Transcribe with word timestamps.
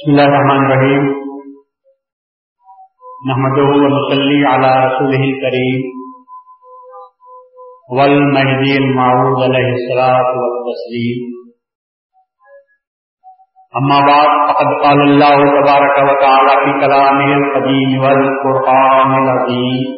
بسم 0.00 0.10
الله 0.10 0.24
الرحمن 0.24 0.60
الرحيم. 0.66 1.02
نحمده 3.30 3.68
ونصلي 3.82 4.46
على 4.46 4.86
رسوله 4.86 5.22
الكريم. 5.30 5.80
والمهدي 7.96 8.78
المعروض 8.78 9.42
عليه 9.42 9.68
الصلاة 9.72 10.30
والتسليم. 10.40 11.18
أما 13.76 13.98
بعد، 14.00 14.30
فقد 14.48 14.66
قال 14.84 15.00
الله 15.00 15.36
تبارك 15.60 15.96
وتعالى 16.08 16.54
في 16.64 16.86
كلامه 16.86 17.28
القديم 17.40 18.00
والقرآن 18.00 19.10
العظيم. 19.22 19.88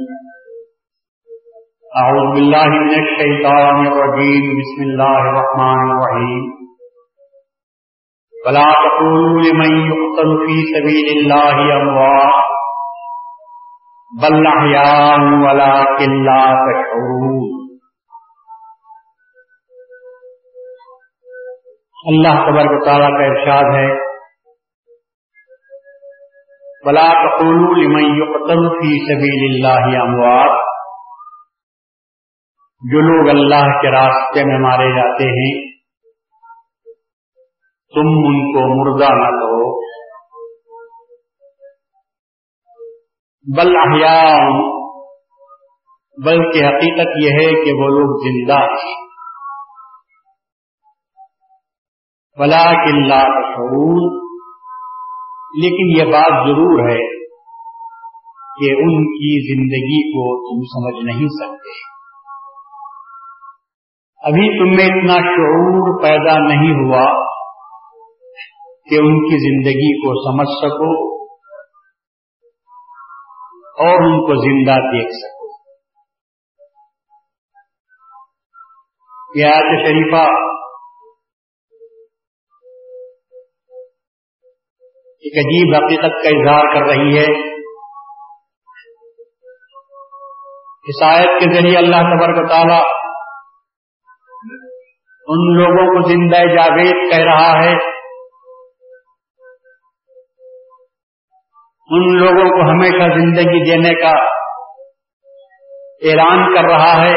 أعوذ 1.97 2.35
بالله 2.35 2.67
من 2.67 2.95
الشيطان 3.05 3.87
الرجيم. 3.87 4.43
بسم 4.61 4.83
الله 4.83 5.19
الرحمن 5.19 5.91
الرحيم. 5.91 6.62
ولا 8.47 8.67
تقولوا 8.85 9.43
لمن 9.43 9.75
يقتل 9.89 10.31
في 10.47 10.57
سبيل 10.75 11.11
الله 11.17 11.83
أموات 11.83 12.49
بل 14.23 14.47
أحياء 14.47 15.21
ولكن 15.45 16.17
لا 16.25 16.45
تشعرون. 16.65 17.51
اللہ 22.11 22.41
تبارک 22.47 22.81
تعالیٰ 22.85 23.11
کا 23.19 23.27
ارشاد 23.33 23.75
ہے 23.75 23.91
بلا 26.87 27.09
تقولوا 27.19 27.75
لمن 27.75 28.17
يقتل 28.21 28.65
في 28.79 28.95
سبيل 29.09 29.45
الله 29.51 30.01
اموات 30.05 30.57
جو 32.83 33.03
لوگ 33.09 33.29
اللہ 33.29 33.69
کے 33.83 33.91
راستے 33.91 34.45
میں 34.45 34.59
مارے 34.59 34.89
جاتے 34.97 35.29
ہیں 35.37 35.53
تم 37.95 38.09
ان 38.09 38.53
کو 38.53 38.85
مردہ 38.85 39.13
نہ 39.13 39.31
کہو۔ 39.31 39.81
بل 43.57 43.77
احیاء، 43.77 44.39
بلکہ 46.25 46.67
حقیقت 46.67 47.09
یہ 47.23 47.31
ہے 47.31 47.65
کہ 47.65 47.73
وہ 47.73 47.89
لوگ 47.89 48.19
زندہ 48.19 48.59
ہیں۔ 48.59 49.03
بلا 52.39 52.85
کلّا 52.85 53.25
شعور 53.25 54.23
لیکن 55.63 56.01
یہ 56.01 56.13
بات 56.13 56.49
ضرور 56.49 56.91
ہے 56.91 57.23
کہ 58.59 58.73
ان 58.73 59.05
کی 59.05 59.55
زندگی 59.55 60.13
کو 60.13 60.25
تم 60.49 60.63
سمجھ 60.63 61.05
نہیں 61.05 61.29
سکتے۔ 61.29 61.93
ابھی 64.25 64.59
تم 64.59 64.77
میں 64.77 64.85
اتنا 64.85 65.15
شعور 65.15 66.03
پیدا 66.03 66.39
نہیں 66.39 66.85
ہوا۔ 66.85 67.32
کہ 68.93 68.97
ان 68.97 69.29
کی 69.29 69.37
زندگی 69.37 69.93
کو 70.01 70.15
سمجھ 70.23 70.49
سکو 70.49 71.13
اور 73.85 73.95
ان 73.95 74.21
کو 74.21 74.35
زندہ 74.35 74.81
دیکھ 74.87 75.11
سکو۔ 75.13 75.43
یہ 79.37 79.49
شریفہ 79.87 80.25
ایک 85.25 85.39
عجیب 85.39 85.85
حقیقت 85.85 86.23
کا 86.25 86.29
اظہار 86.29 86.75
کر 86.75 86.87
رہی 86.87 87.19
ہے۔ 87.19 87.53
اس 90.89 91.03
آیت 91.03 91.41
کے 91.41 91.55
ذریعے 91.55 91.79
اللہ 91.79 91.97
تبارک 91.97 92.49
تعالی 92.49 92.81
ان 95.29 95.57
لوگوں 95.57 95.87
کو 95.87 96.09
زندہ 96.09 96.37
جاوید 96.37 97.11
کہہ 97.11 97.25
رہا 97.25 97.65
ہے۔ 97.65 97.92
ان 101.93 102.05
لوگوں 102.19 102.45
کو 102.51 102.71
ہمیشہ 102.71 103.07
زندگی 103.15 103.71
دینے 103.71 103.95
کا 103.95 104.11
اعلان 106.03 106.55
کر 106.55 106.69
رہا 106.69 106.93
ہے 107.03 107.13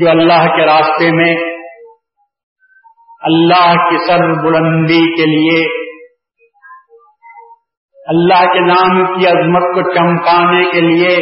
جو 0.00 0.10
اللہ 0.10 0.44
کے 0.56 0.66
راستے 0.66 1.10
میں 1.10 1.32
اللہ 3.22 3.72
کی 3.88 3.98
سر 4.06 4.24
بلندی 4.44 5.00
کے 5.16 5.26
لیے 5.26 5.58
اللہ 8.06 8.44
کے 8.52 8.60
نام 8.60 9.02
کی 9.14 9.26
عظمت 9.26 9.66
کو 9.74 9.90
چمکانے 9.90 10.62
کے 10.70 10.80
لیے 10.80 11.18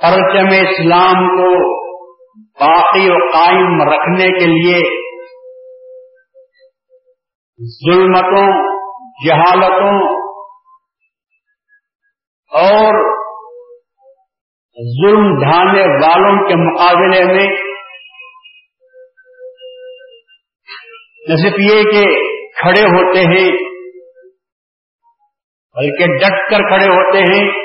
پرچم 0.00 0.52
اسلام 0.58 1.28
کو 1.28 1.54
باقی 2.60 3.08
و 3.10 3.24
قائم 3.32 3.82
رکھنے 3.82 4.28
کے 4.38 4.46
لیے 4.46 5.03
ظلمتوں، 7.62 8.74
جہالتوں 9.26 10.16
اور 12.50 13.14
ظلم 14.84 15.40
ڈھانے 15.40 15.82
والوں 15.82 16.48
کے 16.48 16.54
مقابلے 16.56 17.24
میں 17.24 17.46
صرف 21.36 21.52
یہ 21.58 21.82
کہ 21.82 22.04
کھڑے 22.60 22.86
ہوتے 22.86 23.18
ہیں، 23.18 23.50
بلکہ 25.74 26.06
ڈٹ 26.06 26.50
کر 26.50 26.58
کھڑے 26.58 26.86
ہوتے 26.86 27.18
ہیں۔ 27.18 27.64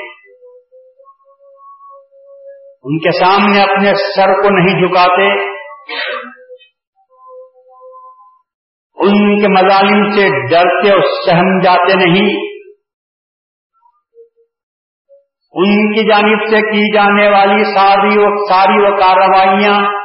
ان 2.82 2.98
کے 2.98 3.18
سامنے 3.18 3.62
اپنے 3.62 3.94
سر 3.94 4.42
کو 4.42 4.48
نہیں 4.50 4.88
جھکاتے۔ 4.88 5.50
ان 9.00 9.40
کے 9.40 9.48
مظالم 9.48 10.10
سے 10.10 10.50
ڈرتے 10.50 10.90
اور 10.92 11.00
سہم 11.26 11.60
جاتے 11.64 11.94
نہیں۔ 11.94 12.50
ان 15.52 15.94
کی 15.94 16.08
جانب 16.08 16.50
سے 16.50 16.60
کی 16.60 16.94
جانے 16.94 17.30
والی 17.30 17.64
ساری 17.64 18.18
و 18.18 18.44
ساری 18.48 18.82
و 18.82 18.96
کارروائیاں 18.96 20.00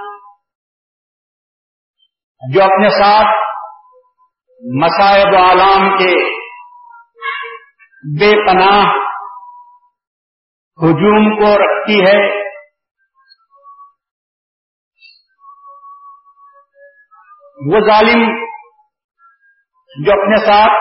جو 2.54 2.64
اپنے 2.64 2.90
ساتھ 2.90 3.36
مسائب 4.76 5.34
و 5.34 5.38
عالم 5.38 5.98
کے 5.98 6.32
بے 8.20 8.48
پناہ 8.48 8.86
ہجوم 10.84 11.36
کو 11.36 11.58
رکھتی 11.58 12.02
ہے۔ 12.02 12.46
وہ 17.68 17.80
ظالم 17.80 18.45
جو 19.98 20.12
اپنے 20.12 20.38
ساتھ 20.46 20.74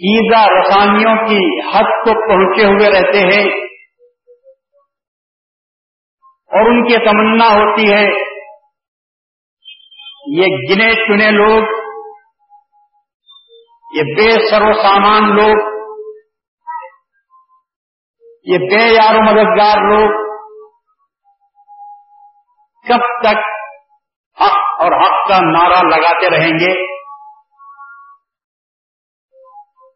ایزا 0.00 0.40
رسانیوں 0.46 1.14
کی 1.28 1.42
حد 1.68 1.90
کو 2.04 2.14
پہنچے 2.28 2.64
ہوئے 2.66 2.88
رہتے 2.90 3.18
ہیں 3.18 3.44
اور 6.52 6.70
ان 6.70 6.82
کی 6.88 6.96
تمنا 7.04 7.48
ہوتی 7.48 7.92
ہے، 7.92 8.02
یہ 10.32 10.56
گنے 10.62 10.88
چنے 10.94 11.30
لوگ، 11.30 11.70
یہ 13.96 14.02
بے 14.02 14.28
سر 14.50 14.62
و 14.62 14.72
سامان 14.72 15.30
لوگ، 15.36 15.70
یہ 18.46 18.58
بے 18.58 18.84
یار 18.94 19.14
و 19.14 19.22
مددگار 19.22 19.88
لوگ، 19.88 20.20
کب 22.86 23.08
تک 23.22 23.61
اور 24.82 24.92
حق 24.92 25.28
کا 25.28 25.38
نعرہ 25.40 25.82
لگاتے 25.82 26.30
رہیں 26.30 26.58
گے۔ 26.58 27.02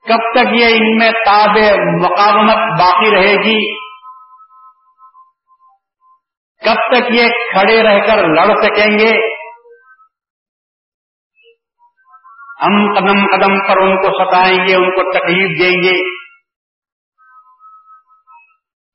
کب 0.08 0.32
تک 0.34 0.52
یہ 0.52 0.66
ان 0.66 0.96
میں 0.96 1.10
تاب 1.10 1.58
مقامت 2.04 2.80
باقی 2.80 3.14
رہے 3.14 3.34
گی؟ 3.34 3.86
کب 6.64 6.74
تک 6.74 7.10
یہ 7.10 7.28
کھڑے 7.28 7.82
رہ 7.82 8.06
کر 8.06 8.16
لڑ 8.16 8.62
سکیں 8.62 8.98
گے؟ 8.98 9.36
ہم 12.66 12.94
قدم 12.94 13.36
قدم 13.36 13.68
پر 13.68 13.76
ان 13.76 13.96
کو 13.96 14.24
ستائیں 14.24 14.68
گے، 14.68 14.74
ان 14.74 14.90
کو 14.90 15.18
تکلیف 15.18 15.60
دیں 15.60 15.82
گے۔ 15.82 16.26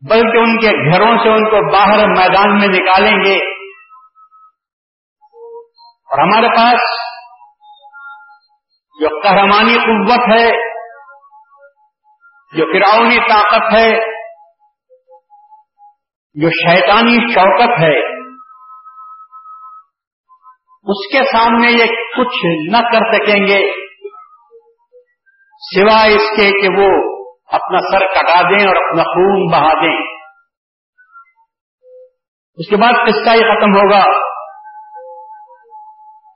بلکہ 0.09 0.37
ان 0.37 0.59
کے 0.59 0.91
گھروں 0.91 1.17
سے 1.17 1.29
ان 1.29 1.45
کو 1.45 1.71
باہر 1.71 2.07
میدان 2.07 2.59
میں 2.59 2.67
نکالیں 2.67 3.25
گے۔ 3.25 3.50
اور 6.11 6.19
ہمارے 6.19 6.47
پاس 6.47 6.79
جو 9.01 9.07
قہرمانی 9.23 9.77
قوت 9.77 10.37
ہے، 10.37 10.49
جو 12.57 12.65
فراؤنی 12.65 13.19
طاقت 13.19 13.73
ہے، 13.73 13.91
جو 16.33 16.49
شیطانی 16.49 17.33
شوکت 17.33 17.79
ہے، 17.79 18.21
اس 20.83 21.11
کے 21.11 21.23
سامنے 21.23 21.71
یہ 21.71 21.85
کچھ 22.17 22.45
نہ 22.71 22.77
کر 22.77 23.13
سکیں 23.13 23.47
گے، 23.47 23.71
سوائے 25.75 26.15
اس 26.15 26.29
کے 26.37 26.61
کہ 26.61 26.81
وہ 26.81 27.17
اپنا 27.51 27.77
سر 27.91 28.05
کٹا 28.05 28.41
دیں 28.41 28.67
اور 28.67 28.75
اپنا 28.75 29.03
خون 29.03 29.51
بہا 29.51 29.73
دیں۔ 29.73 30.01
اس 32.57 32.69
کے 32.69 32.75
بعد 32.75 32.93
قصہ 33.05 33.29
ہی 33.29 33.39
ختم 33.39 33.75
ہوگا۔ 33.75 34.20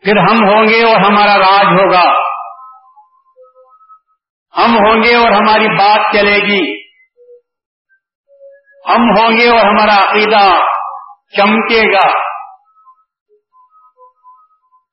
پھر 0.06 0.18
ہم 0.18 0.50
ہوں 0.50 0.68
گے 0.68 0.84
اور 0.84 0.96
ہمارا 0.96 1.38
راج 1.38 1.66
ہوگا۔ 1.66 2.10
ہم 4.58 4.76
ہوں 4.76 5.04
گے 5.04 5.16
اور 5.16 5.32
ہماری 5.32 5.68
بات 5.68 6.14
چلے 6.14 6.36
گی۔ 6.36 6.82
ہم 8.90 9.02
ہوں 9.02 9.38
گے 9.38 9.50
اور 9.50 9.66
ہمارا 9.66 9.96
عقیدہ 9.96 10.54
چمکے 11.38 11.94
گا۔ 11.94 12.20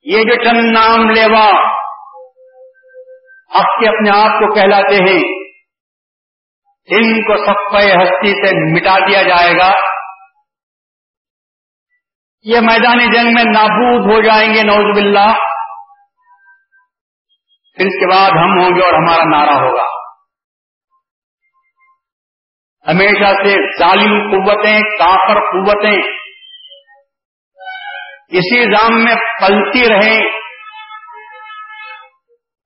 یہ 0.05 0.25
جو 0.25 0.45
چند 0.45 0.73
نام 0.73 1.11
لیوا 1.11 1.47
اب 3.59 3.81
کے 3.81 3.89
اپنے 3.89 4.11
آپ 4.11 4.39
کو 4.39 4.55
کہلاتے 4.55 4.95
ہیں، 4.95 5.43
ان 6.87 7.23
کو 7.23 7.45
سب 7.45 7.77
ہستی 8.03 8.47
سے 8.47 8.73
مٹا 8.73 8.99
دیا 8.99 9.23
جائے 9.23 9.53
گا۔ 9.59 9.92
یہ 12.45 12.61
میدان 12.61 12.99
جنگ 12.99 13.35
میں 13.35 13.45
نابود 13.55 14.13
ہو 14.13 14.23
جائیں 14.23 14.55
گے 14.55 14.63
نوز 14.63 14.97
باللہ۔ 14.97 15.33
پھر 17.77 17.87
اس 17.87 18.01
کے 18.01 18.11
بعد 18.11 18.31
ہم 18.31 18.61
ہوں 18.61 18.71
گے 18.77 18.85
اور 18.85 18.93
ہمارا 18.95 19.25
نعرہ 19.25 19.65
ہوگا۔ 19.65 19.85
ہمیشہ 22.91 23.25
سے 23.25 23.79
ظالم 23.79 24.31
قوتیں، 24.31 24.81
کافر 24.81 25.41
قوتیں۔ 25.41 25.99
اسی 28.29 28.77
زام 28.77 29.05
میں 29.05 29.15
پلتی 29.15 29.89
رہیں۔ 29.89 30.21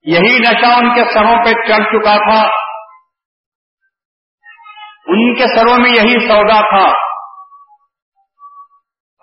یہی 0.03 0.39
نشہ 0.39 0.65
ان 0.65 0.95
کے 0.95 1.13
سروں 1.13 1.45
پہ 1.45 1.53
چڑھ 1.53 1.83
چکا 1.83 2.31
تھا۔ 2.31 2.49
ان 5.07 5.35
کے 5.35 5.59
سروں 5.59 5.77
میں 5.77 5.89
یہی 5.89 6.27
سودا 6.27 6.59
تھا۔ 6.59 7.06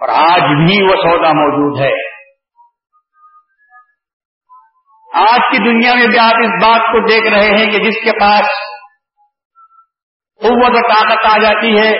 اور 0.04 0.30
آج 0.30 0.40
بھی 0.40 0.82
وہ 0.82 0.96
سودا 0.96 1.32
موجود 1.32 1.80
ہے۔ 1.80 2.14
آج 5.14 5.40
کی 5.52 5.58
دنیا 5.58 5.94
میں 5.94 6.06
بھی 6.06 6.18
آپ 6.18 6.34
اس 6.44 6.66
بات 6.66 6.80
کو 6.80 7.06
دیکھ 7.06 7.34
رہے 7.34 7.46
ہیں 7.46 7.70
کہ 7.70 7.78
جس 7.78 8.04
کے 8.04 8.12
پاس 8.20 8.46
قوت 10.42 10.72
و 10.74 10.88
طاقت 10.88 11.26
آ 11.32 11.38
جاتی 11.38 11.78
ہے، 11.78 11.92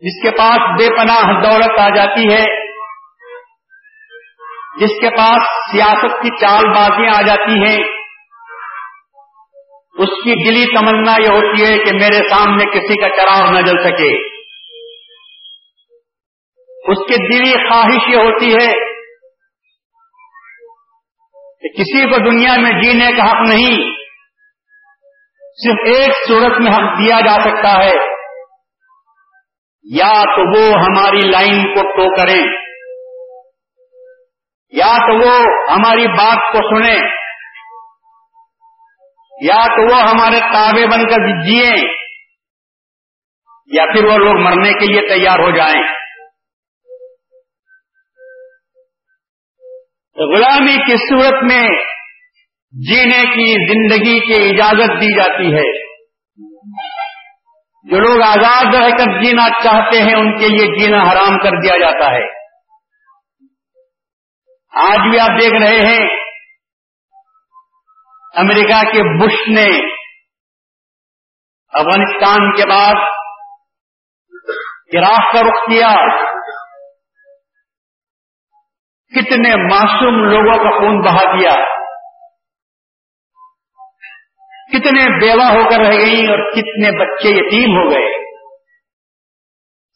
جس 0.00 0.22
کے 0.22 0.30
پاس 0.30 0.58
بے 0.58 0.96
پناہ 0.96 1.50
دولت 1.50 1.78
آ 1.78 1.88
جاتی 1.88 2.34
ہے، 2.34 2.44
جس 4.80 5.00
کے 5.00 5.10
پاس 5.10 5.70
سیاست 5.72 6.22
کی 6.22 6.28
چال 6.28 6.72
بازیاں 6.74 7.12
آ 7.18 7.22
جاتی 7.22 7.66
ہیں، 7.66 7.78
اس 9.98 10.24
کی 10.24 10.48
دلی 10.48 10.66
تمنا 10.76 11.12
یہ 11.12 11.28
ہوتی 11.28 11.64
ہے 11.64 11.78
کہ 11.78 11.92
میرے 11.92 12.28
سامنے 12.28 12.64
کسی 12.64 13.00
کا 13.00 13.08
چراغ 13.08 13.50
نہ 13.52 13.60
جل 13.60 13.82
سکے۔ 13.82 14.27
اس 16.88 16.98
کی 17.08 17.14
دلی 17.14 17.70
خواہش 17.70 18.08
یہ 18.08 18.16
ہوتی 18.16 18.52
ہے 18.52 18.72
کہ 21.62 21.68
کسی 21.68 22.06
کو 22.06 22.30
دنیا 22.30 22.54
میں 22.60 22.82
جینے 22.82 23.16
کا 23.16 23.30
حق 23.30 23.48
نہیں، 23.48 23.90
صرف 25.40 25.80
ایک 25.86 26.28
صورت 26.28 26.60
میں 26.60 26.72
ہم 26.72 27.04
دیا 27.04 27.20
جا 27.20 27.34
سکتا 27.34 27.84
ہے۔ 27.84 27.92
یا 29.84 30.22
تو 30.22 30.58
وہ 30.58 30.78
ہماری 30.78 31.30
لائن 31.30 31.74
کو 31.74 31.80
ٹو 31.80 32.16
کریں، 32.16 32.42
یا 34.72 34.96
تو 34.96 35.26
وہ 35.26 35.32
ہماری 35.72 36.06
بات 36.06 36.52
کو 36.52 36.76
سنیں، 36.76 37.00
یا 39.42 39.66
تو 39.66 39.94
وہ 39.94 40.02
ہمارے 40.02 40.40
تابے 40.40 40.86
بن 40.86 41.02
کر 41.02 41.46
جیے 41.46 41.98
یا 43.72 43.84
پھر 43.92 44.04
وہ 44.04 44.16
لوگ 44.16 44.38
مرنے 44.44 44.72
کے 44.72 44.86
لیے 44.86 45.08
تیار 45.08 45.38
ہو 45.38 45.50
جائیں۔ 45.50 46.07
غلامی 50.20 50.74
کی 50.74 50.96
صورت 50.96 51.42
میں 51.42 51.68
جینے 52.72 53.22
کی 53.24 53.66
زندگی 53.72 54.20
کی 54.20 54.54
اجازت 54.54 54.90
دی 54.90 55.16
جاتی 55.16 55.54
ہے۔ 55.54 55.88
جو 57.84 58.00
لوگ 58.00 58.22
آزاد 58.22 58.74
رہ 58.74 58.90
کر 58.90 59.22
جینا 59.22 59.48
چاہتے 59.50 60.02
ہیں، 60.02 60.14
ان 60.14 60.38
کے 60.38 60.48
لیے 60.48 60.78
جینا 60.78 61.02
حرام 61.02 61.38
کر 61.38 61.50
دیا 61.50 61.78
جاتا 61.78 62.10
ہے۔ 62.10 62.38
آج 64.70 64.98
بھی 65.10 65.20
آپ 65.20 65.40
دیکھ 65.40 65.62
رہے 65.62 65.80
ہیں، 65.80 66.06
امریکہ 68.34 68.92
کے 68.92 69.26
بش 69.26 69.48
نے 69.48 69.88
افغانستان 71.68 72.56
کے 72.56 72.68
بعد 72.68 72.94
عراق 74.96 75.32
کا 75.32 75.40
رخ 75.40 75.68
کیا۔ 75.68 76.27
کتنے 79.08 79.56
معصوم 79.56 80.14
لوگوں 80.14 80.64
کا 80.64 80.78
خون 80.78 81.00
بہا 81.00 81.38
دیا۔ 81.38 81.64
کتنے 84.72 85.20
بیوہ 85.20 85.44
ہو 85.44 85.70
کر 85.70 85.78
رہ 85.78 85.98
گئی 85.98 86.26
اور 86.26 86.50
کتنے 86.50 86.90
بچے 86.90 87.28
یتیم 87.28 87.70
ہو 87.70 87.90
گئے۔ 87.90 88.28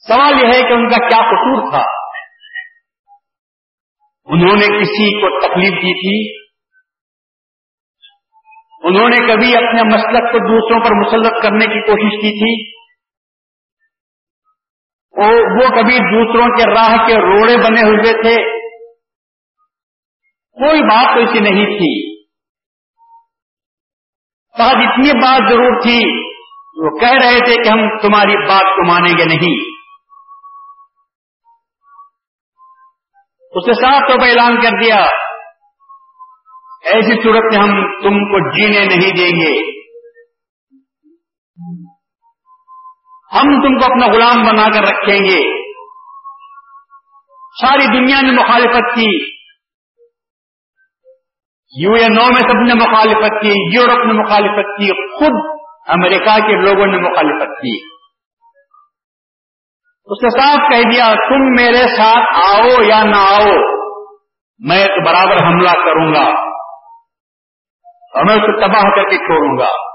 سوال 0.09 0.33
یہ 0.43 0.47
ہے 0.47 0.69
کہ 0.69 0.73
ان 0.73 0.89
کا 0.89 0.97
کیا 0.97 1.31
قصور 1.31 1.71
تھا؟ 1.71 1.85
انہوں 4.25 4.57
نے 4.57 4.67
کسی 4.67 5.21
کو 5.21 5.41
تکلیف 5.41 5.73
دی 5.73 5.95
تھی؟ 5.95 6.43
انہوں 8.89 9.09
نے 9.09 9.17
کبھی 9.17 9.57
اپنے 9.57 9.83
مسلک 9.83 10.33
کو 10.33 10.39
دوسروں 10.39 10.81
پر 10.81 11.07
مسلط 11.07 11.43
کرنے 11.43 11.65
کی 11.65 11.81
کوشش 11.81 12.17
کی 12.21 12.31
تھی؟ 12.31 12.83
وہ 15.63 15.69
کبھی 15.69 15.99
دوسروں 15.99 16.47
کے 16.47 16.75
راہ 16.75 17.07
کے 17.07 17.15
روڑے 17.15 17.57
بنے 17.57 17.83
ہوئے 17.83 18.23
تھے؟ 18.23 18.62
کوئی 20.63 20.83
بات 20.83 21.15
تو 21.15 21.21
ایسی 21.21 21.41
نہیں 21.41 21.67
تھی۔ 21.67 22.23
آج 24.63 24.77
اتنی 24.77 25.19
بات 25.19 25.51
ضرور 25.51 25.81
تھی۔ 25.83 26.33
وہ 26.77 26.99
کہہ 26.99 27.19
رہے 27.23 27.45
تھے 27.45 27.63
کہ 27.63 27.69
ہم 27.69 27.99
تمہاری 28.03 28.49
بات 28.49 28.61
کو 28.61 28.89
مانیں 28.89 29.19
گے 29.19 29.25
نہیں۔ 29.25 29.73
اس 33.55 33.69
نے 33.69 33.75
صاف 33.75 34.01
طور 34.09 34.19
پر 34.19 34.29
اعلان 34.29 34.61
کر 34.63 34.71
دیا۔ 34.83 34.97
ایسی 36.85 37.23
صورت 37.23 37.55
میں 37.55 37.63
ہم 37.63 38.03
تم 38.03 38.19
کو 38.19 38.57
جینے 38.57 38.85
نہیں 38.85 39.17
دیں 39.17 39.41
گے۔ 39.41 39.83
ہم 43.33 43.63
تم 43.63 43.79
کو 43.79 43.85
اپنا 43.85 44.07
غلام 44.07 44.45
بنا 44.45 44.71
کر 44.71 44.83
رکھیں 44.83 45.19
گے۔ 45.19 45.63
ساری 47.63 47.99
دنیا 47.99 48.21
نے 48.21 48.31
مخالفت 48.31 48.95
کی۔ 48.95 49.42
یو 51.77 51.93
این 51.93 52.19
او 52.19 52.27
میں 52.29 52.41
سب 52.41 52.59
نے 52.59 52.75
مخالفت 52.75 53.43
کی، 53.43 53.49
یورپ 53.49 54.07
نے 54.07 54.13
مخالفت 54.13 54.79
کی، 54.79 55.19
خود 55.19 55.61
امریکہ 55.89 56.47
کے 56.47 56.65
لوگوں 56.65 56.87
نے 56.87 56.99
مخالفت 56.99 57.63
کی۔ 57.63 57.87
اس 60.05 60.23
نے 60.23 60.41
صاف 60.41 60.59
کہہ 60.59 60.91
دیا، 60.91 61.15
تم 61.15 61.63
میرے 61.63 61.97
ساتھ 61.97 62.51
آؤ 62.51 62.83
یا 62.83 63.05
نہ 63.05 63.17
آؤ، 63.17 63.79
میں 64.59 64.87
تو 64.87 65.05
برابر 65.07 65.47
حملہ 65.47 65.71
کروں 65.71 66.15
گا۔ 66.15 66.53
اور 68.15 68.25
میں 68.25 68.35
اسے 68.35 68.69
تباہ 68.69 68.83
کر 68.83 69.11
کے 69.11 69.17
چھوڑوں 69.17 69.59
گا۔ 69.59 69.93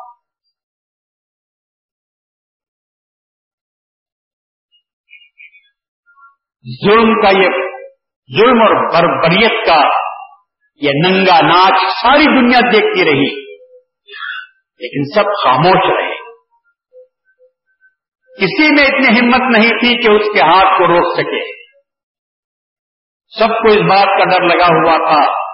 ظلم 6.85 7.21
کا 7.21 7.29
یہ، 7.29 7.49
ظلم 8.39 8.61
اور 8.61 8.93
بربریت 8.93 9.65
کا 9.65 10.06
یہ 10.81 10.91
ننگا 11.05 11.47
ناچ 11.47 11.91
ساری 12.01 12.41
دنیا 12.41 12.59
دیکھتی 12.71 13.05
رہی۔ 13.05 13.47
لیکن 14.79 15.13
سب 15.15 15.25
خاموش 15.43 15.97
رہے۔ 15.97 16.17
کسی 18.41 18.73
میں 18.73 18.83
اتنی 18.83 19.19
ہمت 19.19 19.57
نہیں 19.57 19.69
تھی 19.69 20.01
کہ 20.01 20.11
اس 20.11 20.33
کے 20.33 20.39
ہاتھ 20.39 20.79
کو 20.79 20.87
روک 20.87 21.15
سکے۔ 21.17 21.57
سب 23.39 23.47
کو 23.47 23.71
اس 23.71 23.89
بات 23.89 24.05
کا 24.05 24.23
ڈر 24.25 24.55
لگا 24.55 24.65
ہوا 24.65 24.97
تھا 24.97 25.47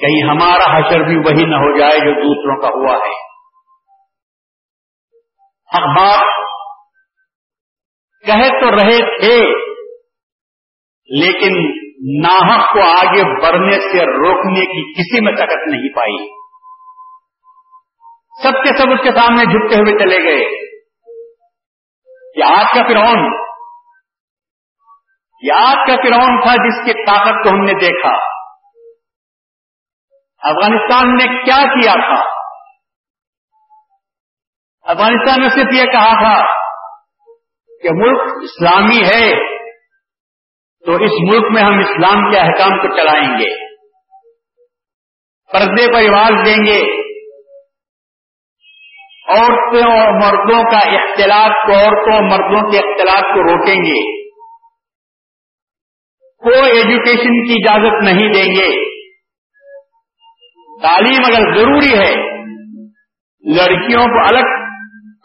کہیں 0.00 0.30
ہمارا 0.30 0.78
حشر 0.78 1.00
بھی 1.00 1.16
وہی 1.16 1.50
نہ 1.50 1.56
ہو 1.56 1.78
جائے 1.78 1.98
جو 1.98 2.12
دوسروں 2.12 2.62
کا 2.62 2.68
ہوا 2.68 3.06
ہے۔ 3.06 3.26
اخبار 5.66 6.24
کہے 8.26 8.48
تو 8.48 8.70
رہے 8.70 9.18
تھے، 9.18 9.66
لیکن 11.20 11.85
ناحق 12.22 12.72
کو 12.72 12.80
آگے 12.80 13.42
بڑھنے 13.42 13.80
سے 13.80 13.98
روکنے 13.98 14.60
کی 14.60 14.92
کسی 14.92 15.24
میں 15.24 15.32
طاقت 15.32 15.68
نہیں 15.68 15.96
پائی۔ 15.96 16.28
سب 18.42 18.52
کے 18.52 18.82
سب 18.82 18.90
اس 18.90 19.00
کے 19.02 19.20
سامنے 19.20 19.44
جھکتے 19.44 19.74
ہوئے 19.74 19.98
چلے 19.98 20.24
گئے۔ 20.24 20.66
یہ 22.36 22.44
آج 22.44 22.64
کا 22.74 22.82
فرعون۔ 22.88 23.46
یہ 25.42 25.52
آج 25.52 25.74
کا 25.74 25.96
فرعون 25.96 26.40
تھا 26.40 26.52
جس 26.54 26.84
کی 26.84 27.04
طاقت 27.06 27.44
کو 27.44 27.48
ہم 27.48 27.64
نے 27.64 27.72
دیکھا۔ 27.72 28.36
افغانستان 30.38 31.14
نے 31.14 31.44
کیا 31.44 31.56
کیا 31.56 31.92
تھا؟ 31.92 32.22
افغانستان 34.90 35.40
نے 35.40 35.48
صرف 35.48 35.74
یہ 35.74 35.84
کہا 35.84 36.22
تھا 36.22 36.44
کہ 37.82 37.88
ملک 37.92 38.20
اسلامی 38.42 39.04
ہے۔ 39.04 39.55
تو 40.86 40.92
اس 40.92 41.10
ملک 41.30 41.44
میں 41.50 41.62
ہم 41.62 41.78
اسلام 41.78 42.30
کے 42.30 42.38
احکام 42.38 42.80
کو 42.80 42.96
چلائیں 42.96 43.38
گے، 43.38 43.66
پردے 45.52 45.86
کو 45.86 46.00
رواج 46.00 46.46
دیں 46.46 46.66
گے، 46.66 47.06
عورتوں 49.28 49.92
اور 49.92 50.12
مردوں 50.12 50.62
کا 50.62 50.78
اختلاف 50.78 51.66
کو، 51.66 51.72
عورتوں 51.72 52.12
اور 52.12 52.22
مردوں 52.22 52.70
کے 52.70 52.78
اختلاف 52.78 53.22
کو 53.22 53.42
روکیں 53.42 53.74
گے۔ 53.74 54.26
کو 56.36 56.50
ایجوکیشن 56.50 57.46
کی 57.46 57.52
اجازت 57.52 58.04
نہیں 58.04 58.32
دیں 58.32 58.54
گے۔ 58.54 58.96
تعلیم 60.82 61.22
اگر 61.24 61.56
ضروری 61.56 61.98
ہے، 61.98 62.14
لڑکیوں 63.56 64.04
کو 64.04 64.26
الگ 64.28 64.66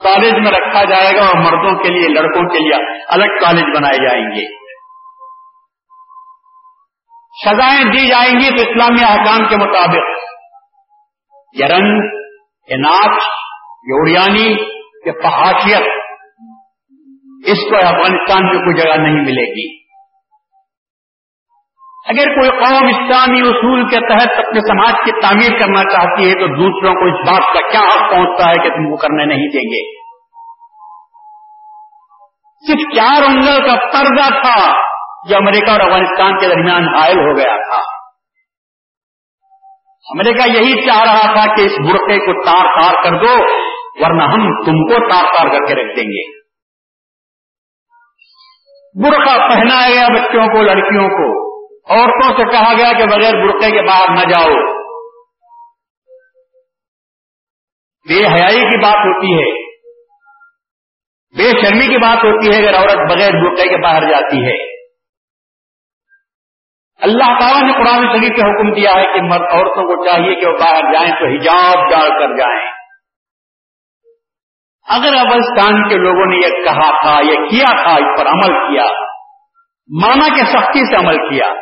کالج 0.03 0.33
میں 0.33 0.51
رکھا 0.51 0.83
جائے 0.83 1.15
گا 1.15 1.25
اور 1.25 1.35
مردوں 1.35 1.83
کے 1.83 1.89
لیے، 1.89 2.07
لڑکوں 2.07 2.49
کے 2.49 2.59
لیے 2.59 2.95
الگ 3.09 3.39
کالج 3.41 3.77
بنائے 3.77 3.97
جائیں 3.97 4.25
گے۔ 4.25 4.60
سزائیں 7.45 7.83
دی 7.83 8.07
جائیں 8.07 8.33
گی 8.33 8.49
تو 8.49 8.71
اسلامی 8.71 9.03
احکام 9.03 9.47
کے 9.49 9.55
مطابق۔ 9.55 10.17
یہ 11.59 11.65
رنگ 11.65 12.01
یہ 12.69 12.75
ناچ 12.75 13.23
پہاشیت 15.23 15.87
اس 17.47 17.57
کو 17.69 17.75
افغانستان 17.75 18.45
میں 18.45 18.63
کوئی 18.63 18.81
جگہ 18.81 19.01
نہیں 19.01 19.21
ملے 19.21 19.51
گی۔ 19.51 19.81
اگر 22.07 22.25
کوئی 22.25 22.49
قوم 22.49 22.87
اسلامی 22.87 23.41
اصول 23.41 23.89
کے 23.89 23.95
تحت 23.95 24.45
اپنے 24.45 24.59
سماج 24.59 24.93
کی 25.05 25.21
تعمیر 25.21 25.59
کرنا 25.59 25.83
چاہتی 25.83 26.29
ہے 26.29 26.33
تو 26.33 26.47
دوسروں 26.47 26.93
کو 26.93 27.05
اس 27.05 27.29
بات 27.29 27.53
کا 27.53 27.69
کیا 27.69 27.79
حق 27.79 28.11
پہنچتا 28.11 28.49
ہے 28.49 28.53
کہ 28.53 28.69
تم 28.69 28.89
کو 28.89 28.97
کرنے 28.97 29.25
نہیں 29.25 29.47
دیں 29.47 29.71
گے؟ 29.71 30.01
صرف 32.67 32.95
چار 32.95 33.23
انگل 33.23 33.65
کا 33.65 33.75
پردہ 33.75 34.41
تھا۔ 34.41 34.90
جو 35.29 35.35
امریکہ 35.35 35.71
اور 35.71 35.79
افغانستان 35.79 36.39
کے 36.39 36.47
درمیان 36.47 36.83
حائل 36.95 37.17
ہو 37.17 37.37
گیا 37.37 37.55
تھا۔ 37.55 38.01
امریکہ 40.11 40.49
یہی 40.49 40.87
چاہ 40.87 41.01
رہا 41.01 41.33
تھا 41.33 41.55
کہ 41.55 41.61
اس 41.61 41.71
برقعے 41.71 42.17
کو 42.17 42.43
تار 42.45 42.81
تار 42.81 43.03
کر 43.03 43.25
دو، 43.25 43.41
ورنہ 44.03 44.23
ہم 44.23 44.63
تم 44.65 44.71
کو 44.71 45.09
تار 45.09 45.23
تار 45.23 45.47
کر 45.47 45.65
کے 45.65 45.73
رکھ 45.73 45.95
دیں 45.95 46.03
گے۔ 46.03 46.41
برقع 49.03 49.37
پہنایا 49.37 49.89
گیا 49.89 50.07
بچوں 50.07 50.47
کو، 50.47 50.61
لڑکیوں 50.61 51.09
کو۔ 51.09 51.51
عورتوں 51.89 52.37
سے 52.37 52.51
کہا 52.51 52.73
گیا 52.73 52.93
کہ 52.93 53.05
بغیر 53.05 53.33
برقعے 53.33 53.71
کے 53.71 53.81
باہر 53.81 54.09
نہ 54.09 54.29
جاؤ۔ 54.29 54.81
بے 58.09 58.27
حیائی 58.27 58.59
کی 58.59 58.83
بات 58.83 58.95
ہوتی 58.95 59.33
ہے۔ 59.33 59.71
بے 61.37 61.61
شرمی 61.61 61.87
کی 61.87 62.01
بات 62.01 62.17
ہوتی 62.17 62.51
ہے 62.51 62.67
اگر 62.67 62.77
عورت 62.77 63.11
بغیر 63.11 63.31
برقعے 63.31 63.69
کے 63.69 63.77
باہر 63.77 64.01
جاتی 64.01 64.45
ہے۔ 64.45 64.70
اللہ 67.01 67.39
تعالیٰ 67.39 67.61
نے 67.63 67.73
قرآن 67.73 68.07
شریف 68.07 68.35
کے 68.35 68.41
حکم 68.41 68.73
دیا 68.73 68.89
ہے 68.95 69.13
کہ 69.13 69.21
مرد 69.21 69.41
عورتوں 69.41 69.83
کو 69.83 70.05
چاہیے 70.05 70.35
کہ 70.35 70.47
وہ 70.47 70.57
باہر 70.57 70.93
جائیں 70.93 71.09
تو 71.09 71.25
حجاب 71.27 71.89
ڈال 71.89 72.09
کر 72.09 72.35
جائیں۔ 72.37 72.71
اگر 74.87 75.15
افغانستان 75.17 75.89
کے 75.89 75.95
لوگوں 75.95 76.25
نے 76.25 76.35
یہ 76.35 76.63
کہا 76.63 77.01
تھا، 77.01 77.21
یہ 77.21 77.49
کیا 77.49 77.83
تھا، 77.83 77.91
اس 77.91 78.19
پر 78.19 78.27
عمل 78.27 78.53
کیا، 78.53 78.83
مانا 80.01 80.35
کے 80.35 80.45
سختی 80.45 80.95
سے 80.95 81.05
عمل 81.05 81.17
کیا۔ 81.17 81.53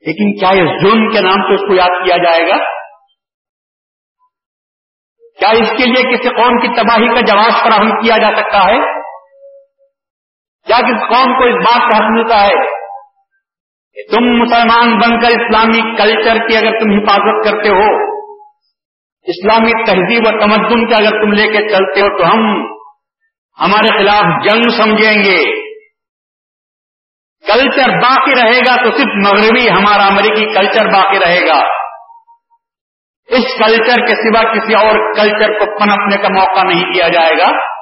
لیکن 0.00 0.38
کیا 0.38 0.48
اس 0.48 0.82
ظلم 0.82 1.08
کے 1.08 1.20
نام 1.20 1.48
سے 1.48 1.54
اس 1.54 1.60
کو 1.60 1.74
یاد 1.74 2.06
کیا 2.06 2.16
جائے 2.16 2.50
گا؟ 2.50 2.56
کیا 5.40 5.48
اس 5.48 5.68
کے 5.70 5.84
لیے 5.86 6.16
کسی 6.16 6.28
قوم 6.28 6.58
کی 6.58 6.68
تباہی 6.68 7.08
کا 7.08 7.20
جواز 7.20 7.62
فراہم 7.62 7.90
کیا 7.90 8.16
جا 8.16 8.30
سکتا 8.36 8.58
ہے؟ 8.58 8.78
کیا 10.66 10.78
کس 10.78 11.08
قوم 11.08 11.38
کو 11.38 11.44
اس 11.44 11.54
بات 11.54 11.90
کا 11.90 11.96
حق 11.96 12.10
ملتا 12.10 12.46
ہے 12.46 12.73
تم 13.94 14.24
مسلمان 14.24 14.98
بن 14.98 15.20
کر 15.20 15.26
اسلامی 15.26 15.96
کلچر 15.96 16.48
کی 16.48 16.56
اگر 16.56 16.78
تم 16.78 16.90
حفاظت 16.90 17.44
کرتے 17.44 17.68
ہو، 17.68 18.14
اسلامی 19.22 19.84
تہذیب 19.84 20.22
و 20.26 20.40
تمدن 20.40 20.86
کے 20.86 20.94
اگر 20.94 21.10
تم 21.10 21.32
لے 21.32 21.46
کے 21.46 21.68
چلتے 21.68 22.00
ہو، 22.00 22.18
تو 22.18 22.24
ہم 22.24 22.64
ہمارے 23.60 23.98
خلاف 23.98 24.44
جنگ 24.44 24.62
سمجھیں 24.78 25.24
گے۔ 25.24 25.64
کلچر 27.46 27.90
باقی 27.90 28.32
رہے 28.32 28.58
گا 28.58 28.76
تو 28.76 28.96
صرف 28.96 29.26
مغربی 29.26 29.70
ہمارا 29.70 30.06
امریکی 30.06 30.54
کلچر 30.54 30.86
باقی 30.86 31.18
رہے 31.18 31.46
گا۔ 31.46 31.58
اس 33.28 33.58
کلچر 33.58 34.06
کے 34.06 34.14
سوا 34.14 34.52
کسی 34.52 34.74
اور 34.74 35.14
کلچر 35.14 35.58
کو 35.58 35.64
پنپنے 35.64 36.16
کا 36.16 36.28
موقع 36.28 36.66
نہیں 36.66 36.92
دیا 36.92 37.08
جائے 37.08 37.32
گا۔ 37.32 37.74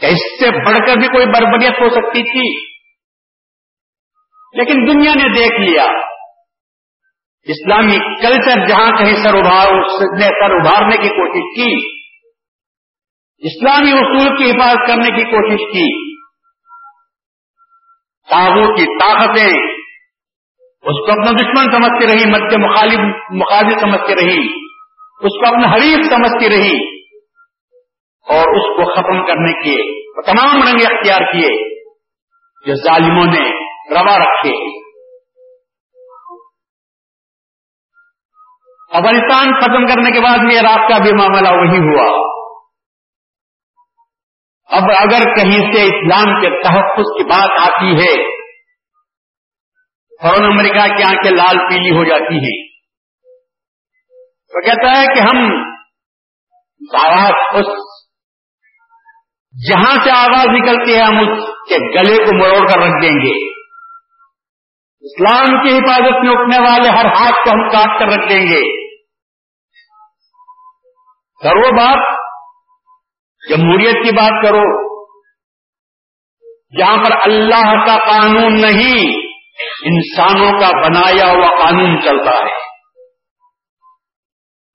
کہ 0.00 0.06
اس 0.06 0.40
سے 0.40 0.50
بڑھ 0.50 0.78
کر 0.86 0.96
بھی 0.96 1.08
کوئی 1.08 1.26
بربریت 1.26 1.80
ہو 1.80 1.88
سکتی 1.90 2.22
تھی۔ 2.22 2.73
لیکن 4.54 4.86
دنیا 4.88 5.14
نے 5.14 5.28
دیکھ 5.28 5.70
لیا۔ 5.70 5.84
اسلامی 7.42 7.98
کلچر 8.22 8.66
جہاں 8.66 8.90
کہیں 8.90 9.14
سر 9.14 9.38
ابھار 9.38 9.72
نے 10.18 10.26
سر 10.26 10.54
ابھارنے 10.54 10.96
کی 10.96 11.08
کوشش 11.08 11.56
کی۔ 11.56 11.98
اسلامی 13.38 13.90
اصول 13.90 14.36
کی 14.36 14.50
حفاظت 14.50 14.88
کرنے 14.88 15.10
کی 15.10 15.24
کوشش 15.24 15.72
کی۔ 15.72 16.14
تاغوں 18.30 18.76
کی 18.76 18.84
طاقتیں۔ 18.84 19.74
اس 20.62 21.06
کو 21.06 21.12
اپنا 21.12 21.30
دشمن 21.30 21.72
سمجھتی 21.72 22.06
رہی، 22.06 22.30
مد 22.30 22.52
مخالف 22.52 22.98
مخالف 23.30 23.80
سمجھتی 23.80 24.14
رہی۔ 24.14 24.48
اس 25.20 25.40
کو 25.40 25.48
اپنا 25.48 25.74
حریف 25.74 26.06
سمجھتی 26.06 26.48
رہی۔ 26.48 27.04
اور 28.28 28.56
اس 28.56 28.76
کو 28.76 28.94
ختم 28.94 29.26
کرنے 29.26 29.52
کے 29.52 30.02
تمام 30.22 30.56
رنگ 30.56 30.78
اختیار 30.92 31.32
کیے۔ 31.32 31.74
جو 32.66 32.74
ظالموں 32.74 33.24
نے 33.24 33.63
روا 33.90 34.18
رکھے 34.18 34.84
افغانستان 38.94 39.60
ختم 39.60 39.86
کرنے 39.86 40.10
کے 40.10 40.20
بعد 40.20 40.38
میں 40.38 40.62
رات 40.62 40.90
کا 40.90 40.98
بھی 40.98 41.12
معاملہ 41.12 41.48
وہی 41.48 41.78
ہوا۔ 41.78 42.24
اب 44.64 44.82
اگر 44.82 45.34
کہیں 45.34 45.74
سے 45.74 45.82
اسلام 45.82 46.40
کے 46.40 46.62
تحفظ 46.62 47.04
کی 47.16 47.24
بات 47.24 47.50
آتی 47.60 47.92
ہے 47.92 48.34
فوراً 50.22 50.52
امریکہ 50.52 50.96
کی 50.96 51.02
آنکھیں 51.02 51.30
لال 51.30 51.58
پیلی 51.58 51.90
ہو 51.90 52.04
جاتی 52.04 52.34
ہیں۔ 52.34 52.68
تو 54.48 54.60
کہتا 54.60 55.00
ہے 55.00 55.06
کہ 55.06 55.20
ہم 55.20 55.64
آواز 56.96 57.32
اس 57.54 57.66
جہاں 59.68 60.04
سے 60.04 60.10
آواز 60.10 60.46
نکلتی 60.46 60.94
ہے، 60.94 61.00
ہم 61.00 61.16
اس 61.16 61.44
کے 61.68 61.76
گلے 61.76 62.16
کو 62.16 62.44
مروڑ 62.44 62.68
کر 62.72 62.78
رکھ 62.78 63.02
دیں 63.02 63.26
گے۔ 63.26 63.53
اسلام 65.04 65.62
کی 65.62 65.76
حفاظت 65.76 66.24
میں 66.24 66.32
اٹھنے 66.32 66.58
والے 66.58 66.88
ہر 66.88 67.06
ہاتھ 67.06 67.44
کو 67.44 67.50
ہم 67.50 67.68
کاٹ 67.68 67.98
کر 67.98 68.06
رکھ 68.06 68.28
دیں 68.28 68.40
گے۔ 68.40 68.84
کرو 71.42 71.76
بات، 71.76 72.18
جمہوریت 73.50 73.94
کی 73.94 74.16
بات 74.16 74.44
کرو۔ 74.44 74.94
جہاں 76.78 76.96
پر 76.96 77.12
اللہ 77.12 77.86
کا 77.86 77.96
قانون 77.96 78.54
نہیں، 78.54 79.16
انسانوں 79.84 80.52
کا 80.60 80.68
بنایا 80.68 81.30
ہوا 81.30 81.64
قانون 81.64 82.00
چلتا 82.00 82.30
ہے۔ 82.30 82.54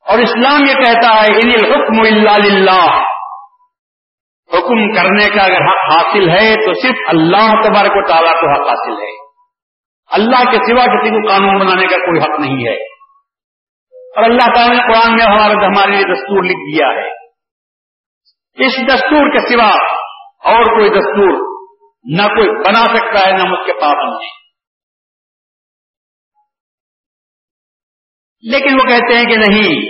اور 0.09 0.19
اسلام 0.19 0.61
یہ 0.67 0.73
کہتا 0.73 1.21
ہے، 1.21 1.35
ان 1.35 1.51
الحکم 1.63 2.01
اللہ 2.01 2.47
للہ۔ 2.47 3.01
حکم 4.53 4.93
کرنے 4.93 5.35
کا 5.35 5.41
اگر 5.41 5.61
حق 5.61 5.91
حاصل 5.93 6.29
ہے، 6.29 6.55
تو 6.55 6.81
صرف 6.81 6.97
اللہ 7.07 7.51
تبارک 7.51 7.91
و 7.95 8.07
تعالیٰ 8.07 8.41
کو 8.41 8.53
حق 8.53 8.69
حاصل 8.69 9.01
ہے۔ 9.01 9.18
اللہ 10.11 10.51
کے 10.51 10.57
سوا 10.57 10.85
کسی 10.85 11.09
کو 11.09 11.27
قانون 11.27 11.59
بنانے 11.59 11.87
کا 11.87 11.97
کوئی 11.97 12.21
حق 12.21 12.39
نہیں 12.39 12.67
ہے۔ 12.67 12.75
اور 14.15 14.23
اللہ 14.23 14.53
تعالیٰ 14.55 14.75
نے 14.75 14.81
قرآن 14.81 15.15
میں 15.15 15.25
ہمارے 15.25 15.53
ہمارے 15.65 15.91
لیے 15.91 16.13
دستور 16.13 16.43
لکھ 16.43 16.75
دیا 16.75 16.87
ہے۔ 16.87 17.09
اس 18.65 18.73
دستور 18.87 19.31
کے 19.31 19.53
سوا 19.53 19.69
اور 20.43 20.63
کوئی 20.63 20.89
دستور 20.89 21.49
نہ 22.03 22.21
کوئی 22.21 22.49
بنا 22.49 22.83
سکتا 22.85 23.27
ہے 23.27 23.33
نہ 23.33 23.53
اس 23.53 23.65
کے 23.65 23.73
پابند 23.73 24.13
ہے 24.13 24.39
لیکن 28.41 28.79
وہ 28.79 28.85
کہتے 28.85 29.17
ہیں 29.17 29.25
کہ 29.25 29.35
نہیں، 29.37 29.89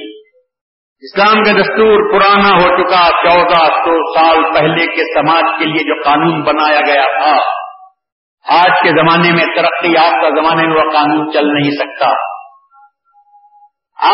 اسلام 1.01 1.43
کا 1.43 1.51
دستور 1.51 2.11
پرانا 2.11 2.49
ہو 2.55 2.77
چکا، 2.77 3.09
چودہ 3.09 3.65
سو 3.65 4.19
سال 4.19 4.53
پہلے 4.53 4.95
کے 4.95 5.03
سماج 5.13 5.43
کے 5.59 5.65
لیے 5.65 5.83
جو 5.83 6.01
قانون 6.03 6.41
بنایا 6.41 6.79
گیا 6.79 7.19
تھا 7.19 7.59
آج 8.47 8.71
کے 8.83 8.89
زمانے 8.89 9.31
میں 9.31 9.45
ترقی 9.55 9.91
یافتہ 9.91 10.41
زمانے 10.41 10.67
میں 10.67 10.75
وہ 10.75 10.91
قانون 10.91 11.31
چل 11.33 11.47
نہیں 11.47 11.71
سکتا۔ 11.71 12.07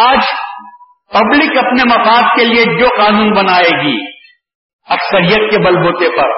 آج 0.09 0.19
پبلک 1.13 1.57
اپنے 1.57 1.83
مفاد 1.83 2.21
کے 2.21 2.45
لیے 2.45 2.79
جو 2.79 2.87
قانون 2.97 3.33
بنائے 3.33 3.83
گی، 3.83 3.97
اکثریت 4.87 5.51
کے 5.51 5.57
بل 5.57 5.77
بوتے 5.77 6.17
پر۔ 6.17 6.29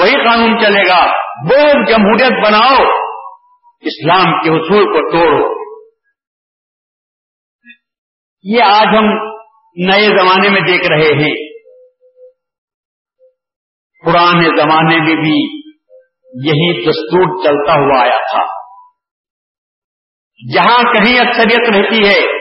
وہی 0.00 0.24
قانون 0.24 0.58
چلے 0.60 0.82
گا۔ 0.82 1.04
وہ 1.44 1.72
جمہوریت 1.72 2.46
بناؤ، 2.46 2.90
اسلام 3.80 4.32
کے 4.32 4.50
اصول 4.50 4.84
کو 4.84 5.10
توڑو۔ 5.10 5.60
یہ 8.42 8.62
آج 8.62 8.86
ہم 8.86 9.04
نئے 9.76 10.18
زمانے 10.18 10.48
میں 10.48 10.60
دیکھ 10.60 10.86
رہے 10.90 11.22
ہیں۔ 11.22 11.50
پرانے 14.06 14.62
زمانے 14.62 14.96
میں 14.96 15.14
بھی 15.14 15.59
یہی 16.34 16.80
دستور 16.82 17.44
چلتا 17.44 17.72
ہوا 17.72 18.02
آیا 18.02 18.18
تھا۔ 18.18 18.60
جہاں 20.54 20.82
کہیں 20.82 21.20
اکثریت 21.20 21.70
رہتی 21.70 22.08
ہے، 22.08 22.40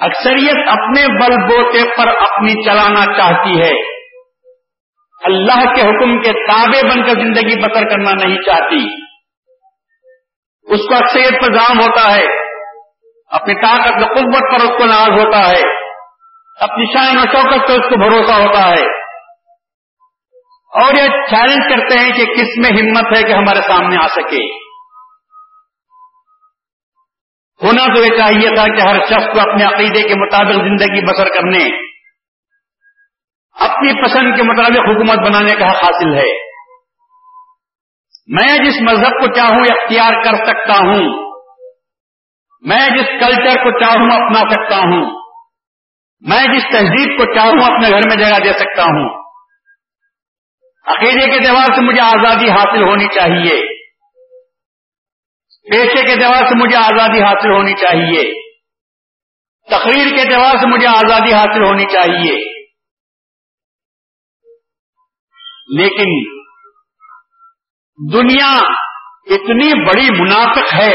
اکثریت 0.00 0.68
اپنے 0.68 1.06
بل 1.06 1.36
بوتے 1.36 1.96
پر 1.96 2.08
اپنی 2.08 2.64
چلانا 2.64 3.04
چاہتی 3.04 3.62
ہے۔ 3.62 3.92
اللہ 5.24 5.74
کے 5.74 5.80
حکم 5.80 6.22
کے 6.22 6.32
تابع 6.32 6.88
بن 6.90 7.02
کر 7.02 7.12
زندگی 7.12 7.60
بسر 7.60 7.88
کرنا 7.88 8.26
نہیں 8.26 8.36
چاہتی۔ 8.36 9.02
اس 10.62 10.80
کو 10.88 10.94
اکثریت 10.94 11.42
پر 11.42 11.52
جام 11.52 11.80
ہوتا 11.80 12.14
ہے، 12.14 12.24
اپنی 13.26 13.54
طاقت 13.54 14.02
و 14.02 14.06
قوت 14.06 14.42
پر 14.42 14.64
اس 14.64 14.78
کو 14.78 14.84
ناز 14.84 15.08
ہوتا 15.08 15.38
ہے۔ 15.38 15.82
اپنی 16.60 16.84
شان 16.92 17.16
و 17.16 17.20
شوقت 17.20 17.68
پر 17.68 17.74
اس 17.74 17.88
کو 17.88 18.10
بھروسہ 18.10 18.32
ہوتا 18.32 18.70
ہے۔ 18.70 19.01
اور 20.72 20.92
یہ 20.92 21.08
چیلنج 21.30 21.64
کرتے 21.70 21.98
ہیں 21.98 22.12
کہ 22.12 22.24
کس 22.34 22.58
میں 22.58 22.70
ہمت 22.80 23.18
ہے 23.18 23.22
کہ 23.22 23.32
ہمارے 23.32 23.60
سامنے 23.60 23.96
آ 23.96 24.06
سکے۔ 24.06 24.62
ہونا 27.64 27.94
تو 27.94 28.00
یہ 28.00 28.16
چاہیے 28.18 28.54
تھا 28.54 28.64
کہ 28.76 28.80
ہر 28.80 28.96
شخص 29.06 29.26
کو 29.34 29.40
اپنے 29.40 29.64
عقیدے 29.64 30.08
کے 30.08 30.14
مطابق 30.14 30.52
زندگی 30.52 31.04
بسر 31.04 31.26
کرنے، 31.26 31.64
اپنی 33.60 34.02
پسند 34.04 34.36
کے 34.36 34.42
مطابق 34.42 34.88
حکومت 34.88 35.28
بنانے 35.28 35.54
کا 35.54 35.70
حق 35.70 35.84
حاصل 35.84 36.14
ہے۔ 36.14 36.40
میں 38.26 38.58
جس 38.58 38.82
مذہب 38.82 39.20
کو 39.20 39.26
چاہوں 39.26 39.64
اختیار 39.70 40.12
کر 40.12 40.34
سکتا 40.34 40.74
ہوں، 40.74 41.32
میں 42.60 42.90
جس 42.90 43.06
کلچر 43.06 43.62
کو 43.62 43.78
چاہوں 43.80 44.10
اپنا 44.16 44.40
سکتا 44.50 44.76
ہوں، 44.76 45.22
میں 46.20 46.44
جس 46.54 46.64
تہذیب 46.72 47.18
کو 47.18 47.34
چاہوں 47.34 47.74
اپنے 47.74 47.90
گھر 47.90 48.08
میں 48.08 48.16
جگہ 48.16 48.44
دے 48.44 48.52
سکتا 48.52 48.82
ہوں۔ 48.82 49.21
عقیدے 50.86 51.30
کے 51.30 51.48
اعتبار 51.48 51.64
سے 51.64 51.84
مجھے 51.84 52.00
آزادی 52.00 52.50
حاصل 52.50 52.82
ہونی 52.82 53.06
چاہیے۔ 53.08 53.82
پیشے 55.70 56.02
کے 56.02 56.12
اعتبار 56.12 56.48
سے 56.48 56.64
مجھے 56.64 56.76
آزادی 56.76 57.22
حاصل 57.22 57.52
ہونی 57.56 57.74
چاہیے۔ 57.74 58.22
تقریر 59.70 60.16
کے 60.16 60.20
اعتبار 60.20 60.56
سے 60.56 60.66
مجھے 60.66 60.86
آزادی 60.86 61.32
حاصل 61.32 61.64
ہونی 61.64 61.84
چاہیے۔ 61.84 62.62
لیکن 65.78 66.42
دنیا 68.12 68.54
اتنی 69.30 69.84
بڑی 69.86 70.22
منافق 70.22 70.74
ہے، 70.74 70.92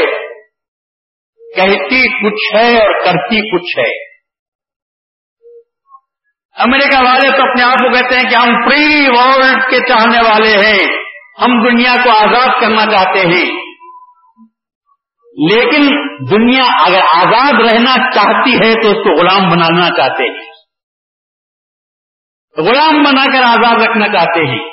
کہتی 1.56 2.08
کچھ 2.08 2.56
ہے 2.56 2.78
اور 2.78 3.04
کرتی 3.04 3.56
کچھ 3.56 3.78
ہے۔ 3.78 4.07
امریکہ 6.58 7.04
والے 7.04 7.36
تو 7.36 7.50
اپنے 7.50 7.62
آپ 7.62 7.74
کو 7.74 7.92
کہتے 7.92 8.14
ہیں 8.14 8.30
کہ 8.30 8.34
ہم 8.34 8.68
فری 8.68 9.08
ورلڈ 9.08 9.70
کے 9.70 9.80
چاہنے 9.80 10.28
والے 10.28 10.66
ہیں۔ 10.66 10.88
ہم 11.42 11.62
دنیا 11.62 11.94
کو 12.04 12.10
آزاد 12.10 12.60
کرنا 12.60 12.86
چاہتے 12.92 13.20
ہیں۔ 13.20 13.68
لیکن 15.50 15.86
دنیا 16.30 16.64
اگر 16.64 17.00
آزاد 17.14 17.52
رہنا 17.52 18.10
چاہتی 18.10 18.54
ہے 18.54 18.82
تو 18.82 18.88
اس 18.88 19.06
کو 19.06 19.22
غلام 19.22 19.50
بنانا 19.50 19.96
چاہتے 19.96 20.22
ہیں۔ 20.22 20.50
غلام 22.58 23.02
بنا 23.02 23.24
کر 23.24 23.42
آزاد 23.42 23.82
رکھنا 23.82 24.08
چاہتے 24.08 24.46
ہیں۔ 24.46 24.68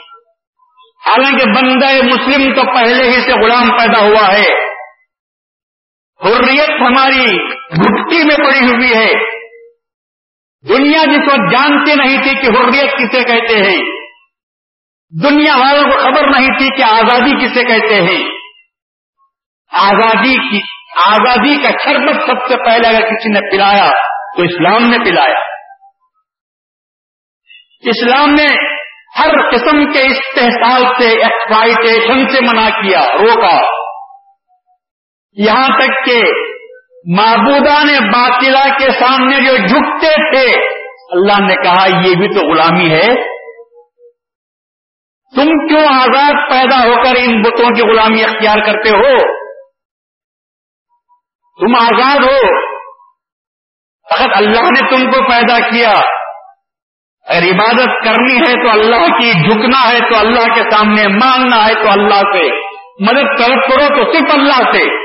حالانکہ 1.08 1.46
بندہ 1.56 1.86
مسلم 1.86 2.56
تو 2.56 2.62
پہلے 2.63 3.04
ہی 3.04 3.22
سے 3.22 3.46
غلام 3.46 3.70
پیدا 3.70 4.01
ہوا 4.01 4.27
ہے۔ 4.34 4.65
حریت 6.24 6.70
ہماری 6.70 7.38
گٹی 7.74 8.24
میں 8.24 8.36
پڑی 8.36 8.60
ہوئی 8.60 8.94
ہے۔ 8.94 9.35
دنیا 10.70 11.04
جس 11.04 11.32
وقت 11.32 11.52
جانتی 11.52 11.96
نہیں 11.96 12.24
تھی 12.24 12.42
کہ 12.42 12.48
حریت 12.48 12.94
کسے 12.94 13.24
کہتے 13.24 13.58
ہیں، 13.58 13.82
دنیا 15.24 15.54
والوں 15.56 15.92
کو 15.92 15.98
خبر 16.00 16.40
نہیں 16.40 16.58
تھی 16.58 16.70
کہ 16.76 16.84
آزادی 16.84 17.46
کسے 17.46 17.64
کہتے 17.64 18.01
ہیں۔ 18.01 18.24
آزادی 19.72 20.50
کی 20.50 20.60
آزادی 21.06 21.56
کا 21.56 21.70
شربت 21.84 22.16
سب 22.25 22.48
سے 22.48 22.58
پہلے 22.66 22.88
اگر 22.88 23.01
کسی 23.01 23.30
نے 23.30 23.51
پلایا 23.51 23.90
تو 24.38 24.44
اسلام 24.44 24.90
نے 24.90 24.98
پلایا۔ 24.98 25.40
اسلام 27.82 28.30
نے 28.30 28.75
ہر 29.20 29.50
قسم 29.51 29.92
کے 29.92 30.06
استحصال 30.06 30.84
سے 31.00 31.08
ایکسپائٹیشن 31.10 32.28
سے 32.28 32.42
منع 32.42 32.70
کیا، 32.70 33.00
روکا۔ 33.00 33.58
یہاں 35.34 35.68
تک 35.68 36.06
کہ 36.06 36.24
معبودان 37.13 38.09
باطلا 38.09 38.77
کے 38.77 38.91
سامنے 38.91 39.39
جو 39.39 39.57
جھکتے 39.57 40.07
تھے، 40.07 40.63
اللہ 41.11 41.41
نے 41.41 41.55
کہا، 41.63 41.87
یہ 41.87 42.15
بھی 42.15 42.27
تو 42.27 42.48
غلامی 42.48 42.91
ہے۔ 42.91 43.35
تم 45.35 45.68
کیوں 45.68 45.87
آزاد 45.87 46.50
پیدا 46.50 46.87
ہو 46.87 47.03
کر 47.03 47.13
ان 47.18 47.41
بتوں 47.41 47.70
کی 47.70 47.81
غلامی 47.81 48.24
اختیار 48.24 48.57
کرتے 48.65 48.89
ہو؟ 48.89 49.18
تم 51.59 51.75
آزاد 51.75 52.20
ہو۔ 52.20 52.65
فقط 54.13 54.29
اللہ 54.35 54.61
نے 54.61 54.89
تم 54.89 55.11
کو 55.11 55.29
پیدا 55.29 55.59
کیا۔ 55.59 55.94
اگر 57.27 57.44
عبادت 57.44 58.03
کرنی 58.05 58.37
ہے 58.39 58.68
تو 58.68 58.72
اللہ 58.72 59.18
کی، 59.18 59.31
جھکنا 59.31 59.91
ہے 59.91 60.00
تو 60.00 60.18
اللہ 60.20 60.55
کے 60.55 60.61
سامنے 60.72 61.07
مانگنا 61.07 61.65
ہے 61.65 61.74
تو 61.74 61.89
اللہ 61.89 62.22
سے۔ 62.22 62.61
مدد 63.03 63.37
طلب 63.37 63.72
کرو 63.72 63.96
تو 63.96 64.13
صرف 64.13 64.37
اللہ 64.37 64.72
سے۔ 64.72 65.04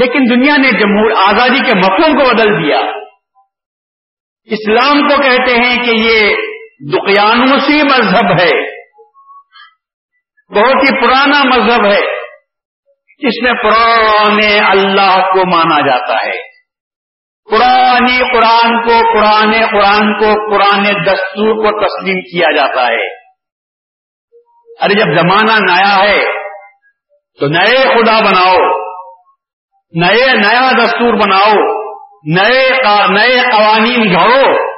لیکن 0.00 0.18
دنیا 0.30 0.56
نے 0.56 0.70
جمہور 0.70 1.10
آزادی 1.26 1.58
کے 1.58 1.78
مفہوم 1.78 2.18
کو 2.18 2.34
بدل 2.34 2.68
دیا۔ 2.68 2.78
اسلام 4.44 5.08
کو 5.08 5.22
کہتے 5.22 5.54
ہیں 5.54 5.84
کہ 5.84 5.90
یہ 5.90 6.34
دقیانوسی 6.92 7.82
مذہب 7.82 8.30
ہے۔ 8.40 8.82
بہت 10.54 10.74
ہی 10.74 11.00
پرانا 11.00 11.44
مذہب 11.44 11.84
ہے۔ 11.84 12.22
جس 13.18 13.42
میں 13.42 13.52
پرانے 13.52 14.58
اللہ 14.58 15.16
کو 15.16 15.50
مانا 15.50 15.86
جاتا 15.86 16.26
ہے۔ 16.26 16.52
پرانی 17.50 18.18
قرآن 18.18 18.82
کو 18.82 19.20
پرانے 19.20 19.60
قرآن 19.60 20.18
کو 20.18 20.54
پرانے 20.54 20.92
دستور 20.92 21.54
کو 21.54 21.86
تسلیم 21.86 22.20
کیا 22.20 22.56
جاتا 22.56 22.82
ہے۔ 22.82 23.22
ارے 24.80 24.94
جب 24.94 25.20
زمانہ 25.20 25.72
نیا 25.72 25.96
ہے 26.02 26.18
تو 27.40 27.46
نئے 27.46 27.84
خدا 27.84 28.20
بناؤ۔ 28.20 28.81
نئے 30.00 30.32
نیا 30.32 30.70
دستور 30.72 31.14
بناؤ، 31.14 31.52
نئے 32.34 32.70
نئے 33.08 33.40
قوانین 33.50 34.12
گھڑو، 34.12 34.72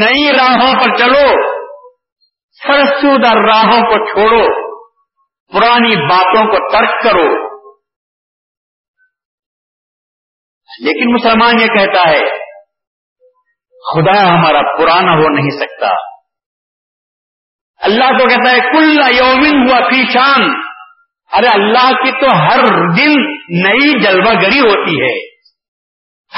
نئی 0.00 0.30
راہوں 0.32 0.74
پر 0.74 0.96
چلو 0.96 1.52
فرسودہ 2.66 3.28
راہوں 3.28 3.80
کو 3.80 4.12
چھوڑو، 4.12 4.72
پرانی 5.52 6.08
باتوں 6.08 6.44
کو 6.46 6.70
ترک 6.70 7.02
کرو۔ 7.02 7.52
لیکن 10.80 11.14
مسلمان 11.14 11.60
یہ 11.60 11.66
کہتا 11.66 12.10
ہے، 12.10 12.28
خدا 13.94 14.34
ہمارا 14.34 14.76
پرانا 14.76 15.12
ہو 15.12 15.28
نہیں 15.28 15.58
سکتا۔ 15.60 15.86
اللہ 17.80 18.04
کو 18.04 18.28
کہتا 18.28 18.50
ہے، 18.50 18.58
کل 18.58 19.16
یومن 19.16 19.70
ہوا 19.70 19.78
فیشان 19.88 20.71
ارے 21.32 21.46
اللہ 21.46 21.90
کی 21.90 22.10
تو 22.20 22.26
ہر 22.26 22.64
دن 22.96 23.32
نئی 23.48 24.02
جلوہ 24.02 24.32
گری 24.32 24.60
ہوتی 24.60 25.02
ہے۔ 25.02 25.32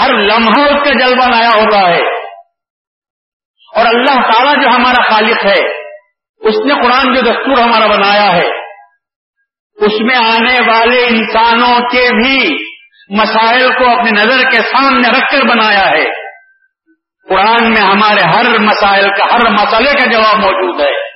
ہر 0.00 0.12
لمحہ 0.12 0.64
اس 0.64 0.84
کا 0.84 1.06
جلوہ 1.06 1.26
نیا 1.26 1.48
ہوتا 1.48 1.78
ہے۔ 1.78 2.00
اور 3.76 3.86
اللہ 3.86 4.30
تعالیٰ 4.32 4.62
جو 4.62 4.68
ہمارا 4.68 5.02
خالق 5.10 5.46
ہے، 5.46 5.84
اس 6.48 6.54
نے 6.64 6.74
قرآن 6.74 7.14
جو 7.14 7.20
دستور 7.20 7.62
ہمارا 7.62 7.86
بنایا 7.86 8.36
ہے، 8.36 8.64
اس 9.86 10.00
میں 10.00 10.16
آنے 10.16 10.70
والے 10.70 11.06
انسانوں 11.06 11.80
کے 11.80 12.08
بھی 12.16 12.64
مسائل 13.08 13.72
کو 13.72 13.90
اپنی 13.90 14.10
نظر 14.10 14.50
کے 14.50 14.56
سامنے 14.56 15.08
رکھ 15.08 15.32
کر 15.32 15.42
بنایا 15.42 15.90
ہے۔ 15.90 16.04
قرآن 17.28 17.70
میں 17.70 17.82
ہمارے 17.82 18.26
ہر 18.36 18.58
مسائل 18.58 19.08
کا، 19.08 19.34
ہر 19.34 19.50
مسئلے 19.50 19.92
کا 19.92 20.06
جواب 20.06 20.36
موجود 20.36 20.80
ہے۔ 20.80 21.13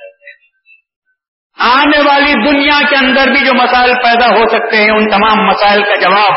آنے 1.59 1.99
والی 1.99 2.33
دنیا 2.33 2.89
کے 2.89 2.95
اندر 2.95 3.31
بھی 3.31 3.45
جو 3.45 3.53
مسائل 3.53 3.93
پیدا 3.93 4.27
ہو 4.27 4.47
سکتے 4.47 4.77
ہیں، 4.77 4.91
ان 4.91 5.09
تمام 5.09 5.45
مسائل 5.45 5.83
کا 5.83 5.95
جواب 5.95 6.31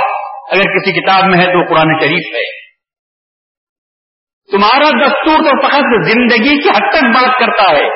اگر 0.53 0.63
کسی 0.63 1.01
کتاب 1.01 1.25
میں 1.25 1.39
ہے 1.39 1.45
تو 1.45 1.75
قرآن 1.75 2.01
شریف 2.01 2.37
ہے۔ 2.37 2.63
تمہارا 4.53 5.07
دستور 5.07 5.39
تو 5.39 5.69
فقط 5.69 6.11
زندگی 6.11 6.63
کی 6.63 6.69
حد 6.69 6.91
تک 6.93 7.05
بات 7.05 7.39
کرتا 7.39 7.73
ہے۔ 7.73 7.89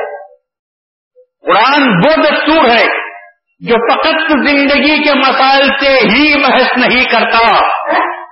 قرآن 1.47 1.83
وہ 1.83 2.23
دستور 2.23 2.69
ہے 2.69 2.85
جو 3.59 3.93
فقط 3.93 4.33
زندگی 4.33 5.03
کے 5.03 5.15
مسائل 5.15 5.69
سے 5.81 5.89
ہی 5.89 6.43
بحث 6.43 6.87
نہیں 6.87 7.05
کرتا۔ 7.05 7.61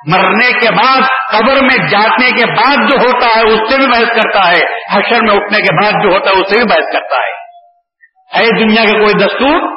مرنے 0.07 0.53
کے 0.53 0.71
بعد، 0.71 1.01
قبر 1.33 1.55
میں 1.63 1.89
جانے 1.89 2.31
کے 2.31 2.47
بعد 2.47 2.77
جو 2.91 2.97
ہوتا 2.97 3.27
ہے، 3.27 3.43
اس 3.43 3.73
سے 3.73 3.77
بھی 3.77 3.87
بحث 3.87 4.23
کرتا 4.23 4.51
ہے۔ 4.51 4.61
حشر 4.93 5.23
میں 5.23 5.35
اٹھنے 5.35 5.59
کے 5.59 5.83
بعد 5.83 5.93
جو 5.93 6.09
ہوتا 6.09 6.31
ہے، 6.31 6.43
اس 6.43 6.51
سے 6.51 6.59
بھی 6.59 6.65
بحث 6.65 6.93
کرتا 6.93 7.17
ہے۔ 7.17 7.44
ہے 8.37 8.65
دنیا 8.65 8.85
کا 8.85 8.99
کوئی 8.99 9.15
دستور 9.15 9.75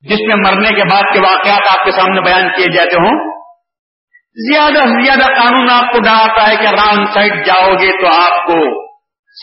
جس 0.00 0.18
میں 0.28 0.36
مرنے 0.36 0.68
کے 0.68 0.84
بعد 0.84 1.02
کے 1.12 1.20
واقعات 1.20 1.78
آپ 1.78 1.84
کے 1.84 1.90
سامنے 1.90 2.20
بیان 2.20 2.48
کیے 2.48 2.72
جاتے 2.74 2.96
ہوں، 2.96 3.36
زیادہ 4.52 4.78
سے 4.78 5.04
زیادہ 5.04 5.40
قانون 5.40 5.70
آپ 5.70 5.92
کو 5.92 5.98
ڈراتا 6.00 6.50
ہے 6.50 6.56
کہ 6.56 6.66
رانگ 6.66 7.06
سائڈ 7.06 7.46
جاؤ 7.46 7.70
گے 7.70 7.90
تو 8.00 8.06
آپ 8.22 8.46
کو 8.46 8.86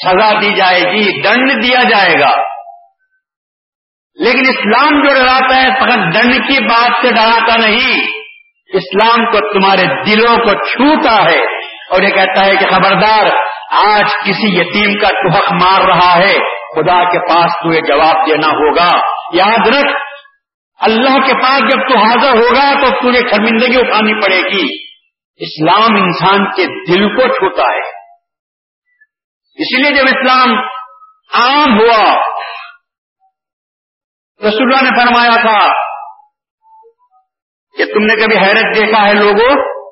سزا 0.06 0.40
دی 0.42 0.56
جائے 0.56 0.82
گی، 0.82 1.22
دنڈ 1.22 1.64
دیا 1.64 1.80
جائے 1.90 2.14
گا۔ 2.14 2.42
لیکن 4.20 4.40
اسلام 4.40 5.08
جو 5.08 5.14
ڈراتا 5.14 5.56
ہے، 5.56 5.68
فقط 5.68 6.16
دنڈ 6.16 6.48
کی 6.48 6.66
بات 6.66 7.06
سے 7.06 7.12
ڈراتا 7.12 7.56
نہیں، 7.56 8.02
اسلام 8.74 9.26
کو 9.26 9.54
تمہارے 9.54 9.86
دلوں 10.04 10.36
کو 10.36 10.68
چھوتا 10.68 11.32
ہے 11.32 11.40
اور 11.92 12.02
یہ 12.02 12.10
کہتا 12.10 12.46
ہے 12.46 12.56
کہ 12.56 12.66
خبردار، 12.66 13.26
آج 13.72 14.14
کسی 14.26 14.60
یتیم 14.60 15.00
کا 15.00 15.08
تو 15.08 15.38
حق 15.38 15.64
مار 15.64 15.82
رہا 15.82 16.18
ہے۔ 16.18 16.63
خدا 16.76 17.12
کے 17.12 17.20
پاس 17.20 17.52
تجھے 17.60 17.82
جواب 17.82 18.28
دینا 18.28 18.48
ہوگا۔ 18.48 19.02
یاد 19.34 19.68
رکھ، 19.68 20.04
اللہ 20.80 21.26
کے 21.26 21.34
پاس 21.34 21.60
جب 21.60 21.90
تو 21.90 21.98
حاضر 21.98 22.38
ہوگا 22.38 22.74
تو 22.82 22.90
تجھے 22.90 23.30
شرمندگی 23.30 23.80
اٹھانی 23.80 24.22
پڑے 24.22 24.40
گی۔ 24.40 24.94
اسلام 25.36 26.04
انسان 26.04 26.52
کے 26.52 26.66
دل 26.92 27.16
کو 27.16 27.22
چھوتا 27.22 27.62
ہے۔ 27.62 27.90
اسی 29.56 29.82
لیے 29.82 29.92
جب 29.92 30.04
اسلام 30.04 30.50
عام 31.34 31.80
ہوا، 31.80 32.22
رسول 34.50 34.74
اللہ 34.74 34.90
نے 34.90 35.06
فرمایا 35.06 35.42
تھا 35.42 35.68
کہ 37.78 37.86
تم 37.86 38.06
نے 38.06 38.16
کبھی 38.16 38.46
حیرت 38.46 38.76
دیکھا 38.76 39.08
ہے 39.08 39.14
لوگوں؟ 39.14 39.84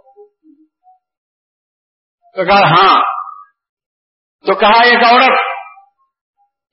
تو 2.35 2.45
کہا 2.45 2.69
ہاں۔ 2.69 3.01
تو 4.47 4.55
کہا، 4.55 4.83
ایک 4.83 5.05
عورت 5.05 5.50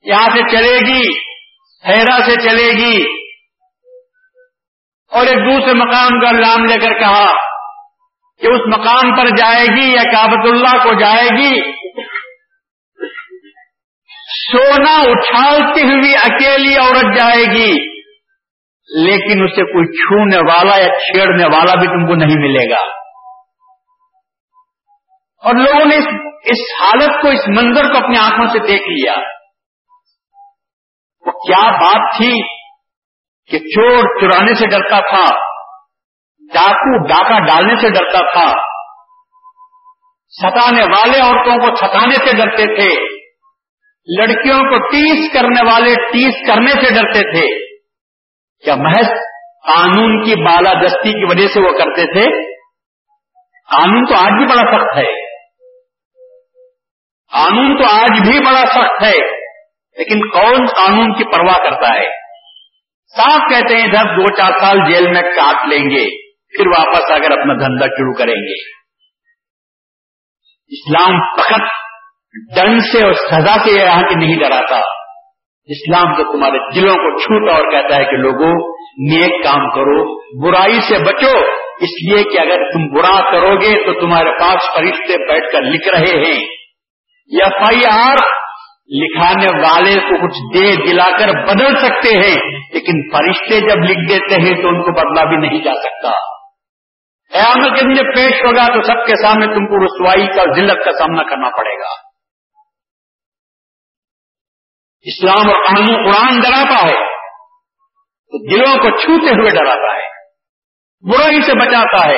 یہاں 0.03 0.27
سے 0.35 0.57
چلے 0.57 0.79
گی 0.79 1.01
حیرا 1.87 2.17
سے 2.25 2.49
چلے 2.49 2.71
گی۔ 2.71 3.03
اور 5.11 5.25
ایک 5.25 5.37
دوسرے 5.37 5.73
مقام 5.73 6.19
کا 6.19 6.31
نام 6.31 6.65
لے 6.65 6.77
کر 6.79 6.99
کہا 6.99 7.25
کہ 8.41 8.47
اس 8.47 8.79
مقام 8.79 9.15
پر 9.15 9.27
جائے 9.27 9.65
گی 9.65 9.93
یا 9.93 10.03
کابت 10.03 10.53
اللہ 10.53 10.83
کو 10.83 10.99
جائے 10.99 11.27
گی؟ 11.37 11.79
سونا 14.51 14.99
اچھالتی 14.99 15.81
ہوئی 15.81 16.15
اکیلی 16.15 16.75
عورت 16.75 17.17
جائے 17.17 17.43
گی، 17.43 17.99
لیکن 19.05 19.43
اسے 19.43 19.61
کوئی 19.61 19.85
چھونے 19.85 20.37
والا 20.37 20.77
یا 20.77 20.87
چھیڑنے 20.87 21.45
والا 21.45 21.75
بھی 21.75 21.87
تم 21.87 22.07
کو 22.07 22.15
نہیں 22.15 22.37
ملے 22.37 22.69
گا۔ 22.69 22.83
اور 25.43 25.53
لوگوں 25.55 25.85
نے 25.85 25.95
اس 26.43 26.81
حالت 26.81 27.21
کو، 27.21 27.27
اس 27.29 27.47
منظر 27.47 27.91
کو 27.91 27.97
اپنی 27.97 28.19
آنکھوں 28.19 28.47
سے 28.47 28.59
دیکھ 28.59 28.87
لیا۔ 28.87 29.38
کیا 31.47 31.71
بات 31.71 32.17
تھی 32.17 32.41
کہ 33.51 33.57
چور 33.59 34.21
چرانے 34.21 34.53
سے 34.53 34.67
ڈرتا 34.67 34.99
تھا 34.99 35.49
ڈاکو 36.53 37.07
ڈاکہ 37.07 37.45
ڈالنے 37.45 37.75
سے 37.75 37.89
ڈرتا 37.89 38.31
تھا۔ 38.31 38.51
ستانے 40.29 40.83
والے 40.83 41.19
عورتوں 41.19 41.57
کو 41.57 41.75
ستانے 41.75 42.15
سے 42.15 42.37
ڈرتے 42.37 42.65
تھے۔ 42.65 43.19
لڑکیوں 44.17 44.59
کو 44.59 44.87
ٹیس 44.87 45.33
کرنے 45.33 45.71
والے 45.71 45.95
ٹیس 45.95 46.47
کرنے 46.47 46.71
سے 46.71 46.89
ڈرتے 46.93 47.19
تھے۔ 47.19 47.75
کیا 48.65 48.75
محض 48.75 49.07
قانون 49.65 50.23
کی 50.23 50.35
بالادستی 50.35 51.11
کی 51.11 51.25
وجہ 51.25 51.47
سے 51.47 51.59
وہ 51.59 51.71
کرتے 51.71 52.13
تھے؟ 52.13 52.53
قانون 53.71 54.05
تو 54.05 54.15
آج 54.15 54.31
بھی 54.31 54.45
بڑا 54.45 54.77
سخت 54.77 54.97
ہے۔ 54.97 55.25
قانون 57.31 57.81
تو 57.81 57.89
آج 57.89 58.27
بھی 58.27 58.39
بڑا 58.45 58.61
سخت 58.61 59.03
ہے۔ 59.03 59.38
لیکن 59.99 60.29
کون 60.29 60.65
قانون 60.65 61.13
کی 61.13 61.23
پرواہ 61.23 61.69
کرتا 61.69 61.99
ہے؟ 61.99 62.07
صاف 63.17 63.41
کہتے 63.49 63.75
ہیں 63.75 63.87
جب 63.87 64.05
دو 64.05 64.35
چار 64.37 64.51
سال 64.59 64.93
جیل 64.93 65.05
میں 65.05 65.21
کاٹ 65.21 65.67
لیں 65.67 65.89
گے، 65.89 66.29
پھر 66.57 66.67
واپس 66.67 67.11
اگر 67.11 67.31
اپنا 67.31 67.53
دھندا 67.53 67.85
شروع 67.85 68.13
کریں 68.13 68.33
گے۔ 68.33 68.79
اسلام 70.67 71.19
فقط 71.37 71.61
ڈنڈ 72.55 72.81
سے 72.81 73.05
اور 73.05 73.13
سزا 73.13 73.53
سے 73.65 73.71
یہاں 73.71 74.01
کی 74.01 74.25
نہیں 74.25 74.35
ڈراتا۔ 74.35 74.79
اسلام 75.65 76.15
تو 76.17 76.23
تمہارے 76.23 76.81
دلوں 76.81 76.95
کو 76.95 77.19
چھوٹا 77.19 77.53
اور 77.53 77.71
کہتا 77.71 77.95
ہے 77.95 78.05
کہ 78.05 78.17
لوگوں، 78.17 78.53
نیک 79.11 79.43
کام 79.43 79.69
کرو، 79.69 80.19
برائی 80.45 80.79
سے 80.81 80.97
بچو۔ 80.97 81.37
اس 81.81 81.89
لیے 81.89 82.23
کہ 82.23 82.39
اگر 82.39 82.71
تم 82.71 82.95
برا 82.95 83.31
کرو 83.31 83.55
گے 83.55 83.85
تو 83.85 83.99
تمہارے 83.99 84.31
پاس 84.39 84.73
فرشتے 84.73 85.17
بیٹھ 85.17 85.51
کر 85.51 85.61
لکھ 85.61 85.87
رہے 85.87 86.25
ہیں۔ 86.25 86.45
ایف 87.41 87.61
آئی 87.69 87.81
آر 88.09 88.15
لکھانے 88.91 89.47
والے 89.55 89.95
کو 89.95 90.27
کچھ 90.27 90.57
دے 90.57 90.75
دلا 90.75 91.17
کر 91.19 91.27
بدل 91.27 91.77
سکتے 91.77 92.15
ہیں، 92.15 92.35
لیکن 92.73 93.11
فرشتے 93.11 93.59
جب 93.59 93.77
لکھ 93.77 94.09
دیتے 94.09 94.41
ہیں 94.41 94.61
تو 94.61 94.67
ان 94.67 94.81
کو 94.81 94.91
بدلا 94.91 95.23
بھی 95.23 95.37
نہیں 95.37 95.63
جا 95.63 95.73
سکتا۔ 95.73 96.11
قیامت 97.33 97.79
کے 97.79 97.81
دن 97.81 98.11
پیش 98.15 98.43
ہوگا 98.45 98.67
تو 98.67 98.81
سب 98.81 99.07
کے 99.07 99.15
سامنے 99.15 99.45
تم 99.45 99.67
کو 99.67 99.85
رسوائی 99.85 100.27
کا، 100.27 100.53
ذلت 100.55 100.85
کا 100.85 100.91
سامنا 100.91 101.23
کرنا 101.23 101.49
پڑے 101.49 101.79
گا۔ 101.79 102.09
اسلام 105.01 105.49
اور 105.49 105.65
قانون 105.65 106.03
قرآن 106.03 106.39
ڈراتا 106.39 106.85
ہے، 106.85 107.19
تو 108.03 108.55
دلوں 108.55 108.77
کو 108.77 108.97
چھوتے 108.97 109.39
ہوئے 109.39 109.49
ڈراتا 109.49 109.95
ہے۔ 109.95 110.09
برائی 111.11 111.41
سے 111.41 111.53
بچاتا 111.53 112.07
ہے۔ 112.07 112.17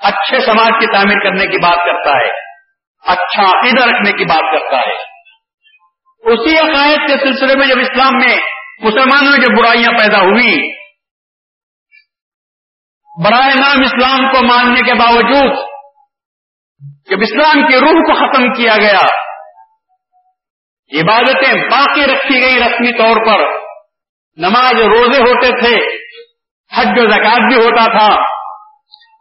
اچھے 0.00 0.40
سماج 0.40 0.72
کی 0.80 0.86
تعمیر 0.86 1.18
کرنے 1.24 1.46
کی 1.46 1.58
بات 1.58 1.76
کرتا 1.76 2.10
ہے۔ 2.10 2.30
اچھا 3.06 3.42
عقیدہ 3.42 3.82
رکھنے 3.82 4.12
کی 4.12 4.24
بات 4.24 4.52
کرتا 4.52 4.76
ہے۔ 4.76 5.13
اسی 6.24 6.58
عقائد 6.58 6.98
کے 7.06 7.18
سلسلے 7.18 7.56
میں 7.58 7.66
جب 7.66 7.78
اسلام 7.78 8.12
میں 8.14 8.36
مسلمانوں 8.82 9.30
میں 9.30 9.38
جب 9.38 9.62
برائیاں 9.62 9.98
پیدا 9.98 10.18
ہوئی، 10.18 10.54
برائے 13.24 13.54
نام 13.54 13.80
اسلام 13.80 14.32
کو 14.32 14.42
ماننے 14.46 14.80
کے 14.80 14.94
باوجود 14.94 15.58
جب 17.10 17.16
اسلام 17.20 17.66
کی 17.66 17.74
روح 17.74 18.00
کو 18.00 18.14
ختم 18.14 18.52
کیا 18.52 18.76
گیا، 18.76 18.98
عبادتیں 21.00 21.54
باقی 21.70 22.06
رکھی 22.06 22.42
گئی 22.42 22.60
رسمی 22.60 22.98
طور 22.98 23.16
پر۔ 23.26 23.44
نماز 24.36 24.72
روزے 24.72 25.22
ہوتے 25.22 25.50
تھے، 25.60 25.76
حج 26.72 26.98
و 26.98 27.08
زکات 27.10 27.40
بھی 27.40 27.56
ہوتا 27.56 27.98
تھا۔ 27.98 28.34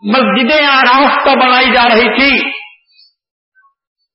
مسجدیں 0.01 0.65
آراستہ 0.65 1.29
بنائی 1.29 1.71
جا 1.71 1.83
رہی 1.83 2.09
تھی 2.15 2.62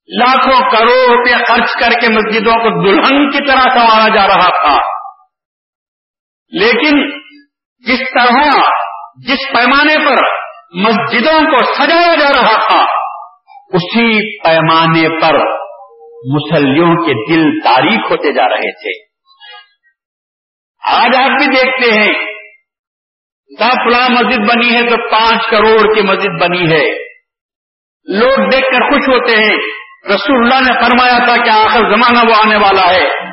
لاکھوں 0.08 0.70
کروڑ 0.70 1.16
روپے 1.16 1.32
خرچ 1.32 1.70
کر 1.80 2.00
کے 2.00 2.08
مسجدوں 2.08 2.52
کو 2.52 2.86
دلہن 2.86 3.30
کی 3.30 3.46
طرح 3.48 3.78
سنوارا 3.78 4.08
جا 4.08 4.26
رہا 4.28 4.48
تھا۔ 4.48 4.76
لیکن 6.52 7.20
جس 7.78 7.98
طرح 7.98 8.60
جس 9.26 9.52
پیمانے 9.52 9.96
پر 9.96 10.16
مسجدوں 10.74 11.40
کو 11.40 11.74
سجایا 11.74 12.14
جا 12.14 12.28
رہا 12.28 12.68
تھا، 12.68 12.82
اسی 13.74 14.38
پیمانے 14.38 15.20
پر 15.20 15.34
مسلیوں 16.34 17.06
کے 17.06 17.34
دل 17.34 17.60
تاریخ 17.60 18.10
ہوتے 18.10 18.32
جا 18.32 18.48
رہے 18.48 18.72
تھے۔ 18.72 19.08
آج 20.90 21.10
آپ 21.16 21.30
بھی 21.30 21.46
دیکھتے 21.46 22.00
ہیں 22.00 22.38
فلاں 23.60 24.08
مسجد 24.08 24.38
بنی 24.38 24.74
ہے 24.74 24.90
تو 24.90 25.10
پانچ 25.10 25.50
کروڑ 25.50 25.94
کی 25.94 26.02
مسجد 26.02 26.42
بنی 26.42 26.72
ہے۔ 26.72 26.94
لوگ 28.18 28.50
دیکھ 28.50 28.66
کر 28.66 28.90
خوش 28.90 29.08
ہوتے 29.08 29.36
ہیں۔ 29.36 29.87
رسول 30.14 30.36
اللہ 30.36 30.70
نے 30.70 30.80
فرمایا 30.80 31.18
تھا 31.24 31.44
کہ 31.44 31.50
آخر 31.50 31.78
زمانہ 31.78 32.30
وہ 32.30 32.34
آنے 32.44 32.56
والا 32.56 32.94
ہے۔ 32.94 33.28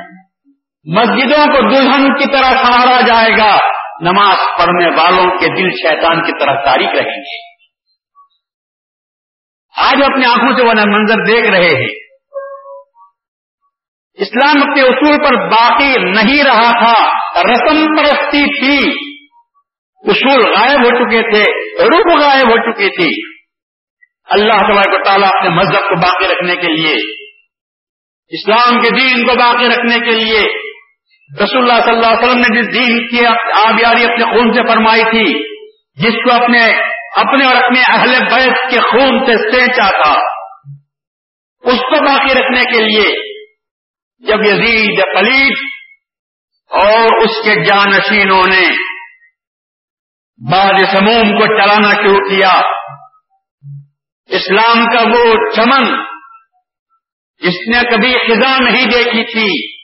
مسجدوں 0.96 1.46
کو 1.46 1.70
دلہن 1.70 2.14
کی 2.14 2.26
طرح 2.32 2.52
سہارا 2.64 3.02
جائے 3.02 3.32
گا۔ 3.38 3.58
نماز 4.02 4.38
پڑھنے 4.58 4.88
والوں 4.90 5.26
کے 5.26 5.62
دل 5.62 5.70
شیطان 5.70 6.22
کی 6.22 6.40
طرح 6.40 6.54
تاریخ 6.54 6.90
رہیں 6.90 7.22
گے۔ 7.22 7.56
آج 9.78 10.04
اپنی 10.04 10.26
آنکھوں 10.26 10.58
سے 10.58 10.66
وہ 10.66 10.74
منظر 10.74 11.16
دیکھ 11.16 11.52
رہے 11.52 11.76
ہیں۔ 11.76 11.88
اسلام 14.14 14.70
اپنے 14.70 14.82
اصول 14.82 15.18
پر 15.18 15.50
باقی 15.50 16.12
نہیں 16.12 16.44
رہا 16.44 16.86
تھا۔ 16.86 17.10
رسم 17.42 17.96
پرستی 17.98 18.60
تھی۔ 18.60 18.92
اصول 20.12 20.54
غائب 20.56 20.80
ہو 20.80 20.90
چکے 20.90 21.22
تھے۔ 21.22 21.52
روح 21.84 22.26
غائب 22.26 22.48
ہو 22.48 22.72
چکی 22.72 22.90
تھی 22.90 23.35
اللہ 24.30 24.58
تبارک 24.58 25.00
و 25.00 25.04
تعالیٰ 25.04 25.28
اپنے 25.28 25.50
مذہب 25.50 25.90
کو 25.90 26.02
باقی 26.02 26.34
رکھنے 26.34 26.56
کے 26.56 26.68
لیے، 26.68 26.96
اسلام 28.32 28.82
کے 28.82 28.90
دین 28.90 29.28
کو 29.28 29.36
باقی 29.36 29.68
رکھنے 29.68 30.00
کے 30.00 30.12
لیے، 30.12 30.40
رسول 31.44 31.58
اللہ 31.58 31.84
صلی 31.84 31.92
اللہ 31.92 32.08
علیہ 32.08 32.30
وسلم 32.30 32.40
نے 32.40 32.62
جس 32.62 32.74
دین 32.74 33.08
کی 33.08 33.26
آبیاری 33.54 34.04
اپنے 34.04 34.26
خون 34.26 34.54
سے 34.54 34.68
فرمائی 34.68 35.04
تھی، 35.04 35.34
جس 35.96 36.14
کو 36.14 36.44
اپنے 36.44 36.72
اپنے 37.16 37.46
اور 37.46 37.56
اپنے 37.56 37.82
اہل 37.88 38.10
بیت 38.10 38.72
کے 38.72 38.80
خون 38.80 39.26
سے 39.26 39.52
سینچا 39.52 40.02
تھا، 40.04 40.20
اس 41.64 41.80
کو 41.80 42.06
باقی 42.06 42.34
رکھنے 42.34 42.64
کے 42.64 42.84
لیے 42.84 43.14
جب 44.20 44.44
یزید 44.44 45.02
پلیت 45.16 45.58
اور 46.72 47.26
اس 47.26 47.44
کے 47.44 47.64
جانشینوں 47.64 48.44
نے 48.48 48.64
بعض 50.52 50.98
سموم 50.98 51.40
کو 51.40 51.46
چلانا 51.46 51.90
شروع 51.90 52.30
کیا۔ 52.30 52.75
اسلام 54.30 54.86
کا 54.86 55.02
وہ 55.02 55.34
چمن 55.56 56.04
جس 57.42 57.68
نے 57.68 57.96
کبھی 57.96 58.14
خزاں 58.14 58.60
نہیں 58.60 58.86
دیکھی 58.86 59.24
تھی، 59.34 59.78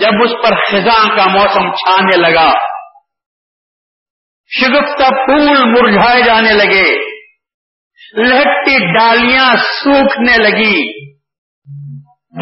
جب 0.00 0.10
اس 0.24 0.30
پر 0.30 0.56
خزاں 0.70 1.16
کا 1.16 1.26
موسم 1.26 1.74
چھانے 1.74 2.16
لگا۔ 2.16 2.52
شگفتہ 4.48 5.08
پھول 5.08 5.48
مرجھائے 5.48 6.22
جانے 6.22 6.52
لگے۔ 6.52 7.10
لہٹی 8.16 8.98
ڈالیاں 8.98 9.54
سوکھنے 9.54 10.36
لگی۔ 10.36 11.10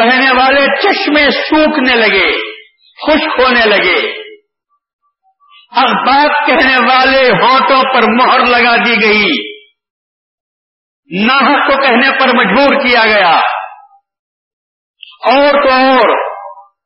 بہنے 0.00 0.30
والے 0.36 0.80
چشمے 0.80 1.30
سوکھنے 1.30 1.94
لگے، 1.94 2.52
خشک 3.06 3.40
ہونے 3.40 3.66
لگے۔ 3.66 4.22
اب 5.70 6.06
بات 6.06 6.46
کہنے 6.46 6.76
والے 6.88 7.30
ہاتھوں 7.30 7.82
پر 7.82 8.02
مہر 8.02 8.40
لگا 8.46 8.76
دی 8.76 9.02
گئی۔ 9.02 9.47
ناحق 11.10 11.70
کو 11.70 11.82
کہنے 11.82 12.10
پر 12.10 12.28
مجبور 12.28 12.82
کیا 12.86 13.04
گیا۔ 13.06 13.40
اور 15.24 15.52
تو 15.52 15.72
اور 15.72 16.28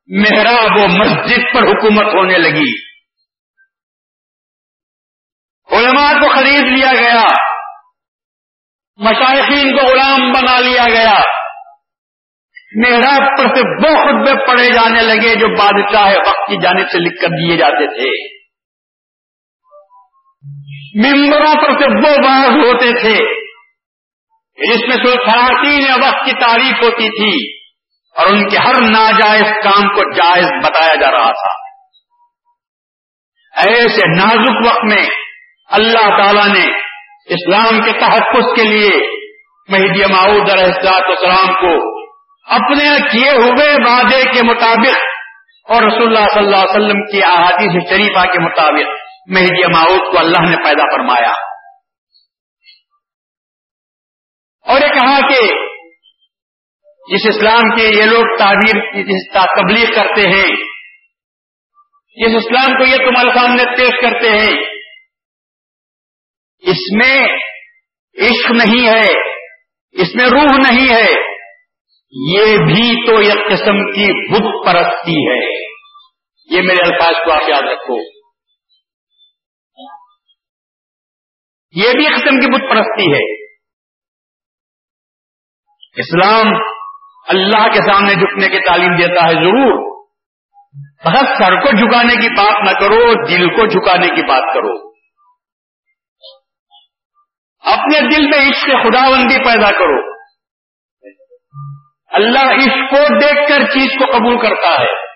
محراب 0.07 0.71
و 0.75 0.87
مسجد 0.87 1.53
پر 1.53 1.59
حکومت 1.59 2.15
ہونے 2.15 2.37
لگی۔ 2.37 2.93
علماء 5.71 6.13
کو 6.13 6.35
خرید 6.35 6.63
لیا 6.63 6.91
گیا۔ 6.99 7.23
مشائقین 8.97 9.77
کو 9.77 9.85
غلام 9.85 10.31
بنا 10.31 10.59
لیا 10.59 10.85
گیا۔ 10.89 11.19
محراب 12.75 13.29
پر 13.37 13.55
سے 13.55 13.61
وہ 13.75 13.95
خطبے 13.95 14.47
پڑے 14.47 14.73
جانے 14.73 15.01
لگے 15.01 15.35
جو 15.35 15.47
بادشاہ 15.47 16.13
وقت 16.27 16.49
کی 16.49 16.61
جانب 16.61 16.89
سے 16.91 16.99
لکھ 16.99 17.21
کر 17.21 17.27
دیے 17.27 17.57
جاتے 17.57 17.87
تھے۔ 17.87 18.37
ممبروں 20.95 21.55
پر 21.55 21.79
سے 21.79 22.09
وہ 22.09 22.17
باز 22.17 22.49
ہوتے 22.49 23.01
تھے۔ 23.01 23.42
جس 24.57 24.81
میں 24.87 24.97
سے 24.97 25.11
خواتین 25.11 26.03
وقت 26.03 26.25
کی 26.25 26.31
تعریف 26.31 26.83
ہوتی 26.83 27.09
تھی 27.09 27.63
اور 28.17 28.27
ان 28.27 28.49
کے 28.49 28.57
ہر 28.57 28.73
ناجائز 28.81 29.63
کام 29.63 29.81
کو 29.81 30.11
جائز 30.15 30.65
بتایا 30.65 30.95
جا 30.95 31.11
رہا 31.11 31.31
تھا۔ 31.31 31.53
ایسے 33.67 34.09
نازک 34.17 34.67
وقت 34.67 34.83
میں 34.83 35.05
اللہ 35.71 36.17
تعالی 36.17 36.59
نے 36.59 36.67
اسلام 37.25 37.81
کے 37.81 37.91
تحفظ 37.91 38.55
کے 38.55 38.63
لیے 38.63 39.09
مہدی 39.69 40.13
معود 40.13 40.49
علیہ 40.49 40.63
السلام 40.63 41.53
کو 41.53 42.03
اپنے 42.45 43.09
کیے 43.11 43.29
ہوئے 43.29 43.73
وعدے 43.73 44.23
کے 44.23 44.43
مطابق 44.43 44.97
اور 45.69 45.81
رسول 45.83 46.07
اللہ 46.07 46.27
صلی 46.33 46.43
اللہ 46.43 46.55
علیہ 46.55 46.75
وسلم 46.75 47.05
کی 47.11 47.21
احادیث 47.25 47.89
شریفہ 47.89 48.25
کے 48.25 48.39
مطابق 48.39 48.89
مہدی 49.27 49.73
معود 49.75 50.11
کو 50.11 50.19
اللہ 50.19 50.49
نے 50.49 50.55
پیدا 50.55 50.95
فرمایا۔ 50.95 51.52
اور 54.67 54.81
یہ 54.81 54.87
کہا 54.87 55.27
کہ 55.27 55.39
جس 57.13 57.35
اسلام 57.35 57.75
کے 57.75 57.83
یہ 57.83 58.03
لوگ 58.03 58.37
تعبیر 58.37 59.03
تبلیغ 59.61 59.95
کرتے 59.95 60.29
ہیں، 60.29 60.55
جس 62.15 62.45
اسلام 62.45 62.77
کو 62.77 62.85
یہ 62.85 62.97
تمہارے 62.97 63.29
سامنے 63.35 63.77
پیش 63.77 64.01
کرتے 64.01 64.29
ہیں، 64.29 64.73
اس 66.59 66.95
میں 66.97 67.27
عشق 68.21 68.51
نہیں 68.51 68.87
ہے، 68.87 69.29
اس 69.91 70.15
میں 70.15 70.25
روح 70.25 70.57
نہیں 70.69 70.95
ہے، 70.95 71.33
یہ 72.35 72.57
بھی 72.57 73.07
تو 73.07 73.17
ایک 73.17 73.47
قسم 73.47 73.91
کی 73.91 74.31
بت 74.31 74.65
پرستی 74.65 75.29
ہے۔ 75.29 75.73
یہ 76.55 76.61
میرے 76.61 76.89
الفاظ 76.89 77.25
کو 77.25 77.31
آپ 77.31 77.49
یاد 77.49 77.61
رکھو۔ 77.61 77.97
یہ 81.71 81.91
بھی 81.91 82.05
ایک 82.05 82.15
قسم 82.15 82.39
کی 82.39 82.51
بت 82.53 82.69
پرستی 82.69 83.13
ہے۔ 83.13 83.42
اسلام 85.95 86.47
اللہ 87.27 87.67
کے 87.67 87.93
سامنے 87.93 88.13
جھکنے 88.15 88.49
کی 88.49 88.67
تعلیم 88.67 88.95
دیتا 88.95 89.27
ہے، 89.27 89.33
ضرور۔ 89.33 90.03
بس 91.05 91.37
سر 91.37 91.61
کو 91.61 91.71
جھکانے 91.71 92.15
کی 92.15 92.29
بات 92.29 92.73
نہ 92.73 92.79
کرو، 92.79 93.27
دل 93.27 93.49
کو 93.49 93.67
جھکانے 93.67 94.07
کی 94.07 94.27
بات 94.27 94.53
کرو۔ 94.53 94.89
اپنے 97.71 97.99
دل 97.99 98.27
میں 98.27 98.49
عشق 98.49 98.65
خدا 98.65 99.09
بندی 99.11 99.37
پیدا 99.37 99.71
کرو۔ 99.71 100.13
اللہ 102.11 102.39
عشق 102.39 102.89
کو 102.89 103.19
دیکھ 103.19 103.49
کر 103.49 103.65
چیز 103.73 103.89
کو 103.99 104.17
قبول 104.17 104.37
کرتا 104.37 104.81
ہے۔ 104.81 105.13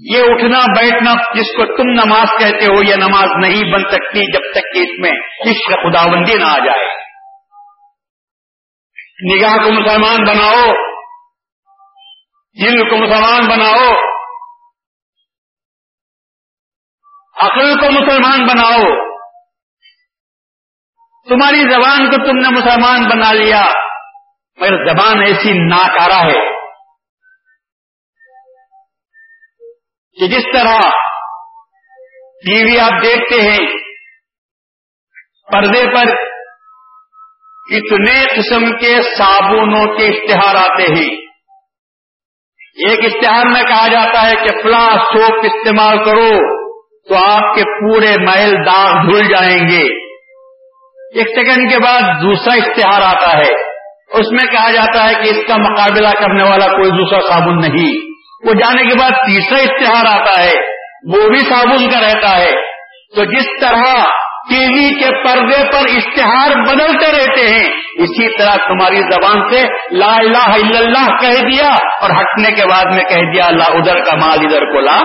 یہ 0.00 0.22
اٹھنا، 0.22 0.58
بیٹھنا، 0.58 1.12
جس 1.12 1.56
کو 1.56 1.76
تم 1.76 2.04
نماز 2.04 2.26
کہتے 2.38 2.64
ہو، 2.64 2.82
یہ 2.88 2.94
نماز 2.94 3.24
نہیں 3.24 3.72
بن 3.72 3.80
سکتی 3.80 4.32
جب 4.32 4.52
تک 4.52 4.74
کہ 4.74 4.78
اس 4.78 4.98
میں 4.98 5.10
عشق 5.50 5.68
خداوندی 5.68 6.34
نہ 6.34 6.44
آ 6.44 6.58
جائے۔ 6.58 7.05
نگاہ 9.24 9.56
کو 9.56 9.72
مسلمان 9.72 10.24
بناؤ 10.26 10.86
دل 12.62 12.90
کو 12.90 12.96
مسلمان 12.96 13.48
بناؤ، 13.48 13.92
عقل 17.46 17.80
کو 17.80 17.90
مسلمان 17.90 18.46
بناؤ۔ 18.46 18.82
تمہاری 21.28 21.60
زبان 21.60 22.10
کو 22.10 22.16
تم 22.16 22.38
نے 22.38 22.48
مسلمان 22.48 23.08
بنا 23.08 23.32
لیا، 23.32 23.62
مگر 24.56 24.92
زبان 24.92 25.22
ایسی 25.22 25.52
ناکارا 25.52 26.26
ہے 26.26 26.56
کہ 30.16 30.26
جس 30.26 30.44
طرح 30.52 30.80
ٹی 32.46 32.64
وی 32.64 32.80
آپ 32.80 33.02
دیکھتے 33.02 33.40
ہیں، 33.40 33.60
پردے 35.52 35.86
پر 35.94 36.25
اتنے 37.70 38.38
قسم 38.38 38.64
کے 38.64 39.02
صابنوں 39.02 39.98
کے 39.98 40.06
اشتہار 40.08 40.54
آتے 40.54 40.82
ہیں۔ 40.82 41.16
ایک 42.88 43.04
اشتہار 43.04 43.46
میں 43.46 43.62
کہا 43.62 43.88
جاتا 43.88 44.30
ہے 44.30 44.34
کہ 44.34 44.62
فلاں 44.62 44.96
سوپ 44.96 45.44
استعمال 45.44 45.98
کرو 46.04 46.30
تو 47.08 47.16
آپ 47.30 47.54
کے 47.54 47.62
پورے 47.62 48.16
محل 48.18 48.54
داغ 48.66 49.06
دھل 49.06 49.28
جائیں 49.28 49.68
گے۔ 49.68 50.06
ایک 51.18 51.28
سیکنڈ 51.28 51.70
کے 51.70 51.78
بعد 51.78 52.00
دوسرا 52.00 52.54
اشتہار 52.54 53.02
آتا 53.02 53.38
ہے۔ 53.38 53.76
اس 54.18 54.32
میں 54.32 54.52
کہا 54.52 54.70
جاتا 54.70 55.08
ہے 55.08 55.14
کہ 55.14 55.28
اس 55.30 55.46
کا 55.48 55.56
مقابلہ 55.56 56.08
کرنے 56.08 56.42
والا 56.42 56.66
کوئی 56.66 56.90
دوسرا 56.90 57.20
صابن 57.20 57.60
نہیں۔ 57.60 58.10
وہ 58.48 58.52
جانے 58.52 58.82
کے 58.82 58.98
بعد 58.98 59.10
تیسرا 59.10 59.58
اشتہار 59.58 60.20
آتا 60.20 60.42
ہے۔ 60.44 60.52
وہ 61.14 61.28
بھی 61.28 61.38
صابن 61.38 61.90
کا 61.90 62.00
رہتا 62.00 62.38
ہے۔ 62.38 62.50
تو 63.16 63.24
جس 63.24 63.46
طرح 63.60 64.02
ٹی 64.48 64.58
وی 64.58 65.00
کے 65.00 65.24
پردے 65.24 65.72
پر 65.72 65.88
اشتہار 65.96 66.50
بدلتے 66.50 67.12
رہتے 67.12 67.48
ہیں۔ 67.48 67.68
اسی 67.98 68.38
طرح 68.38 68.56
تمہاری 68.56 69.00
زبان 69.00 69.52
سے 69.52 69.62
لا 69.96 70.16
الہ 70.16 70.48
الا 70.48 70.78
اللہ 70.78 71.16
کہہ 71.20 71.48
دیا 71.48 71.68
اور 72.02 72.10
ہٹنے 72.10 72.52
کے 72.52 72.66
بعد 72.66 72.84
میں 72.94 73.04
کہہ 73.04 73.32
دیا 73.34 73.46
اللہ 73.46 73.62
ادھر 73.62 74.04
کا 74.04 74.16
مال 74.16 74.38
ادھر 74.38 74.60
کو 74.60 74.80
لا۔ 74.80 75.00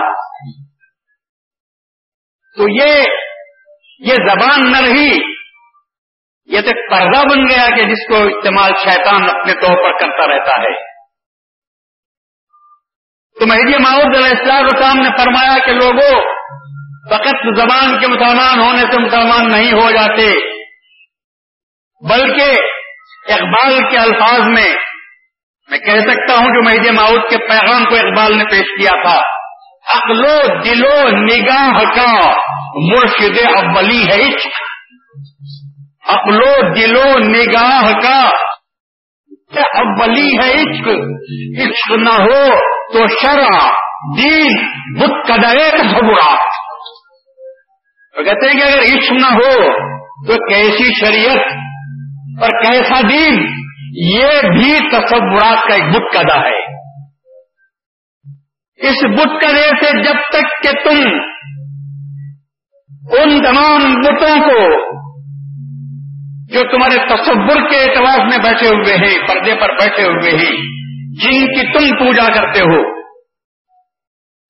تو 2.56 2.64
یہ 2.68 3.02
یہ 3.98 4.14
زبان 4.14 4.72
نہ 4.72 4.80
رہی۔ 4.80 5.32
یہ 6.44 6.60
تو 6.60 6.90
پردہ 6.90 7.28
بن 7.28 7.50
گیا 7.50 7.66
کہ 7.66 7.82
جس 7.82 8.08
کو 8.08 8.14
استعمال 8.14 8.70
شیطان 8.84 9.24
اپنے 9.24 9.52
طور 9.52 9.76
پر 9.76 9.98
کرتا 9.98 10.26
رہتا 10.26 10.60
ہے۔ 10.60 10.92
تو 13.40 13.46
مہدی 13.46 13.78
ماؤد 13.78 14.16
علیہ 14.16 14.36
السلام 14.38 14.96
نے 14.96 15.08
فرمایا 15.08 15.58
کہ 15.58 15.72
لوگوں 15.72 16.41
فقط 17.10 17.60
زبان 17.60 18.00
کے 18.00 18.06
مسلمان 18.06 18.60
ہونے 18.60 18.80
سے 18.80 19.02
مسلمان 19.02 19.48
نہیں 19.48 19.72
ہو 19.72 19.90
جاتے، 19.90 20.32
بلکہ 22.08 22.50
اقبال 23.32 23.90
کے 23.90 23.98
الفاظ 23.98 24.40
میں 24.40 24.74
میں 25.70 25.78
کہہ 25.78 26.00
سکتا 26.00 26.34
ہوں 26.34 26.46
جو 26.46 26.62
مہدی 26.62 26.90
ماؤد 26.90 27.30
کے 27.30 27.38
پیغام 27.38 27.84
کو 27.84 27.94
اقبال 27.94 28.38
نے 28.38 28.44
پیش 28.44 28.80
کیا 28.80 29.02
تھا 29.02 29.20
عقلو 29.94 30.62
دلو 30.62 31.08
نگاہ 31.08 31.94
کا 31.94 32.30
مرشد 32.74 33.38
ابلی 33.56 34.08
ہے 34.08 34.20
عشق۔ 34.20 34.62
عقلو 36.08 36.74
دلو 36.74 37.18
نگاہ 37.18 37.92
کا 38.02 38.28
ابلی 39.74 40.30
ہے 40.42 40.52
عشق۔ 40.52 40.88
عشق 41.62 41.90
نہ 41.90 42.22
ہو 42.22 42.54
تو 42.92 43.06
شرع، 43.22 43.70
دین 44.18 44.72
بت 45.00 45.28
کدرے 45.28 45.70
تصورات 45.70 46.61
تو 48.16 48.24
کہتے 48.24 48.46
ہیں 48.46 48.60
کہ 48.60 48.68
اگر 48.68 48.82
عشق 48.82 49.12
نہ 49.12 49.26
ہو 49.26 49.72
تو 50.26 50.48
کیسی 50.48 50.94
شریعت 51.00 51.52
اور 52.42 52.48
کیسا 52.48 53.00
دین؟ 53.00 53.46
یہ 53.94 54.26
بھی 54.42 54.90
تصورات 54.90 55.68
کا 55.68 55.74
ایک 55.74 55.84
بت 55.84 56.12
کدا 56.12 56.40
ہے۔ 56.40 56.72
اس 58.88 59.04
بت 59.04 59.42
کدے 59.42 59.68
سے 59.68 60.02
جب 60.02 60.14
تک 60.32 60.62
کہ 60.62 60.70
تم 60.84 61.10
ان 63.18 63.42
تمام 63.42 63.94
بتوں 63.94 64.40
کو 64.40 64.92
جو 66.52 66.60
تمہارے 66.62 66.96
تصور 66.96 67.70
کے 67.70 67.76
اعتبار 67.76 68.26
میں 68.26 68.38
بیٹھے 68.38 68.68
ہوئے 68.68 68.96
ہیں، 68.96 69.26
پردے 69.28 69.54
پر 69.60 69.72
بیٹھے 69.72 70.02
ہوئے 70.02 70.30
ہیں، 70.30 70.56
جن 71.22 71.46
کی 71.46 71.72
تم 71.72 72.04
پوجا 72.04 72.26
کرتے 72.34 72.60
ہو، 72.60 73.02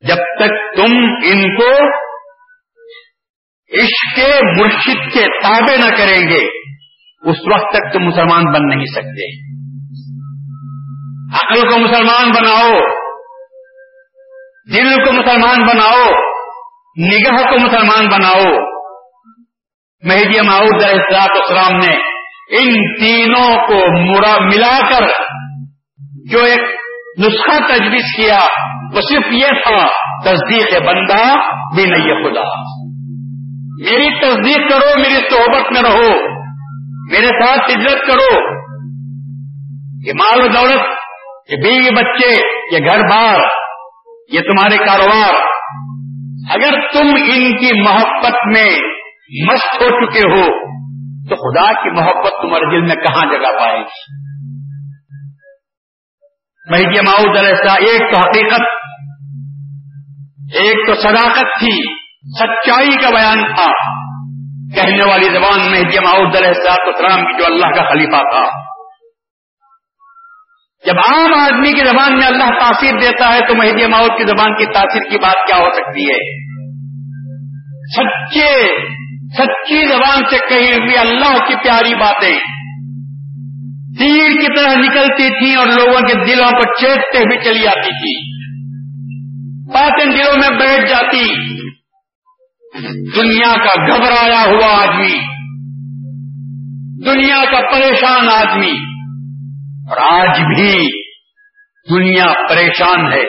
جب 0.03 0.16
تک 0.16 0.77
تم 0.77 0.96
ان 1.25 1.57
کو 1.57 2.03
عشق 3.80 4.16
کے 4.16 4.61
مرشد 4.61 5.14
کے 5.14 5.24
تابع 5.42 5.88
نہ 5.88 5.96
کریں 5.96 6.30
گے، 6.30 6.44
اس 7.30 7.37
وقت 7.52 7.72
تک 7.72 7.92
تم 7.92 8.04
مسلمان 8.04 8.44
بن 8.52 8.66
نہیں 8.68 8.85
سکتے۔ 8.85 9.52
عقل 11.32 11.68
کو 11.68 11.78
مسلمان 11.78 12.30
بناؤ، 12.30 12.70
دل 14.74 15.04
کو 15.04 15.12
مسلمان 15.12 15.62
بناؤ، 15.62 16.11
نگاہ 16.98 17.50
کو 17.50 17.58
مسلمان 17.58 18.08
بناؤ۔ 18.08 18.72
مہدی 20.04 20.40
معود 20.40 20.82
علیہ 20.82 21.16
السلام 21.20 21.78
نے 21.78 21.96
ان 22.61 22.94
تینوں 22.98 23.56
کو 23.56 24.04
ملا 24.46 24.78
کر 24.90 25.06
جو 26.30 26.38
ایک 26.38 26.61
نسخہ 27.24 27.72
تجویز 27.72 28.04
کیا، 28.16 28.38
وہ 28.94 29.00
صرف 29.00 29.32
یہ 29.32 29.46
تھا، 29.46 29.87
تصدیق 30.24 30.82
بندہ 30.82 31.35
بھی 31.74 31.85
نہیں 31.85 32.24
خدا۔ 32.24 32.81
میری 33.80 34.20
تصدیق 34.20 34.70
کرو، 34.70 34.98
میری 34.98 35.30
صحبت 35.30 35.72
میں 35.72 35.82
رہو، 35.82 36.28
میرے 37.11 37.28
ساتھ 37.28 37.70
ہجرت 37.70 38.08
کرو 38.08 38.62
یہ 40.06 40.12
مال 40.12 40.44
و 40.44 40.48
دولت، 40.48 40.87
یہ 41.50 41.56
بیوی 41.56 41.90
بچے، 41.90 42.40
یہ 42.72 42.78
گھر 42.78 42.98
بار، 42.98 43.40
یہ 44.32 44.40
تمہارے 44.40 44.76
کاروبار، 44.76 45.35
اگر 46.50 46.70
تم 46.92 47.08
ان 47.08 47.56
کی 47.56 47.82
محبت 47.82 48.56
میں 48.56 48.70
مست 49.46 49.82
ہو 49.82 49.88
چکے 49.88 50.28
ہو، 50.32 50.72
تو 51.28 51.37
خدا 51.37 51.72
کی 51.72 51.90
محبت 51.90 52.32
تمہارے 52.42 52.70
دل 52.70 52.87
میں 52.87 52.96
کہاں 52.96 53.30
جگہ 53.32 53.58
پائے 53.58 53.78
گی؟ 53.78 54.22
مہدی 56.70 57.00
ماؤد 57.06 57.37
علیہ 57.37 57.90
ایک 57.90 58.14
تو 58.14 58.18
حقیقت، 58.18 58.62
ایک 60.54 60.87
تو 60.87 60.94
صداقت 60.94 61.58
تھی۔ 61.58 62.01
سچائی 62.24 63.02
کا 63.02 63.11
بیان 63.11 63.54
تھا۔ 63.54 63.72
کہنے 64.74 65.11
والی 65.11 65.24
زبان 65.24 65.70
مہدی 65.70 65.98
ماؤد 65.98 66.37
علیہ 66.37 66.48
السلام 66.48 67.24
کی 67.24 67.38
جو 67.38 67.44
اللہ 67.46 67.66
کا 67.66 67.90
خلیفہ 67.90 68.16
تھا۔ 68.16 68.72
جب 70.87 70.98
عام 70.98 71.35
آدمی 71.40 71.72
کی 71.72 71.85
زبان 71.85 72.18
میں 72.18 72.26
اللہ 72.26 72.44
تاثیر 72.44 72.92
دیتا 73.00 73.35
ہے 73.35 73.40
تو 73.40 73.54
مہدی 73.54 73.87
ماؤد 73.87 74.08
کی 74.08 74.22
زبان 74.22 74.56
کی 74.56 74.64
تاثیر 74.64 75.02
کی 75.11 75.18
بات 75.18 75.46
کیا 75.46 75.56
ہو 75.56 75.72
سکتی 75.72 76.11
ہے؟ 76.11 76.52
سچے، 77.96 78.68
سچی 79.37 79.87
زبان 79.87 80.18
سے 80.30 80.37
کہی 80.48 80.68
ہوئی 80.68 80.98
اللہ 80.98 81.46
کی 81.46 81.54
پیاری 81.54 81.94
باتیں۔ 81.94 82.38
تیر 83.98 84.40
کی 84.40 84.46
طرح 84.56 84.74
نکلتی 84.74 85.28
تھی 85.28 85.54
اور 85.54 85.66
لوگوں 85.66 86.00
کے 86.00 86.24
دلوں 86.24 86.50
کو 86.50 86.74
چیٹتے 86.80 87.18
ہوئے 87.18 87.42
چلی 87.42 87.66
آتی 87.66 87.90
تھی۔ 87.90 88.42
باتیں 89.74 90.04
دلوں 90.04 90.37
میں 90.38 90.58
بیٹھ 90.58 90.90
جاتی۔ 90.90 91.51
دنیا 93.16 93.54
کا 93.54 93.87
گھبرایا 93.87 94.42
ہوا 94.46 94.82
آدمی، 94.82 95.18
دنیا 97.06 97.44
کا 97.50 97.61
پریشان 97.72 98.28
آدمی، 98.28 98.72
اور 99.90 100.20
آج 100.20 100.40
بھی 100.40 101.02
دنیا 101.90 102.26
پریشان 102.48 103.12
ہے۔ 103.12 103.24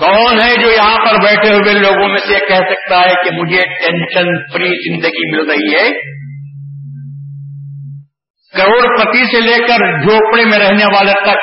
کون 0.00 0.40
ہے 0.40 0.62
جو 0.62 0.70
یہاں 0.70 0.96
پر 0.96 1.14
بیٹھے 1.22 1.50
ہوئے 1.50 1.74
لوگوں 1.74 2.08
میں 2.08 2.18
سے 2.18 2.46
کہہ 2.48 2.68
سکتا 2.70 3.00
ہے 3.00 3.14
کہ 3.14 3.30
مجھے 3.30 3.60
ٹینشن 3.60 4.52
فری 4.52 4.94
زندگی 4.94 5.36
مل 5.36 5.50
رہی 5.50 5.74
ہے؟ 5.74 5.92
کروڑ 8.56 8.96
پتی 8.96 9.24
سے 9.24 9.40
لے 9.40 9.58
کر 9.58 10.02
جھوپڑے 10.02 10.44
میں 10.44 10.58
رہنے 10.58 10.84
والے 10.84 11.12
تک، 11.12 11.38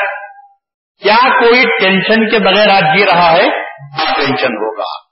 کیا 1.04 1.40
کوئی 1.40 1.62
ٹینشن 1.62 2.30
کے 2.30 2.40
بغیر 2.40 2.70
آج 2.70 2.98
جی 2.98 3.06
رہا 3.06 3.32
ہے؟ 3.32 3.48
ٹینشن 4.16 4.54
ہوگا۔ 4.54 5.07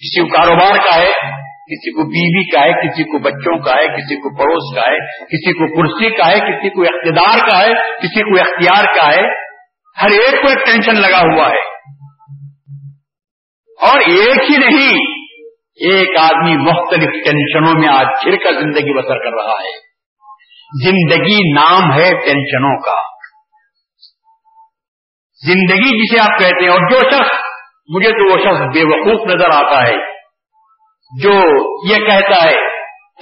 کسی 0.00 0.20
کو 0.20 0.28
کاروبار 0.28 0.76
کا 0.76 0.96
ہے، 0.96 1.10
کسی 1.42 1.92
کو 1.92 2.02
بیوی 2.02 2.50
کا 2.50 2.60
ہے، 2.60 2.88
کسی 2.88 3.04
کو 3.04 3.18
بچوں 3.18 3.64
کا 3.64 3.72
ہے، 3.72 3.86
کسی 3.86 4.16
کو 4.16 4.36
پڑوس 4.38 4.76
کا 4.76 4.90
ہے، 4.90 4.96
کسی 5.24 5.52
کو 5.52 5.82
کرسی 5.82 6.16
کا 6.16 6.28
ہے، 6.28 6.34
کسی 6.34 6.70
کو 6.70 6.82
اقتدار 6.82 7.50
کا 7.50 7.58
ہے، 7.58 7.72
کسی 7.72 8.22
کو 8.22 8.40
اختیار 8.40 8.84
کا 8.84 9.06
ہے۔ 9.06 9.50
ہر 10.02 10.10
ایک 10.10 10.42
کو 10.42 10.48
ایک 10.48 10.66
ٹینشن 10.66 11.00
لگا 11.00 11.18
ہوا 11.18 11.48
ہے۔ 11.48 11.60
اور 13.86 14.00
ایک 14.00 14.50
ہی 14.50 14.56
نہیں، 14.56 15.14
ایک 15.90 16.18
آدمی 16.18 16.56
مختلف 16.56 17.10
ٹینشنوں 17.24 17.74
میں 17.80 17.88
آج 17.88 18.06
چھڑ 18.22 18.34
کر 18.44 18.52
زندگی 18.52 18.98
بسر 18.98 19.18
کر 19.18 19.44
رہا 19.44 19.54
ہے۔ 19.54 19.90
زندگی 20.84 21.52
نام 21.54 21.92
ہے 21.92 22.10
ٹینشنوں 22.10 22.80
کا۔ 22.82 23.00
زندگی 25.46 26.04
جسے 26.04 26.32
آپ 26.32 26.38
کہتے 26.38 26.64
ہیں، 26.64 26.70
اور 26.70 26.90
جو 26.90 26.98
شخص 26.98 27.49
مجھے 27.94 28.10
تو 28.10 28.30
وہ 28.30 28.36
شخص 28.36 28.76
بے 28.76 28.84
وقوف 28.84 29.34
نظر 29.34 29.50
آتا 29.50 29.88
ہے 29.88 30.20
جو 31.22 31.32
یہ 31.92 31.96
کہتا 31.96 32.44
ہے 32.44 32.68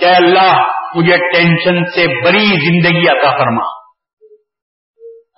کہ 0.00 0.04
اللہ 0.04 0.62
مجھے 0.94 1.16
ٹینشن 1.16 1.84
سے 1.84 2.24
بڑی 2.24 2.44
زندگی 2.44 3.08
عطا 3.08 3.30
فرما۔ 3.30 3.78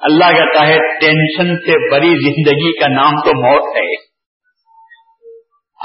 اللہ 0.02 0.24
کہتا 0.24 0.66
ہے 0.68 0.76
ٹینشن 0.76 1.56
سے 1.56 1.90
بڑی 1.90 2.08
زندگی 2.08 2.78
کا 2.78 2.86
نام 2.88 3.10
تو 3.10 3.30
موت 3.30 3.76
ہے۔ 3.76 4.10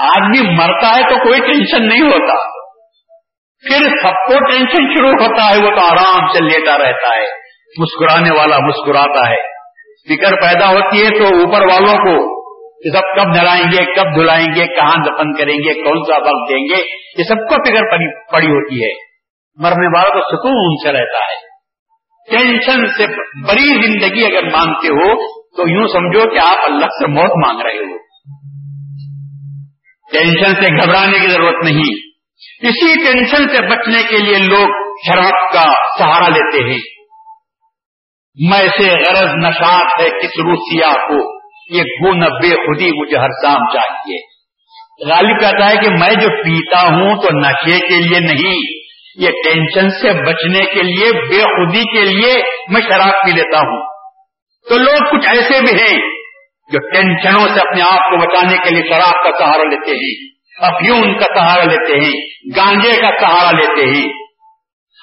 آدمی 0.00 0.56
مرتا 0.56 0.96
ہے 0.96 1.02
تو 1.02 1.16
کوئی 1.16 1.40
ٹینشن 1.40 1.88
نہیں 1.88 2.00
ہوتا۔ 2.00 2.56
پھر 3.62 3.86
سب 4.02 4.12
کو 4.12 4.50
ٹینشن 4.50 4.96
شروع 4.96 5.10
ہوتا 5.10 5.54
ہے، 5.54 5.62
وہ 5.62 5.70
تو 5.70 5.86
آرام 5.86 6.32
سے 6.32 6.44
لیتا 6.44 6.78
رہتا 6.78 7.18
ہے، 7.18 7.24
مسکرانے 7.78 8.30
والا 8.38 8.58
مسکراتا 8.58 9.30
ہے۔ 9.30 9.56
فکر 10.08 10.40
پیدا 10.40 10.68
ہوتی 10.68 11.04
ہے 11.04 11.10
تو 11.10 11.24
اوپر 11.24 11.60
والوں 11.60 11.94
کو 11.94 12.35
یہ 12.84 12.90
سب 12.90 13.16
کب 13.16 13.28
نہلائیں 13.36 13.64
گے، 13.72 13.94
کب 13.94 14.20
دھلائیں 14.20 14.54
گے، 14.54 14.66
کہاں 14.66 14.96
دفن 14.96 15.34
کریں 15.34 15.54
گے، 15.54 15.74
کون 15.74 16.02
سا 16.04 16.16
وقت 16.16 16.50
دیں 16.50 16.64
گے، 16.64 16.82
یہ 17.18 17.24
سب 17.24 17.34
کو 17.34 17.54
فکر 17.54 18.06
پڑی 18.32 18.46
ہوتی 18.46 18.84
ہے۔ 18.84 19.06
مرنے 19.62 19.86
والا 19.86 20.08
تو 20.08 20.20
سکون 20.20 20.76
سے 20.82 20.92
رہتا 20.92 21.18
ہے۔ 21.18 21.46
ٹینشن 22.30 22.86
سے 22.86 23.06
بڑی 23.48 23.82
زندگی 23.86 24.24
اگر 24.24 24.42
مانگتے 24.42 24.88
ہو، 24.88 25.36
تو 25.56 25.68
یوں 25.68 25.88
سمجھو 25.88 26.30
کہ 26.30 26.38
آپ 26.46 26.58
اللہ 26.64 26.86
سے 26.86 27.06
موت 27.06 27.46
مانگ 27.46 27.60
رہے 27.60 27.76
ہو۔ 27.76 27.96
ٹینشن 30.12 30.54
سے 30.54 30.84
گھبرانے 30.84 31.18
کی 31.18 31.28
ضرورت 31.28 31.64
نہیں۔ 31.64 32.06
اسی 32.62 32.94
ٹینشن 32.94 33.48
سے 33.48 33.66
بچنے 33.66 34.02
کے 34.02 34.18
لیے 34.18 34.38
لوگ 34.38 34.68
شراب 35.06 35.52
کا 35.52 35.72
سہارا 35.98 36.28
لیتے 36.28 36.70
ہیں۔ 36.70 36.78
میں 38.50 38.68
سے 38.68 38.90
غرض 38.90 39.46
نشات 39.46 40.00
ہے 40.00 40.10
کس 40.10 40.38
روسیا 40.44 40.92
کو۔ 41.08 41.35
یہ 41.70 41.82
گن 41.82 42.20
بے 42.20 42.50
خودی 42.50 43.02
مجھے 43.02 43.16
ہر 43.16 43.28
شام 43.28 43.72
چاہیے۔ 43.72 44.36
غالب 45.08 45.40
کہتا 45.40 45.70
ہے 45.70 45.76
کہ 45.76 45.88
میں 45.90 46.10
جو 46.10 46.44
پیتا 46.44 46.80
ہوں 46.80 47.22
تو 47.22 47.28
نشے 47.32 47.78
کے 47.80 47.94
لیے 47.94 48.20
نہیں، 48.20 48.56
یہ 49.16 49.28
ٹینشن 49.28 49.90
سے 49.90 50.08
بچنے 50.26 50.58
کے 50.58 50.82
لیے، 50.82 51.12
بے 51.12 51.42
خودی 51.42 51.82
کے 51.82 52.04
لیے 52.04 52.34
میں 52.68 52.80
شراب 52.80 53.12
پی 53.12 53.30
لیتا 53.30 53.58
ہوں۔ 53.58 53.82
تو 54.68 54.76
لوگ 54.78 54.98
کچھ 55.10 55.30
ایسے 55.30 55.60
بھی 55.60 55.80
ہیں 55.80 56.00
جو 56.72 56.78
ٹینشنوں 56.78 57.48
سے 57.48 57.60
اپنے 57.60 57.82
آپ 57.82 58.10
کو 58.10 58.16
بچانے 58.16 58.56
کے 58.58 58.74
لیے 58.74 58.82
شراب 58.88 59.24
کا 59.24 59.38
سہارا 59.38 59.62
لیتے 59.62 59.90
ہیں 59.90 60.36
افیون 60.60 61.18
کا 61.18 61.34
سہارا 61.34 61.64
لیتے 61.64 61.96
ہیں، 62.04 62.12
گانجے 62.56 63.00
کا 63.00 63.10
سہارا 63.20 63.50
لیتے 63.50 63.86
ہیں۔ 63.86 64.08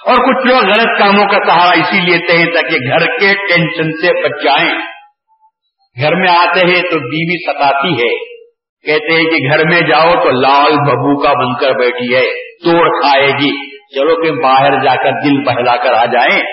اور 0.06 0.13
کچھ 0.13 0.47
لوگ 0.47 0.58
غلط 0.58 0.99
کاموں 0.99 1.26
کا 1.26 1.47
سہارا 1.47 1.71
اسی 1.71 1.99
لیتے 1.99 2.38
ہیں 2.38 2.45
تاکہ 2.45 2.78
گھر 2.78 2.99
کے 2.99 3.34
ٹینشن 3.34 3.91
سے 3.91 4.23
بچ 4.23 4.43
جائیں۔ 4.43 5.03
گھر 6.02 6.16
میں 6.16 6.30
آتے 6.30 6.68
ہیں 6.68 6.82
تو 6.82 7.00
بیوی 7.00 7.52
ستاتی 7.52 7.94
ہے، 7.94 8.18
کہتے 8.88 9.14
ہیں 9.14 9.24
کہ 9.24 9.50
گھر 9.50 9.64
میں 9.70 9.82
جاؤ 9.82 10.14
تو 10.14 10.32
لال 10.32 10.72
ببو 10.72 11.22
کا 11.22 11.34
بن 11.34 11.56
کر 11.62 11.80
بیٹھی 11.80 12.16
ہے، 12.16 12.32
توڑ 12.64 13.02
کھائے 13.02 13.28
گی۔ 13.28 13.74
چلو 13.96 14.22
کہ 14.22 14.32
باہر 14.32 14.84
جا 14.84 14.96
کر 14.96 15.12
دل 15.12 15.44
بہلا 15.44 15.76
کر 15.76 15.94
آ 15.94 16.06
جائیں۔ 16.06 16.44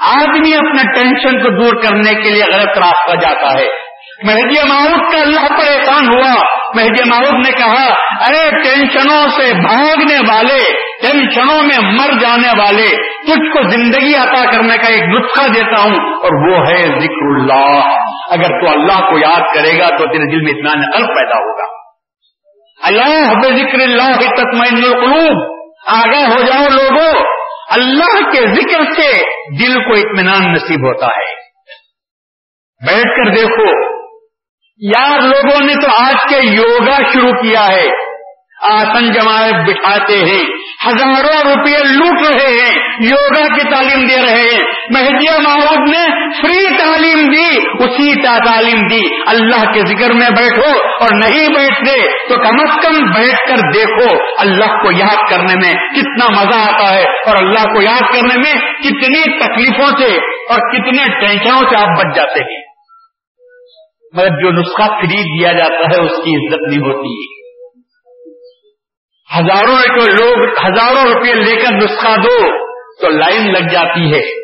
آدمی 0.00 0.54
اپنا 0.54 0.82
ٹینشن 0.82 1.42
کو 1.42 1.62
دور 1.62 1.82
کرنے 1.82 2.14
کے 2.14 2.30
لیے 2.30 2.44
غلط 2.44 2.78
راستہ 2.78 3.16
جاتا 3.16 3.58
ہے۔ 3.58 3.66
مہدی 4.24 4.68
معروف 4.68 5.12
کا 5.12 5.20
اللہ 5.20 5.40
پریشان 5.40 6.08
ہوا۔ 6.08 6.34
مہدی 6.74 7.10
معروف 7.10 7.46
نے 7.46 7.52
کہا، 7.52 7.92
ارے 8.28 8.50
ٹینشنوں 8.50 9.28
سے 9.28 9.52
بھاگنے 9.54 10.18
والے 10.28 10.85
ٹینشنوں 11.02 11.62
میں 11.62 11.92
مر 11.92 12.20
جانے 12.20 12.48
والے 12.48 12.86
تجھ 13.22 13.56
کو 13.56 13.70
زندگی 13.70 14.14
عطا 14.14 14.50
کرنے 14.50 14.76
کا 14.76 14.88
ایک 14.88 15.02
نسخہ 15.02 15.48
دیتا 15.48 15.82
ہوں، 15.82 16.14
اور 16.16 16.48
وہ 16.48 16.68
ہے 16.68 16.82
ذکر 16.82 17.40
اللہ۔ 17.40 17.96
اگر 18.30 18.60
تو 18.60 18.80
اللہ 18.80 19.10
کو 19.10 19.18
یاد 19.18 19.54
کرے 19.54 19.78
گا 19.78 19.86
تو 19.86 20.12
تیرے 20.12 20.30
دل 20.30 20.42
میں 20.42 20.52
اتنا 20.52 20.72
نقل 20.74 21.06
پیدا 21.06 21.38
ہوگا۔ 21.38 21.76
اللہ 22.82 23.32
ذکر 23.42 23.80
اللہ 23.80 24.16
تطمئن 24.18 24.84
القلوب۔ 24.84 25.56
آگاہ 25.86 26.22
ہو 26.22 26.42
جاؤ 26.42 26.64
لوگوں۔ 26.68 27.24
اللہ 27.70 28.30
کے 28.30 28.46
ذکر 28.54 28.92
سے 28.94 29.22
دل 29.58 29.74
کو 29.74 29.92
اطمینان 29.92 30.52
نصیب 30.52 30.86
ہوتا 30.86 31.06
ہے۔ 31.06 31.34
بیٹھ 32.86 33.02
کر 33.02 33.34
دیکھو۔ 33.34 33.96
یار، 34.76 35.20
لوگوں 35.20 35.60
نے 35.60 35.74
تو 35.74 36.04
آج 36.04 36.14
کے 36.28 36.36
یوگا 36.36 36.98
شروع 37.12 37.32
کیا 37.32 37.66
ہے۔ 37.66 38.05
آسن 38.62 39.12
جماعت 39.12 39.68
بٹھاتے 39.68 40.18
ہیں۔ 40.18 40.42
ہزاروں 40.86 41.54
روپئے 41.54 41.84
لوٹ 41.84 42.34
رہے 42.34 42.48
ہیں، 42.48 42.74
یوگا 43.00 43.54
کی 43.54 43.70
تعلیم 43.70 44.06
دے 44.06 44.16
رہے 44.16 44.42
ہیں۔ 44.42 44.60
مہدیہ 44.94 45.40
محمود 45.42 45.88
نے 45.88 46.30
فری 46.40 46.76
تعلیم 46.78 47.26
دی، 47.26 47.58
اسی 47.84 48.22
تعلیم 48.22 48.78
دی۔ 48.90 49.00
اللہ 49.26 49.72
کے 49.72 49.80
ذکر 49.80 50.12
میں 50.12 50.30
بیٹھو 50.30 50.78
اور 50.78 51.08
نہیں 51.14 51.48
بیٹھتے 51.48 52.02
تو 52.28 52.34
کم 52.34 52.56
از 52.60 52.78
کم 52.82 53.10
بیٹھ 53.10 53.48
کر 53.48 53.70
دیکھو 53.74 54.18
اللہ 54.38 54.64
کو 54.64 54.92
یاد 54.92 55.30
کرنے 55.30 55.54
میں 55.54 55.72
کتنا 55.72 56.28
مزہ 56.28 56.58
آتا 56.58 56.94
ہے 56.94 57.02
اور 57.02 57.36
اللہ 57.36 57.64
کو 57.64 57.82
یاد 57.82 58.00
کرنے 58.00 58.36
میں 58.36 58.52
کتنی 58.76 59.38
تکلیفوں 59.38 59.98
سے 59.98 60.16
اور 60.48 60.74
کتنے 60.74 61.20
ٹینشنوں 61.20 61.60
سے 61.70 61.76
آپ 61.76 61.98
بچ 61.98 62.16
جاتے 62.16 62.40
ہیں۔ 62.40 62.62
مگر 64.12 64.42
جو 64.42 64.50
نسخہ 64.50 64.82
خرید 64.82 65.24
دیا 65.24 65.52
جاتا 65.52 65.84
ہے، 65.84 66.00
اس 66.00 66.24
کی 66.24 66.46
عزت 66.46 66.68
نہیں 66.68 66.80
ہوتی۔ 66.80 67.45
ہزاروں 69.34 69.76
لوگ 69.96 70.48
ہزاروں 70.66 71.14
روپے 71.14 71.32
لے 71.34 71.56
کر 71.56 71.72
نسخہ 71.72 72.16
دو 72.16 72.50
تو 73.00 73.08
لائن 73.08 73.52
لگ 73.52 73.68
جاتی 73.72 74.14
ہے 74.14 74.40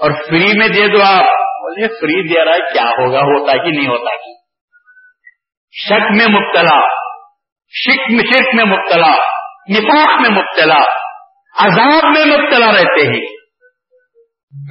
اور 0.00 0.10
فری 0.10 0.58
میں 0.58 0.68
دے 0.68 0.88
دو 0.88 1.02
آپ۔ 1.02 1.42
بولے، 1.62 1.88
فری 1.88 2.28
دے 2.28 2.44
رہا 2.44 2.52
ہے، 2.52 2.72
کیا 2.72 2.82
ہوگا؟ 2.82 3.20
ہوتا 3.20 3.52
کہ 3.52 3.70
نہیں 3.70 3.86
ہوتا 3.86 4.16
کہ 4.16 4.32
شک 5.70 6.10
میں 6.16 6.26
مبتلا، 6.26 6.86
شک 7.70 8.10
میں 8.10 8.24
شرک 8.32 8.54
میں 8.54 8.64
مبتلا، 8.64 9.16
نفاق 9.70 10.20
میں 10.20 10.30
مبتلا، 10.30 10.82
عذاب 11.58 12.04
میں 12.04 12.24
مبتلا 12.24 12.66
رہتے 12.66 13.06
ہیں۔ 13.06 13.26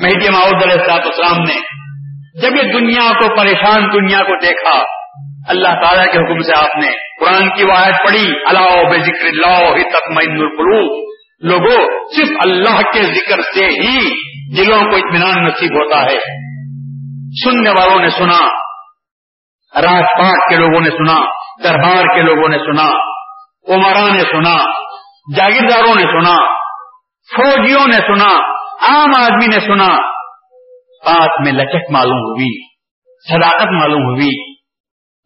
مہدی 0.01 0.29
ماؤد 0.29 0.63
علیہ 0.63 0.93
اسلام 0.93 1.41
نے 1.41 1.61
جب 2.41 2.55
یہ 2.55 2.73
دنیا 2.73 3.11
کو 3.13 3.35
پریشان 3.35 3.83
دنیا 3.93 4.19
کو 4.19 4.39
دیکھا، 4.39 4.83
اللہ 5.47 5.67
تعالیٰ 5.67 6.05
کے 6.05 6.17
حکم 6.17 6.39
سے 6.39 6.51
آپ 6.57 6.75
نے 6.75 7.10
قرآن 7.21 7.57
کی 7.57 7.63
واحد 7.63 7.91
پڑھی 8.05 8.33
اللہ 8.45 8.89
بے 8.89 8.99
ذکر 8.99 9.25
اللہ 9.25 9.73
تطمئن 9.73 10.31
القلوب۔ 10.31 11.11
لوگوں 11.41 11.87
صرف 12.15 12.37
اللہ 12.45 12.81
کے 12.81 13.03
ذکر 13.03 13.41
سے 13.41 13.65
ہی 13.65 14.09
دلوں 14.57 14.81
کو 14.81 14.95
اطمینان 14.95 15.45
نصیب 15.45 15.73
ہوتا 15.73 16.01
ہے۔ 16.01 16.19
سننے 17.43 17.69
والوں 17.69 17.99
نے 17.99 18.09
سنا 18.09 18.47
راج 19.81 20.03
پاٹ 20.19 20.49
کے 20.49 20.55
لوگوں 20.55 20.79
نے 20.79 20.89
سنا، 20.89 21.25
دربار 21.63 22.03
کے 22.03 22.21
لوگوں 22.21 22.49
نے 22.49 22.57
سنا 22.57 23.11
عمرا 23.67 24.13
نے 24.13 24.21
سنا، 24.21 24.57
جاگیرداروں 25.37 25.95
نے 25.95 26.01
سنا، 26.01 26.35
فوجیوں 27.35 27.87
نے 27.87 28.15
سنا، 28.15 28.35
عام 28.89 29.11
آدمی 29.17 29.47
نے 29.47 29.59
سنا۔ 29.59 29.87
بات 31.05 31.41
میں 31.45 31.51
لچک 31.51 31.91
معلوم 31.91 32.17
ہوئی، 32.17 32.61
صداقت 33.29 33.67
معلوم 33.81 34.03
ہوئی۔ 34.03 34.53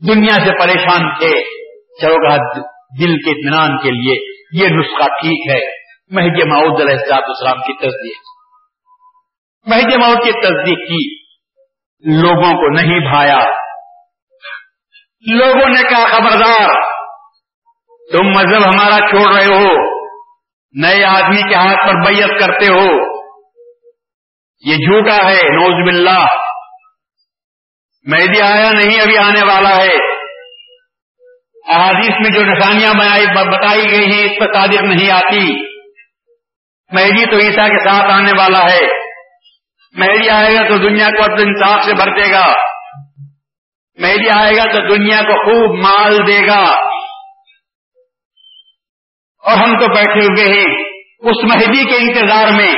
دنیا 0.08 0.36
سے 0.36 0.60
پریشان 0.60 1.16
تھے۔ 1.20 1.55
چلو 2.02 2.16
دل 3.02 3.16
کے 3.16 3.32
اطمینان 3.32 3.78
کے 3.78 3.92
لیے، 3.92 4.44
یہ 4.62 4.68
نسخہ 4.68 5.08
ٹھیک 5.08 5.52
ہے۔ 5.52 5.86
مہدی 6.12 6.50
ماؤد 6.50 6.82
علیہ 6.82 6.94
السلاط 6.94 7.24
اسلام 7.24 7.58
کی 7.58 7.74
تصدیق۔ 7.74 8.18
مہدی 9.68 9.98
ماؤد 9.98 10.18
کی 10.18 10.32
تصدیق 10.32 10.90
کی۔ 10.90 11.26
لوگوں 12.22 12.54
کو 12.54 12.82
نہیں 12.82 13.12
بھایا۔ 13.12 13.40
لوگوں 15.32 15.70
نے 15.70 15.82
کہا، 15.82 16.18
خبردار، 16.18 16.70
تم 18.12 18.28
مذہب 18.28 18.66
ہمارا 18.66 18.98
چھوڑ 18.98 19.34
رہے 19.34 19.46
ہو۔ 19.46 19.96
نئے 20.72 21.00
آدمی 21.08 21.50
کے 21.50 21.56
ہاتھ 21.56 21.88
پر 21.88 21.94
بیعت 21.94 22.30
کرتے 22.30 22.66
ہو۔ 22.72 23.16
یہ 24.66 24.76
جھوٹا 24.76 25.16
ہے 25.16 25.50
نوز 25.56 25.86
باللہ۔ 25.86 26.26
مہدی 28.04 28.42
آیا 28.42 28.72
نہیں، 28.72 29.02
ابھی 29.02 29.18
آنے 29.18 29.54
والا 29.54 29.76
ہے۔ 29.76 30.25
احادیث 31.68 32.10
میں 32.10 32.30
جو 32.30 32.46
نشانیاں 32.46 32.94
بتائی 33.46 33.84
گئی 33.92 34.14
ہیں، 34.14 34.26
اس 34.26 34.32
پر 34.40 34.54
صادق 34.54 34.82
نہیں 34.82 35.12
آتی۔ 35.12 35.76
مہدی 36.92 37.26
تو 37.26 37.38
عیسیٰ 37.38 37.70
کے 37.70 37.80
ساتھ 37.84 38.12
آنے 38.12 38.32
والا 38.38 38.72
ہے۔ 38.72 38.88
مہدی 39.98 40.30
آئے 40.30 40.56
گا 40.56 40.68
تو 40.68 40.78
دنیا 40.78 41.08
کو 41.08 41.24
اپنے 41.24 41.44
انصاف 41.44 41.84
سے 41.84 41.94
بھر 41.94 42.24
دے 42.24 42.32
گا۔ 42.32 42.46
مہدی 44.00 44.40
آئے 44.40 44.58
گا 44.58 44.64
تو 44.64 44.96
دنیا 44.96 45.22
کو 45.22 45.34
خوب 45.46 45.80
مال 45.86 46.28
دے 46.28 46.48
گا۔ 46.48 46.86
اور 49.44 49.58
ہم 49.58 49.80
تو 49.80 49.88
بیٹھے 49.88 50.26
ہوئے 50.26 50.60
ہیں 50.60 50.84
اس 51.20 51.44
مہدی 51.44 51.84
کے 51.84 51.96
انتظار 51.96 52.48
میں 52.54 52.74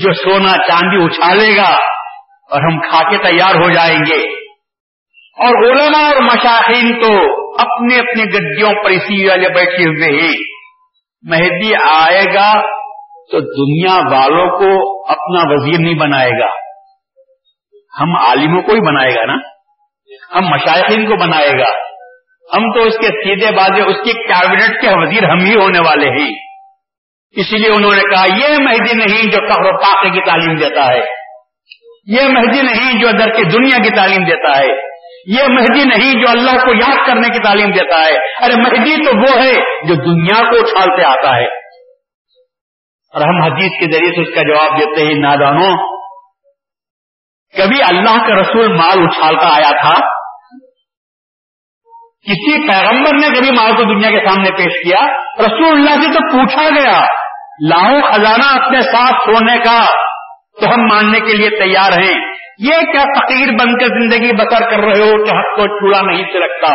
جو 0.00 0.12
سونا 0.12 0.52
چاندی 0.52 1.04
اچھالے 1.04 1.56
گا 1.56 1.74
اور 2.50 2.60
ہم 2.60 2.80
کھا 2.80 3.10
کے 3.10 3.18
تیار 3.18 3.54
ہو 3.54 3.70
جائیں 3.70 3.98
گے۔ 3.98 4.46
اور 5.36 5.70
علماء 5.70 6.02
اور 6.02 6.16
مشاہین 6.16 7.00
تو 7.00 7.45
اپنے 7.58 7.98
اپنے 7.98 8.24
گدیوں 8.24 8.84
پر 8.84 8.90
اسی 8.90 9.28
والے 9.28 9.48
بیٹھے 9.48 9.90
ہوئے 9.90 10.22
ہیں۔ 10.22 10.34
مہدی 11.22 11.74
آئے 11.74 12.34
گا 12.34 12.60
تو 13.30 13.40
دنیا 13.40 13.94
والوں 13.94 14.46
کو 14.46 15.02
اپنا 15.12 15.52
وزیر 15.52 15.78
نہیں 15.78 15.94
بنائے 15.94 16.30
گا۔ 16.30 16.48
ہم 18.02 18.16
عالموں 18.16 18.62
کو 18.62 18.72
ہی 18.72 18.80
بنائے 18.80 19.10
گا 19.10 19.24
نا۔ 19.24 19.34
ہم 20.34 20.46
مشاہین 20.46 21.06
کو 21.06 21.16
بنائے 21.16 21.50
گا۔ 21.58 21.86
ہم 22.56 22.72
تو 22.72 22.82
اس 22.82 22.98
کے 22.98 23.06
سیدھے 23.06 23.56
بازے، 23.56 23.82
اس 23.82 23.96
کی 24.04 24.12
کیبنٹ 24.12 24.82
کے 24.82 24.88
وزیر 24.90 25.30
ہم 25.30 25.38
ہی 25.38 25.54
ہونے 25.54 25.78
والے 25.78 26.08
ہیں۔ 26.08 26.34
اسی 27.36 27.58
لیے 27.58 27.68
انہوں 27.76 27.90
نے 27.90 28.14
کہا، 28.14 28.24
یہ 28.36 28.56
مہدی 28.58 28.96
نہیں 28.96 29.30
جو 29.30 29.38
قبر 29.38 29.66
و 29.66 29.78
پاک 29.78 30.02
کی 30.02 30.20
تعلیم 30.26 30.54
دیتا 30.54 30.94
ہے۔ 30.94 31.00
یہ 32.06 32.28
مہدی 32.28 32.62
نہیں 32.62 33.00
جو 33.00 33.08
ادھر 33.08 33.32
کی 33.32 33.42
دنیا 33.42 33.82
کی 33.82 33.96
تعلیم 33.96 34.24
دیتا 34.24 34.58
ہے۔ 34.58 34.95
یہ 35.26 35.42
مہدی 35.48 35.84
نہیں 35.84 36.12
جو 36.12 36.30
اللہ 36.30 36.64
کو 36.64 36.74
یاد 36.74 37.06
کرنے 37.06 37.28
کی 37.28 37.38
تعلیم 37.38 37.70
دیتا 37.70 37.98
ہے۔ 37.98 38.44
ارے 38.44 38.62
مہدی 38.62 39.04
تو 39.04 39.16
وہ 39.16 39.44
ہے 39.44 39.54
جو 39.86 39.94
دنیا 39.94 40.50
کو 40.50 40.56
اچھالتے 40.56 41.06
آتا 41.06 41.36
ہے۔ 41.36 41.46
اور 43.14 43.22
ہم 43.22 43.52
حدیث 43.52 43.70
کے 43.70 43.96
ذریعے 43.96 44.12
سے 44.12 44.28
اس 44.28 44.34
کا 44.34 44.42
جواب 44.42 44.80
دیتے 44.80 45.06
ہیں، 45.06 45.14
نادانوں، 45.14 45.96
کبھی 47.58 47.82
اللہ 47.82 48.28
کا 48.28 48.40
رسول 48.40 48.68
مال 48.68 49.04
اچھالتا 49.04 49.46
آیا 49.46 49.82
تھا؟ 49.82 50.16
کسی 52.26 52.68
پیغمبر 52.68 53.14
نے 53.14 53.38
کبھی 53.38 53.50
مال 53.50 53.72
کو 53.76 53.82
دنیا 53.82 54.10
کے 54.10 54.28
سامنے 54.28 54.50
پیش 54.50 54.84
کیا؟ 54.84 55.06
رسول 55.46 55.72
اللہ 55.72 56.00
سے 56.00 56.12
تو 56.12 56.38
پوچھا 56.38 56.62
گیا 56.62 57.00
لاہو 57.68 58.12
خزانہ 58.12 58.64
اپنے 58.64 58.80
ساتھ 58.80 59.24
چھوڑنے 59.24 59.58
کا 59.58 59.86
تو 60.60 60.74
ہم 60.74 60.86
ماننے 60.86 61.20
کے 61.20 61.36
لیے 61.36 61.50
تیار 61.50 61.92
ہیں۔ 61.92 62.45
یہ 62.58 62.92
کیا 62.92 63.02
فقیر 63.02 63.48
بن 63.48 63.78
کر 63.78 63.86
زندگی 63.86 64.32
بسر 64.32 64.70
کر 64.70 64.78
رہے 64.78 65.02
ہو 65.02 65.24
کہ 65.24 65.30
حق 65.30 65.56
کو 65.56 65.66
چوڑا 65.66 66.00
نہیں 66.00 66.24
سے 66.32 66.44
رکھتا 66.44 66.72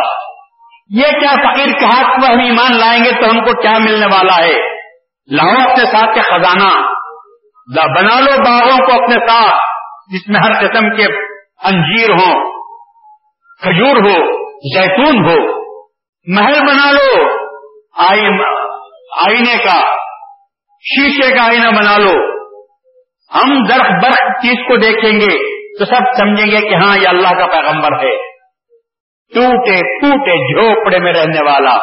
یہ 0.90 1.20
کیا 1.20 1.30
فقیر 1.30 1.66
کے 1.66 1.84
ہاتھ 1.84 2.20
کو 2.20 2.32
ہم 2.32 2.38
ایمان 2.38 2.78
لائیں 2.78 3.04
گے 3.04 3.10
تو 3.10 3.30
ہم 3.30 3.40
کو 3.44 3.62
کیا 3.62 3.78
ملنے 3.78 4.06
والا 4.06 4.44
ہے؟ 4.44 4.82
لاہو 5.32 5.70
اپنے 5.70 5.84
ساتھ 5.84 6.14
کے 6.14 6.20
خزانہ۔ 6.20 6.92
بنا 7.96 8.20
لو 8.20 8.30
باغوں 8.44 8.86
کو 8.86 9.04
اپنے 9.04 9.14
ساتھ، 9.14 9.54
جس 10.12 10.28
میں 10.28 10.40
ہر 10.44 10.52
قسم 10.60 10.96
کے 10.96 11.04
انجیر 11.64 12.10
ہوں، 12.10 12.52
کھجور 13.62 13.96
ہو، 13.96 14.42
زیتون 14.58 15.30
ہو۔ 15.30 15.62
محل 16.26 16.60
بنا 16.60 16.90
لو 16.90 17.28
آئینے 19.26 19.56
کا، 19.58 19.96
شیشے 20.80 21.34
کا 21.34 21.48
آئینہ 21.48 21.68
بنا 21.68 21.98
لو۔ 21.98 22.32
ہم 23.34 23.64
درخت 23.64 24.04
برخ 24.04 24.42
چیز 24.42 24.68
کو 24.68 24.76
دیکھیں 24.76 25.20
گے۔ 25.20 25.51
تو 25.78 25.84
سب 25.84 26.02
سمجھیں 26.18 26.46
گے 26.46 26.68
کہ 26.68 26.74
ہاں 26.74 26.96
یہ 26.96 27.08
اللہ 27.08 27.28
کا 27.28 27.46
پیغمبر 27.46 28.04
ہے۔ 28.04 28.32
ٹوٹے 29.34 30.00
ٹوٹے 30.00 30.34
جھوپڑے 30.36 30.98
میں 30.98 31.12
رہنے 31.12 31.50
والا، 31.50 31.76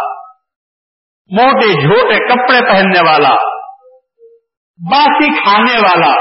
موٹے 1.31 1.81
جھوٹے 1.81 2.25
کپڑے 2.25 2.61
پہننے 2.69 2.99
والا، 2.99 3.35
باسی 4.91 5.43
کھانے 5.43 5.79
والا، 5.79 6.13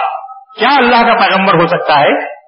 کیا 0.58 0.68
اللہ 0.76 0.96
کا 0.96 1.26
پیغمبر 1.26 1.54
ہو 1.54 1.66
سکتا 1.66 2.00
ہے؟ 2.00 2.38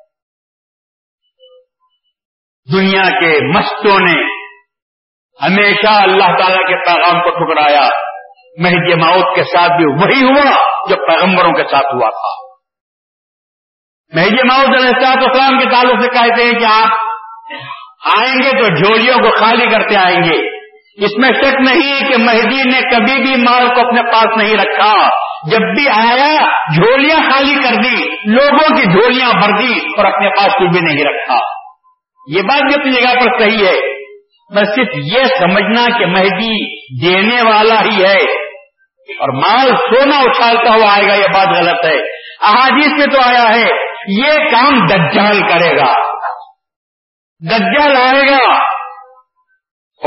دنیا 2.72 3.02
کے 3.02 3.58
مستوں 3.58 4.00
نے 4.00 4.40
ہمیشہ 5.46 5.88
اللہ 5.88 6.38
تعالی 6.38 6.64
کے 6.68 6.84
پیغام 6.84 7.22
کو 7.22 7.30
ٹکرایا 7.30 7.88
مہدی 8.58 8.94
موت 8.94 9.34
کے 9.36 9.42
ساتھ 9.42 9.72
بھی 9.72 9.84
وہی 9.84 10.24
ہوا 10.24 10.56
جو 10.90 11.06
پیغمبروں 11.06 11.52
کے 11.52 11.62
ساتھ 11.62 11.94
ہوا 11.94 12.10
تھا۔ 12.10 12.49
مہدی 14.14 14.46
ماؤد 14.46 14.68
علیہ 14.68 15.06
اسلام 15.06 15.58
کے 15.58 15.70
تعلق 15.70 16.02
سے 16.02 16.10
کہتے 16.10 16.44
ہیں 16.44 16.52
کہ 16.52 16.64
آپ 16.64 16.88
آئیں 18.18 18.34
گے 18.42 18.50
تو 18.50 18.74
جھولیوں 18.74 19.18
کو 19.18 19.30
خالی 19.40 19.66
کرتے 19.66 19.96
آئیں 19.96 20.16
گے۔ 20.16 20.60
اس 21.04 21.18
میں 21.18 21.28
شک 21.28 21.54
نہیں 21.70 22.00
کہ 22.00 22.16
مہدی 22.18 22.70
نے 22.70 22.80
کبھی 22.80 23.22
بھی 23.22 23.36
مال 23.36 23.68
کو 23.74 23.80
اپنے 23.80 24.02
پاس 24.02 24.36
نہیں 24.36 24.56
رکھا۔ 24.56 24.92
جب 25.50 25.58
بھی 25.58 25.88
آیا، 25.88 26.36
جھولیاں 26.74 27.30
خالی 27.30 27.54
کر 27.54 27.74
دی، 27.74 28.04
لوگوں 28.26 28.76
کی 28.76 28.82
جھولیاں 28.82 29.30
بھر 29.32 29.56
دی 29.58 29.72
اور 29.72 30.04
اپنے 30.04 30.28
پاس 30.28 30.46
کچھ 30.46 30.78
بھی 30.78 30.94
نہیں 30.94 31.04
رکھا۔ 31.04 31.38
یہ 32.36 32.42
بات 32.42 32.62
بھی 32.62 32.80
اپنی 32.80 32.92
جگہ 32.92 33.24
پر 33.24 33.38
صحیح 33.38 33.66
ہے۔ 33.66 34.00
بس 34.56 34.68
صرف 34.74 34.88
یہ 34.94 35.22
سمجھنا 35.38 35.98
کہ 35.98 36.06
مہدی 36.06 36.80
دینے 37.06 37.42
والا 37.42 37.80
ہی 37.80 38.04
ہے۔ 38.04 38.48
اور 39.18 39.28
مال 39.28 39.68
سونا 39.68 40.16
اچھالتا 40.16 40.74
ہوا 40.74 40.94
آئے 40.94 41.08
گا، 41.08 41.14
یہ 41.14 41.26
بات 41.34 41.48
غلط 41.48 41.84
ہے۔ 41.84 42.00
احادیث 42.42 42.92
میں 42.98 43.06
تو 43.06 43.20
آیا 43.20 43.56
ہے 43.56 43.89
یہ 44.08 44.32
کام 44.32 44.86
دجال 44.86 45.40
کرے 45.40 45.76
گا۔ 45.76 46.16
دجال 47.50 47.96
آئے 47.96 48.30
گا۔ 48.30 48.58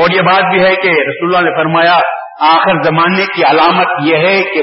اور 0.01 0.09
یہ 0.09 0.21
بات 0.21 0.43
بھی 0.51 0.63
ہے 0.63 0.75
کہ 0.75 0.87
رسول 0.87 1.35
اللہ 1.35 1.49
نے 1.49 1.55
فرمایا، 1.55 1.97
آخر 2.39 2.83
زمانے 2.83 3.25
کی 3.35 3.43
علامت 3.43 3.87
یہ 4.03 4.17
ہے 4.17 4.43
کہ 4.43 4.61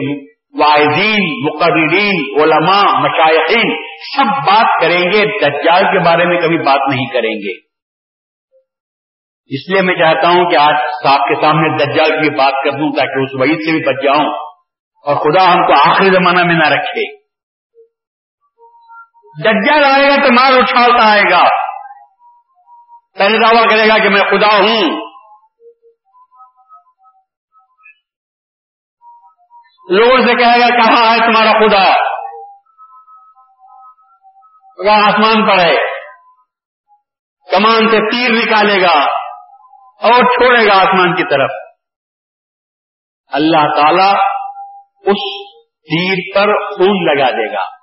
واحدین 0.58 1.46
مقررین، 1.46 2.42
علماء 2.42 3.00
مشائقین 3.00 3.76
سب 4.16 4.24
بات 4.24 4.82
کریں 4.82 5.12
گے، 5.12 5.38
دجال 5.38 5.82
کے 5.82 6.04
بارے 6.04 6.24
میں 6.24 6.40
کبھی 6.40 6.58
بات 6.58 6.90
نہیں 6.90 7.06
کریں 7.06 7.30
گے۔ 7.30 7.70
اس 9.46 9.72
لیے 9.72 9.82
میں 9.82 9.94
چاہتا 9.94 10.28
ہوں 10.28 10.50
کہ 10.50 10.56
آج 10.56 10.74
صاحب 11.02 11.18
کے 11.18 11.34
سامنے 11.34 11.84
دجال 11.84 12.22
کی 12.22 12.30
بات 12.30 12.52
کر 12.64 12.70
دوں 12.70 12.92
تاکہ 12.92 13.24
اس 13.24 13.40
وعید 13.40 13.58
سے 13.60 13.72
بھی 13.72 13.80
بچ 13.80 14.04
جاؤں 14.04 14.26
اور 15.06 15.16
خدا 15.16 15.52
ہم 15.52 15.66
کو 15.66 15.90
آخری 15.90 16.06
زمانہ 16.06 16.46
میں 16.46 16.54
نہ 16.54 16.68
رکھے۔ 16.68 17.19
دجال 19.45 19.84
آئے 19.84 20.11
گا 20.11 20.16
تو 20.16 20.32
مال 20.32 20.59
اچھالتا 20.59 21.11
آئے 21.11 21.22
گا۔ 21.22 21.43
پہلے 23.18 23.38
دعویٰ 23.38 23.70
کرے 23.70 23.88
گا 23.88 23.99
کہ 23.99 24.09
میں 24.09 24.20
خدا 24.20 24.57
ہوں۔ 24.57 25.11
لوگوں 29.91 30.26
سے 30.26 30.34
کہے 30.34 30.61
گا 30.61 30.68
کہاں 30.68 31.12
ہے 31.12 31.18
تمہارا 31.18 31.51
خدا 31.51 32.11
آسمان 34.91 35.49
پر 35.49 35.59
ہے۔ 35.59 35.76
کمان 37.51 37.88
سے 37.88 38.11
تیر 38.11 38.30
نکالے 38.30 38.82
گا 38.82 39.05
اور 40.03 40.22
چھوڑے 40.22 40.66
گا 40.66 40.80
آسمان 40.80 41.16
کی 41.16 41.22
طرف۔ 41.22 41.51
اللہ 43.32 43.80
تعالی 43.80 44.16
اس 45.11 45.51
تیر 45.64 46.34
پر 46.34 46.70
خون 46.70 47.05
لگا 47.05 47.30
دے 47.30 47.53
گا۔ 47.53 47.79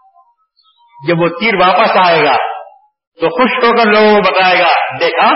جب 1.08 1.16
وہ 1.20 1.28
تیر 1.28 1.54
واپس 1.68 1.90
آئے 2.08 2.20
گا 2.26 2.36
تو 3.22 3.30
خوش 3.30 3.64
ہو 3.64 3.78
کر 3.78 3.86
لوگوں 3.86 4.16
کو 4.16 4.22
بتائے 4.22 4.60
گا، 4.60 4.98
دیکھا، 5.00 5.30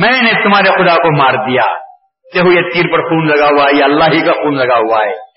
میں 0.00 0.22
نے 0.22 0.44
تمہارے 0.44 0.68
خدا 0.68 0.94
کو 0.94 1.18
مار 1.18 1.48
دیا۔ 1.48 1.62
دیکھو، 2.34 2.52
یہ 2.52 2.70
تیر 2.74 2.82
پر 2.82 2.98
خون 2.98 3.26
لگا 3.26 3.46
ہوا 3.46 3.64
ہے، 3.64 3.78
یہ 3.78 3.84
اللہ 3.84 4.04
ہی 4.04 4.20
کا 4.20 4.32
خون 4.32 4.54
لگا 4.54 4.78
ہوا 4.78 4.98
ہے۔ 5.04 5.32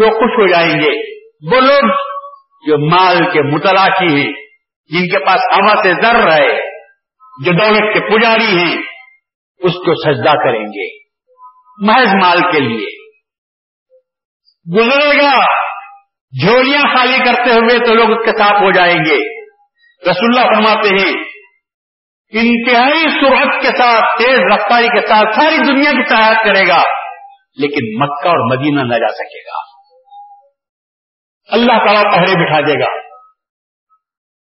لوگ 0.00 0.10
خوش 0.10 0.40
ہو 0.40 0.46
جائیں 0.46 0.80
گے۔ 0.80 1.16
وہ 1.54 1.60
لوگ 1.60 1.90
جو 2.66 2.90
مال 2.90 3.18
کے 3.32 3.42
متلاشی 3.42 4.16
ہیں، 4.16 4.32
جن 4.92 5.08
کے 5.08 5.24
پاس 5.24 5.40
ہوا 5.40 5.82
سے 5.82 6.02
در 6.02 6.14
رہے 6.14 6.70
جو 7.44 7.52
دولت 7.52 7.94
کے 7.94 8.00
پجاری 8.00 8.58
ہیں، 8.58 8.82
اس 9.58 9.72
کو 9.72 10.12
سجدہ 10.12 10.30
کریں 10.30 10.64
گے۔ 10.64 10.98
محض 11.86 12.14
مال 12.22 12.40
کے 12.40 12.60
لیے۔ 12.60 13.06
گزرے 14.78 15.22
گا۔ 15.22 15.65
جھولیاں 16.40 16.96
خالی 16.96 17.18
کرتے 17.18 17.50
ہوئے 17.50 17.78
تو 17.78 17.94
لوگ 17.94 18.10
اس 18.10 18.24
کے 18.24 18.30
ساتھ 18.30 18.62
ہو 18.62 18.70
جائیں 18.70 18.98
گے۔ 18.98 19.46
رسول 20.10 20.38
اللہ 20.38 20.54
فرماتے 20.54 20.88
ہیں، 20.88 21.24
انتہائی 22.30 23.02
سرحد 23.02 23.62
کے 23.62 23.68
ساتھ، 23.68 24.18
تیز 24.18 24.38
رفتاری 24.54 24.88
کے 24.88 25.06
ساتھ 25.06 25.34
ساری 25.34 25.56
دنیا 25.56 25.90
کی 25.90 26.08
سہایت 26.08 26.36
کرے 26.44 26.68
گا، 26.68 26.82
لیکن 27.56 28.02
مکہ 28.02 28.28
اور 28.28 28.56
مدینہ 28.56 28.80
نہ 28.80 28.94
جا 28.94 29.12
سکے 29.12 29.40
گا۔ 29.40 29.58
اللہ 31.52 31.86
تعالیٰ 31.86 32.12
پہرے 32.12 32.46
بٹھا 32.46 32.60
دے 32.60 32.80
گا۔ 32.80 33.00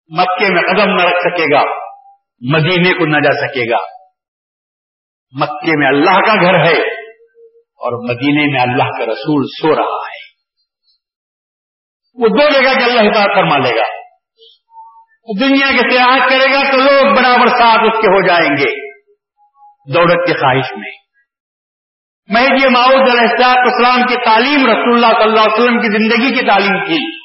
مکے 0.07 0.53
میں 0.53 0.61
قدم 0.61 0.89
نہ 0.91 1.01
رکھ 1.01 1.19
سکے 1.19 1.53
گا، 1.53 1.63
مدینے 2.41 2.93
کو 2.93 3.05
نہ 3.05 3.19
جا 3.19 3.47
سکے 3.47 3.71
گا۔ 3.71 3.77
مکے 5.39 5.77
میں 5.77 5.87
اللہ 5.87 6.21
کا 6.21 6.35
گھر 6.35 6.65
ہے 6.65 6.81
اور 7.53 8.09
مدینے 8.09 8.51
میں 8.51 8.61
اللہ 8.61 8.83
کا 8.83 9.05
رسول 9.05 9.43
سو 9.61 9.75
رہا 9.75 10.07
ہے۔ 10.07 10.08
وہ 12.19 12.27
دو 12.27 12.49
جگہ 12.53 12.73
کے 12.73 12.83
اللہ 12.83 13.11
تعالیٰ 13.11 13.35
فرما 13.35 13.57
لے 13.57 13.75
گا۔ 13.75 13.99
دنیا 15.41 15.71
کے 15.71 15.89
سیاحت 15.89 16.29
کرے 16.29 16.53
گا 16.53 16.71
تو 16.71 16.77
لوگ 16.77 17.15
برابر 17.15 17.47
ساتھ 17.47 17.79
اس 17.79 18.01
کے 18.01 18.07
ہو 18.07 18.27
جائیں 18.27 18.57
گے۔ 18.57 18.89
دولت 19.93 20.27
کی 20.27 20.33
خواہش 20.33 20.77
میں۔ 20.77 20.91
میں 22.27 22.43
یہ 22.43 22.69
ماؤد 22.69 23.09
علیہ 23.09 23.45
اسلام 23.47 24.03
کی 24.03 24.15
تعلیم 24.25 24.65
رسول 24.65 24.93
اللہ 24.93 25.07
صلی 25.07 25.23
اللہ 25.23 25.39
علیہ 25.39 25.53
وسلم 25.53 25.79
کی 25.79 25.87
زندگی 25.87 26.39
کی 26.39 26.47
تعلیم 26.47 26.85
تھی 26.85 27.19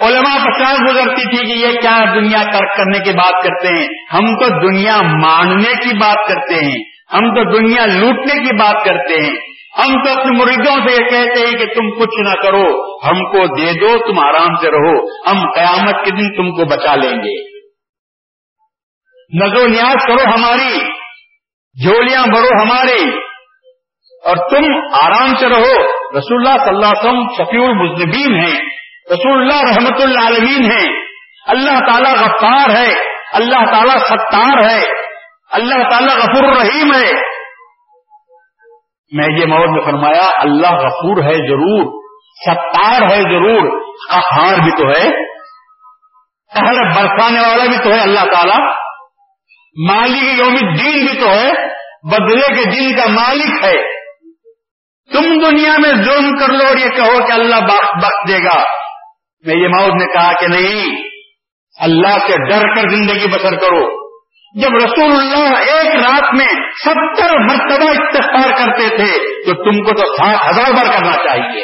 علماء 0.00 0.44
پچاس 0.44 0.80
گزرتی 0.90 1.36
تھی 1.36 1.46
کہ 1.46 1.66
یہ 1.66 1.80
کیا 1.80 2.04
دنیا 2.14 2.42
ترک 2.42 2.76
کرنے 2.76 2.98
کی 2.98 3.12
بات 3.12 3.44
کرتے 3.44 3.68
ہیں۔ 3.68 3.88
ہم 4.12 4.26
تو 4.26 4.68
دنیا 4.68 4.96
ماننے 5.02 5.72
کی 5.72 5.98
بات 5.98 6.28
کرتے 6.28 6.54
ہیں۔ 6.54 6.78
ہم 7.12 7.34
تو 7.34 7.58
دنیا 7.58 7.86
لوٹنے 7.86 8.34
کی 8.34 8.56
بات 8.56 8.84
کرتے 8.84 9.20
ہیں۔ 9.20 9.49
ہم 9.78 10.04
تو 10.04 10.10
اپنے 10.10 10.38
مریدوں 10.38 10.88
سے 10.88 10.92
یہ 10.92 11.08
کہتے 11.10 11.46
ہیں 11.46 11.52
کہ 11.52 11.66
تم 11.66 12.00
کچھ 12.00 12.20
نہ 12.20 12.42
کرو، 12.42 12.64
ہم 13.08 13.18
کو 13.18 13.46
دے 13.46 13.72
دو، 13.80 14.12
تم 14.12 14.18
آرام 14.18 14.54
سے 14.54 14.70
رہو، 14.70 15.06
ہم 15.30 15.52
قیامت 15.52 16.04
کے 16.04 16.10
دن 16.10 16.36
تم 16.36 16.56
کو 16.56 16.64
بچا 16.64 16.94
لیں 16.94 17.10
گے۔ 17.10 17.60
نظر 19.44 19.64
و 19.64 19.66
نیاز 19.66 20.06
کرو 20.06 20.34
ہماری، 20.34 20.80
جھولیاں 21.82 22.22
بڑھو 22.26 22.62
ہماری 22.62 23.18
اور 24.24 24.36
تم 24.36 24.64
آرام 25.02 25.34
سے 25.34 25.48
رہو۔ 25.48 26.00
رسول 26.18 26.46
اللہ 26.46 26.64
صلی 26.64 26.74
اللہ 26.74 26.86
علیہ 26.86 27.10
وسلم 27.10 27.28
شفیع 27.34 27.62
المزنبین 27.62 28.34
ہیں، 28.34 28.60
رسول 29.12 29.40
اللہ 29.40 29.70
رحمت 29.70 30.02
اللہ 30.02 30.40
ہیں۔ 30.64 31.00
اللہ 31.46 31.78
تعالیٰ 31.78 32.12
غفار 32.12 32.70
ہے، 32.70 32.94
اللہ 33.32 33.70
تعالیٰ 33.70 33.98
ستار 33.98 34.70
ہے، 34.70 34.82
اللہ 35.50 35.90
تعالیٰ 35.90 36.16
غفور 36.16 36.48
الرحیم 36.48 36.94
ہے۔ 36.94 37.29
میں 39.12 39.38
یہ 39.38 39.46
موت 39.46 39.68
میں 39.68 39.84
فرمایا، 39.84 40.30
اللہ 40.36 40.70
غفور 40.70 41.22
ہے 41.22 41.32
ضرور، 41.32 42.00
ستار 42.46 43.02
ہے 43.02 43.22
ضرور، 43.22 43.80
قہار 44.10 44.54
بھی 44.54 44.70
تو 44.70 44.88
ہے 44.88 45.10
پہلے 46.54 46.84
برسانے 46.84 47.40
والا 47.40 47.64
بھی 47.64 47.78
تو 47.84 47.90
ہے 47.90 48.00
اللہ 48.00 48.24
تعالی، 48.24 48.62
مالک 49.88 50.38
یوم 50.38 50.54
دین 50.54 51.06
بھی 51.06 51.20
تو 51.20 51.28
ہے، 51.28 51.52
بدلے 52.12 52.54
کے 52.54 52.64
دن 52.64 52.96
کا 52.96 53.06
مالک 53.06 53.64
ہے۔ 53.64 54.00
تم 55.12 55.22
دنیا 55.22 55.72
میں 55.78 55.90
ظلم 55.90 56.36
کر 56.36 56.48
لو 56.48 56.66
اور 56.66 56.76
یہ 56.76 56.88
کہو 56.88 57.26
کہ 57.26 57.32
اللہ 57.32 57.56
بخش 57.56 58.28
دے 58.28 58.44
گا۔ 58.44 58.62
میں 59.46 59.56
یہ 59.56 59.68
موت 59.68 59.94
نے 59.94 60.12
کہا 60.12 60.32
کہ 60.40 60.46
نہیں، 60.46 60.96
اللہ 61.80 62.18
سے 62.18 62.50
ڈر 62.50 62.74
کر 62.74 62.88
زندگی 62.88 63.28
بسر 63.28 63.56
کرو۔ 63.56 64.10
جب 64.60 64.74
رسول 64.84 65.12
اللہ 65.12 65.58
ایک 65.58 65.96
رات 65.96 66.34
میں 66.34 66.49
ستر 66.84 67.38
مرتبہ 67.38 67.90
استفار 67.90 68.50
کرتے 68.50 68.96
تھے 68.96 69.42
تو 69.44 69.64
تم 69.64 69.84
کو 69.84 69.90
تو 69.90 70.16
سات 70.16 70.48
ہزار 70.48 70.72
بار 70.72 70.92
کرنا 70.92 71.12
چاہیے۔ 71.12 71.62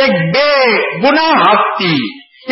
ایک 0.00 0.36
بے 0.36 0.78
گنا 0.98 1.40
ہستی، 1.40 1.94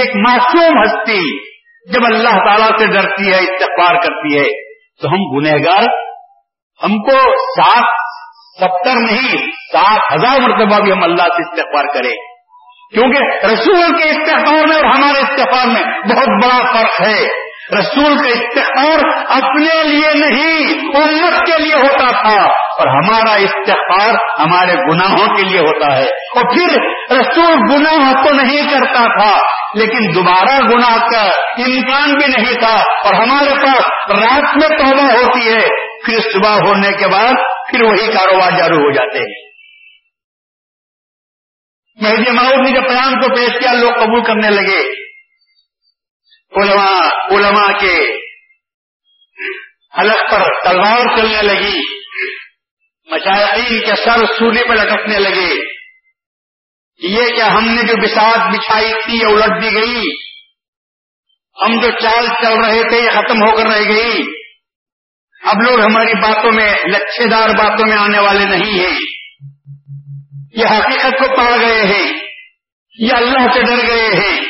ایک 0.01 0.17
معصوم 0.17 0.83
ہستی، 0.83 1.51
جب 1.93 2.01
اللہ 2.05 2.29
تعالیٰ 2.29 2.79
سے 2.79 2.87
ڈرتی 2.87 3.33
ہے 3.33 3.39
استفار 3.39 3.95
کرتی 3.95 4.39
ہے، 4.39 4.71
تو 5.03 5.09
ہم 5.09 5.37
گنہگار، 5.37 5.83
ہم 6.85 6.99
کو 6.99 7.45
سات 7.61 7.85
ستر 8.61 8.95
نہیں، 8.95 9.47
سات 9.47 9.99
ہزار 10.15 10.41
مرتبہ 10.41 10.85
بھی 10.85 10.93
ہم 10.93 11.03
اللہ 11.03 11.23
سے 11.23 11.51
استفار 11.51 11.85
کریں۔ 11.95 12.13
کیونکہ 12.93 13.47
رسول 13.47 14.03
کے 14.03 14.09
استفار 14.09 14.69
میں 14.69 14.77
اور 14.77 14.85
ہمارے 14.85 15.19
استفار 15.19 15.67
میں 15.67 16.15
بہت 16.15 16.29
بڑا 16.29 16.73
فرق 16.73 17.01
ہے۔ 17.01 17.50
رسول 17.79 18.18
کا 18.18 18.29
استغفار 18.29 18.99
اپنے 19.29 19.83
لیے 19.83 20.14
نہیں، 20.14 20.75
امت 20.97 21.47
کے 21.47 21.59
لیے 21.59 21.75
ہوتا 21.75 22.11
تھا۔ 22.11 22.43
اور 22.53 22.87
ہمارا 22.87 23.35
استغفار 23.35 24.14
ہمارے 24.39 24.73
گناہوں 24.75 25.37
کے 25.37 25.43
لیے 25.43 25.59
ہوتا 25.59 25.97
ہے۔ 25.97 26.05
اور 26.05 26.55
پھر 26.55 26.79
رسول 27.21 27.55
گناہ 27.71 28.12
تو 28.12 28.35
نہیں 28.35 28.71
کرتا 28.71 29.18
تھا، 29.18 29.39
لیکن 29.75 30.14
دوبارہ 30.14 30.59
گناہ 30.59 30.97
کا 30.97 31.23
امکان 31.59 32.14
بھی 32.14 32.27
نہیں 32.27 32.55
تھا۔ 32.55 32.83
اور 33.05 33.14
ہمارے 33.14 33.51
پاس 33.51 33.87
رات 34.11 34.57
میں 34.57 34.79
توبہ 34.79 35.03
ہوتی 35.03 35.49
ہے، 35.49 35.68
پھر 36.05 36.21
صبح 36.33 36.51
ہونے 36.51 36.93
کے 36.93 37.07
بعد 37.07 37.33
پھر 37.71 37.83
وہی 37.83 38.07
کاروبار 38.07 38.51
جارو 38.51 38.77
ہو 38.77 38.91
جاتے 38.91 39.18
ہیں۔ 39.18 39.51
مہدی 42.01 42.31
ماؤد 42.31 42.59
نے 42.59 42.71
جب 42.71 42.89
پیام 42.89 43.12
کو 43.12 43.35
پیش 43.35 43.61
کیا، 43.61 43.73
لوگ 43.73 43.91
قبول 43.91 44.25
کرنے 44.25 44.51
لگے۔ 44.51 45.10
علماء 46.57 47.09
علماء 47.31 47.79
کے 47.79 48.17
حلق 49.99 50.31
پر 50.31 50.43
تلوار 50.65 51.17
چلنے 51.17 51.43
لگی 51.43 51.81
مشاہدین 53.11 53.81
کے 53.81 53.97
سر 53.97 54.27
سولی 54.39 54.69
پر 54.69 54.75
لٹکنے 54.75 55.19
لگے۔ 55.19 55.55
یہ 57.03 57.27
کیا 57.37 57.47
ہم 57.47 57.65
نے 57.65 57.83
جو 57.83 57.97
بساط 58.03 58.55
بچھائی 58.55 58.93
تھی 59.05 59.13
یہ 59.13 59.27
الٹ 59.27 59.63
دی 59.63 59.75
گئی، 59.75 60.03
ہم 61.65 61.81
جو 61.81 61.91
چال 61.91 62.27
چل 62.27 62.65
رہے 62.65 62.89
تھے 62.89 62.97
یہ 62.97 63.11
ختم 63.11 63.43
ہو 63.43 63.57
کر 63.57 63.67
رہ 63.67 63.89
گئی۔ 63.89 64.23
اب 65.43 65.57
لوگ 65.63 65.81
ہماری 65.81 66.15
باتوں 66.23 66.53
میں 66.53 66.75
لچھے 66.85 67.27
دار 67.31 67.49
باتوں 67.49 67.87
میں 67.87 67.97
آنے 67.97 68.19
والے 68.19 68.45
نہیں 68.45 68.81
ہیں۔ 68.81 68.99
یہ 70.57 70.67
حقیقت 70.67 71.19
کو 71.19 71.37
پا 71.37 71.57
گئے 71.57 71.83
ہیں۔ 71.83 72.13
یہ 72.99 73.13
اللہ 73.13 73.53
سے 73.53 73.63
ڈر 73.63 73.87
گئے 73.87 74.09
ہیں۔ 74.09 74.50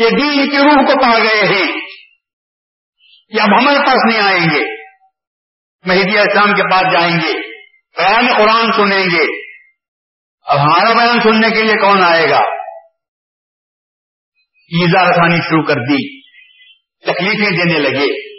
یہ 0.00 0.10
دین 0.10 0.50
کی 0.50 0.56
روح 0.56 0.86
کو 0.86 1.02
پا 1.02 1.18
گئے 1.18 1.46
ہیں 1.46 1.80
یہ 3.28 3.40
اب 3.40 3.60
ہمارے 3.60 3.78
پاس 3.78 3.98
نہیں 4.10 4.20
آئیں 4.20 4.46
گے۔ 4.50 4.90
مہدی 5.86 6.18
اسلام 6.18 6.54
کے 6.54 6.62
پاس 6.62 6.92
جائیں 6.92 7.16
گے۔ 7.16 7.32
بیان 7.96 8.26
قرآن 8.36 8.72
سنیں 8.72 9.04
گے۔ 9.04 9.50
اب 10.42 10.58
ہمارا 10.60 10.92
بیان 10.92 11.20
سننے 11.20 11.50
کے 11.50 11.62
لیے 11.62 11.80
کون 11.80 12.02
آئے 12.02 12.30
گا؟ 12.30 12.38
ایزا 14.68 15.10
رسانی 15.10 15.36
شروع 15.36 15.62
کر 15.62 15.74
دی۔ 15.74 16.20
تکلیفیں 17.12 17.50
دینے 17.50 17.78
لگے۔ 17.78 18.30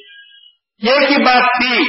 یہ 0.83 1.07
کی 1.07 1.23
بات 1.23 1.43
تھی 1.61 1.83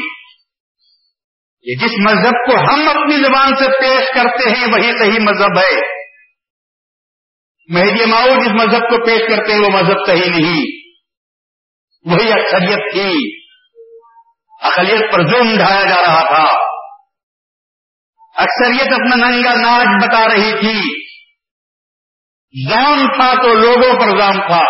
یہ 1.63 1.75
جس 1.77 1.93
مذہب 1.99 2.47
کو 2.47 2.57
ہم 2.57 2.89
اپنی 2.89 3.17
زبان 3.17 3.57
سے 3.57 3.65
پیش 3.65 4.15
کرتے 4.15 4.51
ہیں، 4.51 4.67
وہی 4.73 4.99
صحیح 4.99 5.21
مذہب 5.21 5.59
ہے۔ 5.59 6.02
مہدی 7.73 8.05
ماؤ 8.05 8.27
جس 8.27 8.49
مذہب 8.49 8.81
کو 8.81 9.07
پیش 9.07 9.21
کرتے 9.21 9.53
ہیں، 9.53 9.61
وہ 9.61 9.69
مذہب 9.69 10.07
صحیح 10.07 10.31
نہیں۔ 10.31 10.83
وہی 12.07 12.33
اکثریت 12.33 12.93
تھی 12.93 13.43
اقلیت 14.63 15.13
پر 15.13 15.27
ظلم 15.27 15.57
ڈھایا 15.57 15.85
جا 15.85 15.97
رہا 15.97 16.29
تھا۔ 16.29 16.45
اکثریت 18.37 18.93
اپنا 18.93 19.17
ننگا 19.17 19.55
ناچ 19.55 20.05
بتا 20.05 20.25
رہی 20.25 20.53
تھی۔ 20.61 21.03
زام 22.71 23.07
تھا 23.07 23.43
تو 23.43 23.55
لوگوں 23.55 24.01
پر 24.01 24.19
زام 24.19 24.33
تھا۔ 24.33 24.61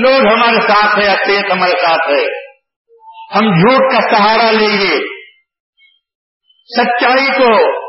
لوگ 0.00 0.26
ہمارے 0.32 0.60
ساتھ 0.60 0.98
ہے 0.98 1.08
اکثریت 1.08 1.52
ہمارے 1.52 1.70
ساتھ 1.70 2.08
ہے 2.08 2.44
ہم 3.36 3.40
جھوٹ 3.40 3.92
کا 3.92 4.16
سہارا 4.16 4.50
لیں 4.50 4.80
گے۔ 4.80 5.24
سچائی 6.76 7.26
کو 7.26 7.80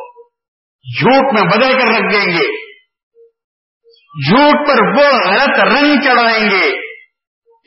جھوٹ 0.99 1.33
میں 1.33 1.41
بدل 1.41 1.73
کر 1.73 1.87
رکھ 1.87 2.13
دیں 2.13 2.37
گے۔ 2.37 2.64
جھوٹ 4.15 4.67
پر 4.67 4.97
وہ 4.97 5.17
غلط 5.27 5.59
رنگ 5.59 6.01
چڑھائیں 6.03 6.49
گے 6.49 6.71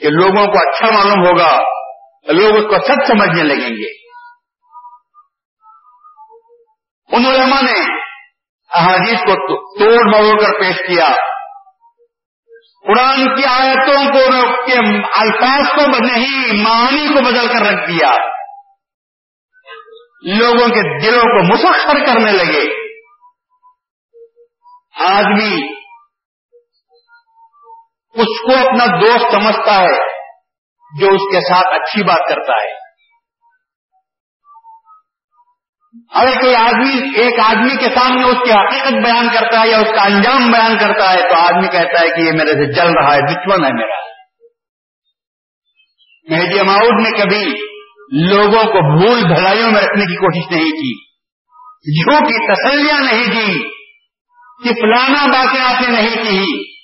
کہ 0.02 0.08
لوگوں 0.08 0.46
کو 0.46 0.68
اچھا 0.68 0.90
معلوم 0.90 1.26
ہوگا 1.26 1.78
لوگ 2.32 2.56
اس 2.56 2.64
کو 2.64 2.86
سچ 2.86 3.08
سمجھنے 3.08 3.42
لگیں 3.42 3.68
گے۔ 3.68 4.08
ان 7.16 7.26
علماء 7.26 7.62
نے 7.62 7.98
احادیث 8.74 9.18
کو 9.20 9.34
توڑ 9.78 10.16
موڑ 10.16 10.40
کر 10.40 10.60
پیش 10.60 10.76
کیا۔ 10.76 11.14
قرآن 12.86 13.36
کی 13.36 13.42
آیتوں 13.44 14.12
کو 14.12 14.46
کے 14.66 14.96
الفاظ 15.02 15.66
کو 15.74 16.06
نہیں 16.06 16.62
معنی 16.62 17.08
کو 17.08 17.24
بدل 17.24 17.48
کر 17.48 17.66
رکھ 17.66 17.90
دیا۔ 17.90 18.10
لوگوں 20.38 20.68
کے 20.68 21.00
دلوں 21.02 21.22
کو 21.22 21.54
مسخر 21.54 22.06
کرنے 22.06 22.32
لگے۔ 22.32 22.88
آدمی 25.04 25.77
اس 28.18 28.40
کو 28.42 28.68
اپنا 28.68 28.84
دوست 28.86 29.32
سمجھتا 29.32 29.82
ہے 29.82 30.18
جو 31.00 31.06
اس 31.06 31.34
کے 31.34 31.40
ساتھ 31.40 31.66
اچھی 31.74 32.02
بات 32.02 32.28
کرتا 32.28 32.62
ہے۔ 32.62 32.88
اگر 36.14 36.40
کوئی 36.40 36.54
آدمی، 36.54 37.20
ایک 37.20 37.40
آدمی 37.40 37.76
کے 37.76 37.86
سامنے 37.94 38.22
اس 38.22 38.36
کی 38.44 38.52
حقیقت 38.52 39.04
بیان 39.04 39.28
کرتا 39.28 39.60
ہے 39.60 39.68
یا 39.68 39.78
اس 39.78 39.88
کا 39.94 40.02
انجام 40.02 40.50
بیان 40.50 40.78
کرتا 40.78 41.12
ہے 41.12 41.28
تو 41.28 41.34
آدمی 41.34 41.68
کہتا 41.68 42.00
ہے 42.00 42.16
کہ 42.16 42.20
یہ 42.20 42.32
میرے 42.32 42.52
سے 42.52 42.72
جل 42.72 42.88
رہا 42.88 43.14
ہے، 43.14 43.20
دشمن 43.20 43.64
ہے 43.64 43.70
میرا۔ 43.72 44.08
مہدی 46.30 46.62
ماؤد 46.62 47.06
نے 47.06 47.22
کبھی 47.22 47.68
لوگوں 48.28 48.64
کو 48.64 48.98
بھول 48.98 49.34
بھلائیوں 49.34 49.70
میں 49.70 49.80
رکھنے 49.80 50.04
کی 50.04 50.16
کوشش 50.16 50.52
نہیں 50.52 50.70
کی۔ 50.70 51.08
جھوٹی 52.02 52.52
تسلیاں 52.52 53.00
نہیں 53.00 53.26
دی 53.26 53.68
کہ 54.64 54.74
فلانا 54.74 55.26
باتیں 55.26 55.60
آپ 55.60 55.80
نے 55.80 55.88
نہیں 55.88 56.16
کی۔ 56.16 56.77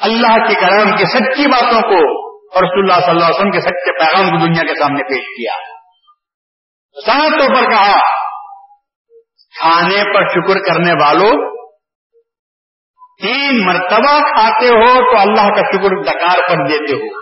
اللہ 0.00 0.48
کے 0.48 0.54
کرام 0.54 0.96
کی 0.96 1.04
سچی 1.04 1.46
باتوں 1.46 1.80
کو 1.82 2.26
اور 2.54 2.62
رسول 2.62 2.90
اللہ 2.90 3.00
صلی 3.00 3.10
اللہ 3.10 3.24
علیہ 3.24 3.34
وسلم 3.34 3.50
کے 3.50 3.60
سچے 3.60 3.98
پیغام 3.98 4.30
کو 4.30 4.46
دنیا 4.46 4.62
کے 4.62 4.78
سامنے 4.78 5.02
پیش 5.02 5.24
کیا۔ 5.24 5.76
صاف 7.06 7.40
طور 7.40 7.54
پر 7.54 7.70
کہا 7.70 8.00
کھانے 9.58 10.14
پر 10.14 10.28
شکر 10.28 10.72
کرنے 10.72 10.92
والوں 10.92 11.56
تین 13.22 13.66
مرتبہ 13.66 14.20
کھاتے 14.20 14.66
ہو 14.66 15.12
تو 15.12 15.18
اللہ 15.18 15.48
کا 15.48 15.70
شکر 15.70 16.02
دکار 16.02 16.48
پر 16.48 16.68
دیتے 16.68 16.94
ہو۔ 16.94 17.20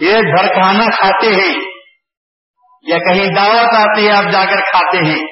یہ 0.00 0.14
گھر 0.14 0.60
کھانا 0.60 0.84
کھاتے 0.96 1.26
ہیں، 1.26 1.54
یا 2.82 2.98
کہیں 2.98 3.28
دعوت 3.28 3.74
آتی 3.74 4.08
ہے، 4.08 4.12
آپ 4.12 4.32
جا 4.32 4.44
کر 4.44 4.60
کھاتے 4.60 4.98
ہیں۔ 4.98 5.22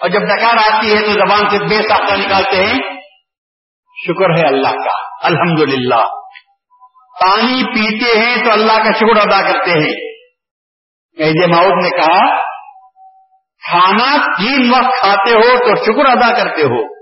اور 0.00 0.08
جب 0.08 0.20
ڈکار 0.20 0.54
آتی 0.54 0.96
ہے 0.96 1.00
تو 1.00 1.12
زبان 1.12 1.50
سے 1.50 1.58
بے 1.58 1.88
ساختہ 1.88 2.14
نکالتے 2.14 2.66
ہیں۔ 2.66 2.93
شکر 3.96 4.30
ہے 4.30 4.46
اللہ 4.46 4.68
کا، 4.68 5.26
الحمدللہ۔ 5.26 6.04
پانی 7.20 7.64
پیتے 7.64 8.18
ہیں 8.18 8.44
تو 8.44 8.50
اللہ 8.50 8.72
کا 8.72 8.92
شکر 8.92 9.28
ادا 9.28 9.52
کرتے 9.52 9.70
ہیں۔ 9.70 10.14
کہ 11.18 11.46
ماؤد 11.46 11.84
نے 11.84 11.90
کہا، 11.90 12.40
کھانا 13.70 14.16
تین 14.16 14.70
وقت 14.70 15.00
کھاتے 15.00 15.34
ہو 15.34 15.58
تو 15.58 15.76
شکر 15.76 16.10
ادا 16.10 16.44
کرتے 16.44 16.62
ہو۔ 16.62 16.94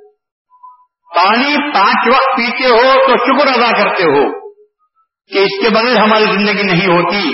پانی 1.14 1.74
پانچ 1.74 2.08
وقت 2.08 2.36
پیتے 2.36 2.68
ہو 2.68 3.06
تو 3.06 3.12
شکر 3.12 3.60
ادا 3.60 3.82
کرتے 3.82 4.02
ہو۔ 4.02 4.50
کہ 5.32 5.38
اس 5.38 5.62
کے 5.62 5.68
بغیر 5.74 5.98
ہماری 5.98 6.24
زندگی 6.24 6.62
نہیں 6.62 6.86
ہوتی۔ 6.86 7.30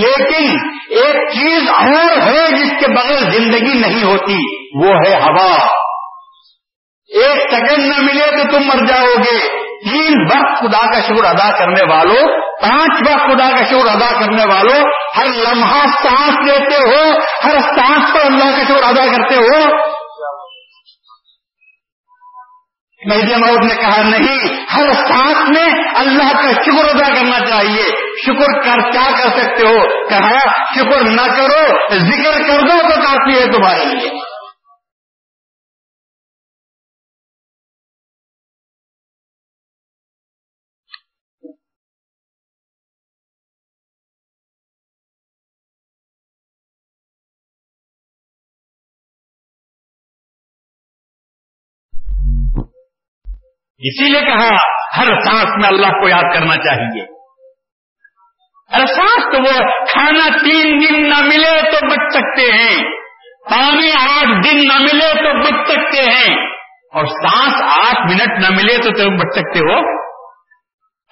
لیکن 0.00 0.56
ایک 0.90 1.28
چیز 1.32 1.70
اور 1.70 2.20
ہے 2.22 2.56
جس 2.56 2.70
کے 2.80 2.94
بغیر 2.94 3.30
زندگی 3.30 3.78
نہیں 3.78 4.04
ہوتی، 4.04 4.36
وہ 4.82 4.94
ہے 5.06 5.14
ہوا۔ 5.14 5.83
ایک 7.08 7.50
سیکنڈ 7.50 7.86
نہ 7.86 8.00
ملے 8.00 8.30
تو 8.30 8.52
تم 8.52 8.66
مر 8.66 8.86
جاؤ 8.86 9.06
گے۔ 9.06 9.64
تین 9.90 10.22
وقت 10.22 10.60
خدا 10.60 10.90
کا 10.92 11.00
شکر 11.00 11.24
ادا 11.24 11.50
کرنے 11.58 11.92
والوں 11.92 12.40
پانچ 12.62 13.10
وقت 13.10 13.26
خدا 13.26 13.50
کا 13.50 13.64
شکر 13.64 13.88
ادا 13.88 14.20
کرنے 14.20 14.44
والوں 14.44 14.90
ہر 15.16 15.26
لمحہ 15.26 15.86
سانس 15.86 16.34
لیتے 16.44 16.76
ہو، 16.76 17.18
ہر 17.44 17.60
سانس 17.60 18.14
پر 18.14 18.20
اللہ 18.24 18.56
کا 18.56 18.64
شکر 18.64 18.82
ادا 18.82 19.06
کرتے 19.06 19.34
ہو۔ 19.34 19.84
مہدی 23.06 23.34
مود 23.34 23.64
نے 23.64 23.74
کہا 23.74 24.02
نہیں، 24.02 24.64
ہر 24.74 24.92
سانس 24.92 25.48
میں 25.48 25.66
اللہ 25.94 26.32
کا 26.32 26.52
شکر 26.52 26.88
ادا 26.88 27.14
کرنا 27.14 27.46
چاہیے۔ 27.46 27.82
شکر 28.26 28.60
کر 28.60 28.90
کیا 28.90 29.10
کر 29.10 29.28
سکتے 29.28 29.66
ہو؟ 29.68 30.08
کہا، 30.08 30.38
شکر 30.74 31.02
نہ 31.02 31.36
کرو، 31.36 31.88
ذکر 31.90 32.42
کر 32.42 32.60
دو 32.60 32.82
تو 32.82 33.02
کافی 33.02 33.38
ہے 33.38 33.46
تمہارے 33.46 33.84
لیے۔ 33.84 34.33
اسی 53.78 54.08
لیے 54.08 54.20
کہا، 54.20 54.48
ہر 54.96 55.06
سانس 55.06 55.50
میں 55.56 55.68
اللہ 55.68 55.86
کو 55.86 56.08
یاد 56.08 56.34
کرنا 56.34 56.54
چاہیے۔ 56.54 57.14
ہر 58.72 58.86
سانس 58.86 59.24
تو 59.24 59.42
وہ 59.42 59.84
کھانا 59.92 60.28
تین 60.28 60.80
دن 60.80 61.08
نہ 61.08 61.20
ملے 61.20 61.70
تو 61.70 61.86
بچ 61.86 62.14
سکتے 62.16 62.52
ہیں۔ 62.52 62.84
پانی 63.50 63.90
آٹھ 63.90 64.46
دن 64.46 64.56
نہ 64.56 64.78
ملے 64.78 65.14
تو 65.14 65.38
بچ 65.38 65.70
سکتے 65.70 66.02
ہیں۔ 66.02 66.36
اور 66.92 67.06
سانس 67.06 67.54
آٹھ 67.62 68.00
منٹ 68.00 68.38
نہ 68.42 68.56
ملے 68.56 68.76
تو 68.76 68.90
تم 68.90 69.16
بچ 69.16 69.38
سکتے 69.38 69.58
ہو۔ 69.58 70.04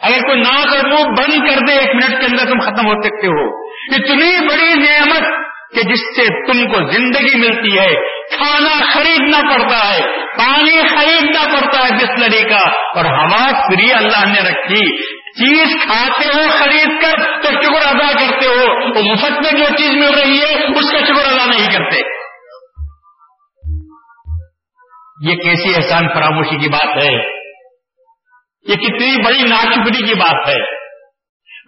اگر 0.02 0.18
کوئی 0.26 0.40
ناک 0.40 0.66
اور 0.66 0.84
منہ 0.84 1.04
بند 1.04 1.48
کر 1.48 1.66
دے 1.68 1.72
ایک 1.72 1.94
منٹ 1.94 2.20
کے 2.20 2.26
اندر 2.26 2.44
تم 2.44 2.58
ختم 2.58 2.86
ہو 2.86 3.02
سکتے 3.02 3.26
ہو۔ 3.26 3.66
اتنی 3.94 4.46
بڑی 4.48 4.74
نعمت 4.74 5.51
کہ 5.74 5.82
جس 5.82 6.00
سے 6.00 6.52
تم 6.52 6.72
کو 6.72 6.92
زندگی 6.92 7.38
ملتی 7.38 7.78
ہے، 7.78 7.94
کھانا 8.36 8.92
خریدنا 8.94 9.38
پڑتا 9.52 9.94
ہے، 9.94 10.00
پانی 10.18 10.80
خریدنا 10.88 11.44
پڑتا 11.54 11.78
ہے 11.78 11.90
بسلری 11.92 12.48
کا۔ 12.48 12.68
اور 12.68 13.04
ہوا 13.04 13.66
فری 13.66 13.92
اللہ 13.92 14.28
نے 14.28 14.48
رکھی۔ 14.48 15.12
چیز 15.32 15.76
کھاتے 15.82 16.24
ہو، 16.26 16.48
خرید 16.58 17.02
کر 17.02 17.42
تو 17.42 17.48
شکر 17.48 17.86
ادا 17.86 18.12
کرتے 18.12 18.46
ہو۔ 18.46 18.88
وہ 18.88 19.12
مفت 19.12 19.32
میں 19.32 19.52
جو 19.52 19.76
چیز 19.76 19.90
مل 19.90 20.14
رہی 20.14 20.38
ہے، 20.38 20.78
اس 20.78 20.90
کا 20.90 20.98
شکر 20.98 21.32
ادا 21.32 21.46
نہیں 21.46 21.72
کرتے۔ 21.72 21.96
یہ 25.30 25.36
کیسی 25.36 25.74
احسان 25.74 26.08
فراموشی 26.14 26.58
کی 26.58 26.68
بات 26.68 27.04
ہے؟ 27.04 27.42
یہ 28.68 28.74
کتنی 28.74 29.24
بڑی 29.24 29.42
ناشکری 29.48 30.06
کی 30.06 30.14
بات 30.14 30.48
ہے۔ 30.48 30.81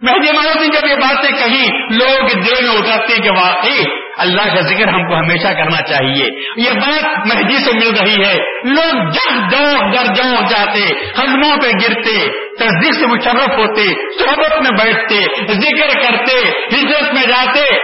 مہدی 0.01 0.31
مہاراج 0.35 0.57
نے 0.57 0.67
جب 0.67 0.87
یہ 0.87 0.95
باتیں 0.95 1.31
کہی 1.31 1.67
لوگ 1.71 2.27
دل 2.27 2.65
میں 2.65 2.75
اترتے 2.75 3.21
کہ 3.21 3.29
واقعی 3.29 3.83
اللہ 4.17 4.55
کا 4.55 4.61
ذکر 4.61 4.87
ہم 4.87 5.07
کو 5.07 5.15
ہمیشہ 5.15 5.47
کرنا 5.47 5.81
چاہیے۔ 5.81 6.25
یہ 6.57 6.71
بات 6.71 7.03
مہدی 7.03 7.57
سے 7.57 7.71
مل 7.73 7.99
رہی 7.99 8.27
ہے۔ 8.27 8.37
لوگ 8.63 9.09
جب 9.09 9.51
جاؤ 9.51 9.91
در 9.91 10.13
جاؤ 10.13 10.35
جاتے 10.49 11.09
قدموں 11.11 11.57
پہ 11.57 11.67
گرتے، 11.67 12.27
تصدیق 12.55 12.93
سے 12.93 13.05
مشرف 13.05 13.57
ہوتے، 13.57 13.83
صحبت 14.19 14.61
میں 14.61 14.85
بیٹھتے، 14.85 15.19
ذکر 15.53 15.99
کرتے، 15.99 16.49
ہجرت 16.75 17.13
میں 17.13 17.23
جاتے۔ 17.23 17.75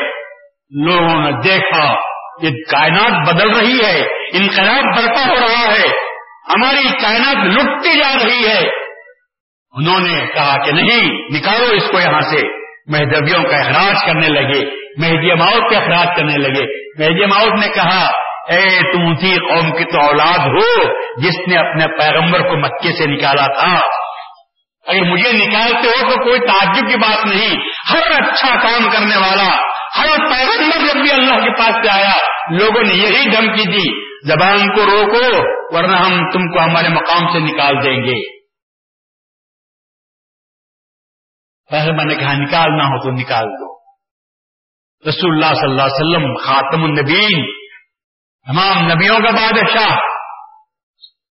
لوگوں 0.72 1.22
نے 1.22 1.32
دیکھا، 1.32 1.94
یہ 2.42 2.50
کائنات 2.72 3.34
بدل 3.34 3.50
رہی 3.50 3.80
ہے، 3.86 4.00
انقلاب 4.34 4.84
برپا 4.98 5.28
ہو 5.28 5.36
رہا 5.36 5.74
ہے۔ 5.74 5.88
ہماری 6.56 6.88
کائنات 7.02 7.36
لٹتی 7.36 8.00
جا 8.00 8.14
رہی 8.24 8.48
ہے۔ 8.48 8.81
انہوں 9.72 10.00
نے 10.00 10.26
کہا 10.34 10.66
کہ 10.66 10.72
نہیں، 10.72 11.12
نکالو 11.38 11.76
اس 11.76 11.92
کو 11.92 12.00
یہاں 12.00 12.22
سے۔ 12.22 12.62
مہدویوں 12.88 13.44
کا 13.44 13.56
احراج 13.56 13.96
کرنے 14.06 14.28
لگے، 14.28 14.66
مہدی 14.98 15.34
ماؤت 15.34 15.70
کے 15.70 15.76
اخراج 15.76 16.08
کرنے 16.18 16.38
لگے۔ 16.38 16.90
مہدی 17.00 17.26
ماؤت 17.26 17.60
نے 17.60 17.68
کہا، 17.68 18.12
اے 18.50 18.92
تم 18.94 19.02
اسی 19.06 19.36
قوم 19.50 19.78
کی 19.78 19.84
تو 19.84 20.02
اولاد 20.02 20.40
ہو، 20.40 20.84
جس 21.22 21.48
نے 21.48 21.58
اپنے 21.58 21.88
پیغمبر 21.88 22.40
کو 22.40 22.58
مکے 22.58 22.98
سے 22.98 23.06
نکالا 23.06 23.60
تھا۔ 23.60 23.80
اگر 24.88 25.02
مجھے 25.02 25.32
نکالتے 25.34 25.88
ہو 25.88 26.10
تو 26.10 26.24
کوئی 26.24 26.40
تعجب 26.40 26.88
کی 26.88 26.98
بات 26.98 27.26
نہیں۔ 27.26 27.56
ہر 27.94 28.22
اچھا 28.22 28.56
کام 28.56 28.90
کرنے 28.90 29.18
والا، 29.18 29.56
ہر 29.98 30.18
پیغمبر 30.18 30.86
جب 30.86 31.02
بھی 31.02 31.12
اللہ 31.12 31.44
کے 31.44 31.52
پاس 31.52 31.76
سے 31.86 32.02
آیا، 32.02 32.14
لوگوں 32.52 32.84
نے 32.84 32.94
یہی 32.94 33.30
دھمکی 33.30 33.64
دی، 33.64 34.12
زبان 34.30 34.76
کو 34.76 34.86
روکو، 34.86 35.38
ورنہ 35.78 35.96
ہم 35.96 36.30
تم 36.30 36.52
کو 36.52 36.60
ہمارے 36.60 36.90
مقام 36.90 37.34
سے 37.34 37.40
نکال 37.40 37.76
دیں 37.86 38.04
گے۔ 38.04 38.41
میں 41.74 42.06
نے 42.06 42.16
کہا 42.16 42.34
نکالنا 42.34 42.86
ہو 42.86 43.04
تو 43.04 43.12
نکال 43.12 43.46
دو۔ 43.46 43.72
رسول 45.10 45.32
اللہ 45.34 45.54
صلی 45.54 45.70
اللہ 45.70 45.82
علیہ 45.82 46.08
وسلم، 46.08 46.36
خاتم 46.36 46.84
النبین 46.84 47.46
تمام 48.46 48.86
نبیوں 48.86 49.20
کا 49.20 49.32
بادشاہ۔ 49.32 49.98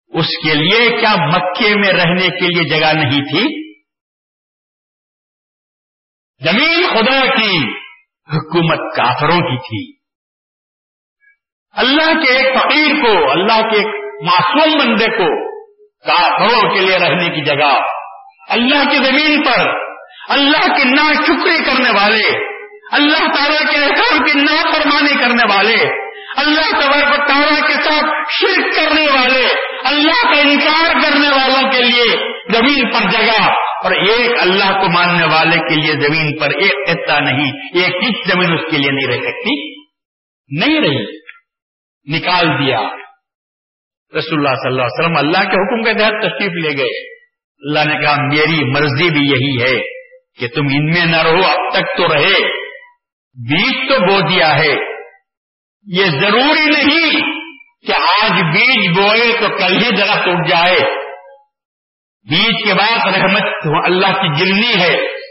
اس 0.09 0.27
کے 0.27 0.55
لیے 0.55 1.01
کیا 1.01 1.15
مکے 1.27 1.75
میں 1.75 1.93
رہنے 1.93 2.29
کے 2.29 2.47
لیے 2.49 2.69
جگہ 2.69 2.93
نہیں 2.93 3.21
تھی؟ 3.21 3.73
زمین 6.45 6.89
خدا 6.91 7.35
کی، 7.37 7.57
حکومت 8.37 8.97
کافروں 8.97 9.39
کی 9.39 9.59
تھی۔ 9.59 9.99
اللہ 11.71 12.25
کے 12.25 12.33
ایک 12.33 12.59
فقیر 12.59 13.05
کو، 13.05 13.31
اللہ 13.31 13.61
کے 13.61 13.77
ایک 13.77 14.23
معصوم 14.25 14.79
بندے 14.79 15.07
کو 15.07 15.53
کافروں 15.99 16.75
کے 16.75 16.81
لیے 16.81 16.99
رہنے 16.99 17.29
کی 17.29 17.45
جگہ۔ 17.45 17.79
اللہ 18.49 18.91
کی 18.91 18.97
زمین 18.97 19.43
پر 19.43 19.82
اللہ 20.29 20.77
کی 20.77 20.85
نا 20.85 21.13
شکری 21.13 21.65
کرنے 21.65 21.91
والے، 21.91 22.39
اللہ 22.93 23.19
تعالیٰ 23.19 23.75
کے 23.75 23.85
احکام 23.85 24.25
کی 24.25 24.33
نا 24.39 24.73
فرمانی 24.73 25.19
کرنے 25.19 25.55
والے، 25.55 25.85
اللہ 26.37 26.71
تبارک 26.71 27.29
تعالیٰ 27.29 27.67
کے 27.67 27.73
ساتھ 27.73 28.11
شرک 28.31 28.77
کرنے 28.77 29.07
والے، 29.19 29.49
اللہ 29.85 30.35
کا 30.35 30.41
انکار 30.41 30.93
کرنے 31.03 31.29
والوں 31.29 31.71
کے 31.71 31.83
لیے 31.83 32.33
زمین 32.53 32.91
پر 32.93 33.11
جگہ۔ 33.11 33.51
اور 33.85 33.91
ایک 33.91 34.31
اللہ 34.41 34.73
کو 34.73 34.93
ماننے 34.93 35.25
والے 35.25 35.59
کے 35.59 35.75
لیے 35.75 35.93
زمین 35.93 36.39
پر 36.39 36.51
ایک 36.51 36.89
خطہ 36.89 37.23
نہیں، 37.23 37.51
ایک 37.75 38.03
کس 38.03 38.33
زمین 38.33 38.53
اس 38.53 38.71
کے 38.71 38.79
لیے 38.79 38.91
نہیں 38.91 39.07
رہ 39.07 39.31
سکتی۔ 39.31 39.83
نہیں 40.59 40.81
رہی۔ 40.81 41.19
نکال 42.17 42.47
دیا۔ 42.47 42.79
رسول 44.19 44.39
اللہ 44.39 44.55
صلی 44.55 44.71
اللہ 44.71 44.83
علیہ 44.83 45.05
وسلم 45.05 45.17
اللہ 45.17 45.39
کے 45.39 45.67
حکم 45.67 45.83
کے 45.83 45.95
تحت 45.95 46.13
تشریف 46.21 46.53
لے 46.53 46.83
گئے۔ 46.83 47.17
اللہ 47.59 47.95
نے 47.95 48.05
کہا، 48.05 48.15
میری 48.15 48.65
مرضی 48.65 49.11
بھی 49.11 49.21
یہی 49.21 49.63
ہے۔ 49.63 50.02
کہ 50.39 50.49
تم 50.49 50.63
ان 50.65 50.85
میں 50.85 51.07
نہ 51.07 51.23
رہو، 51.23 51.45
اب 51.45 51.73
تک 51.73 51.97
تو 51.97 52.15
رہے۔ 52.15 52.63
بیج 53.51 53.89
تو 53.89 54.07
بو 54.07 54.29
دیا 54.29 54.57
ہے۔ 54.57 54.75
یہ 55.87 56.05
ضروری 56.05 56.67
نہیں 56.67 57.21
کہ 57.87 57.93
آج 57.93 58.31
بیج 58.31 58.99
بوئے 58.99 59.41
تو 59.41 59.49
کل 59.49 59.85
ہی 59.85 59.97
درخت 59.97 60.29
اٹھ 60.29 60.49
جائے۔ 60.49 60.79
بیج 62.31 62.69
کے 62.69 62.75
بعد 62.75 63.07
رحمت 63.07 63.43
اللہ 63.85 64.07
کی 64.07 64.37
جلنی 64.37 64.81
ہے۔ 64.81 65.22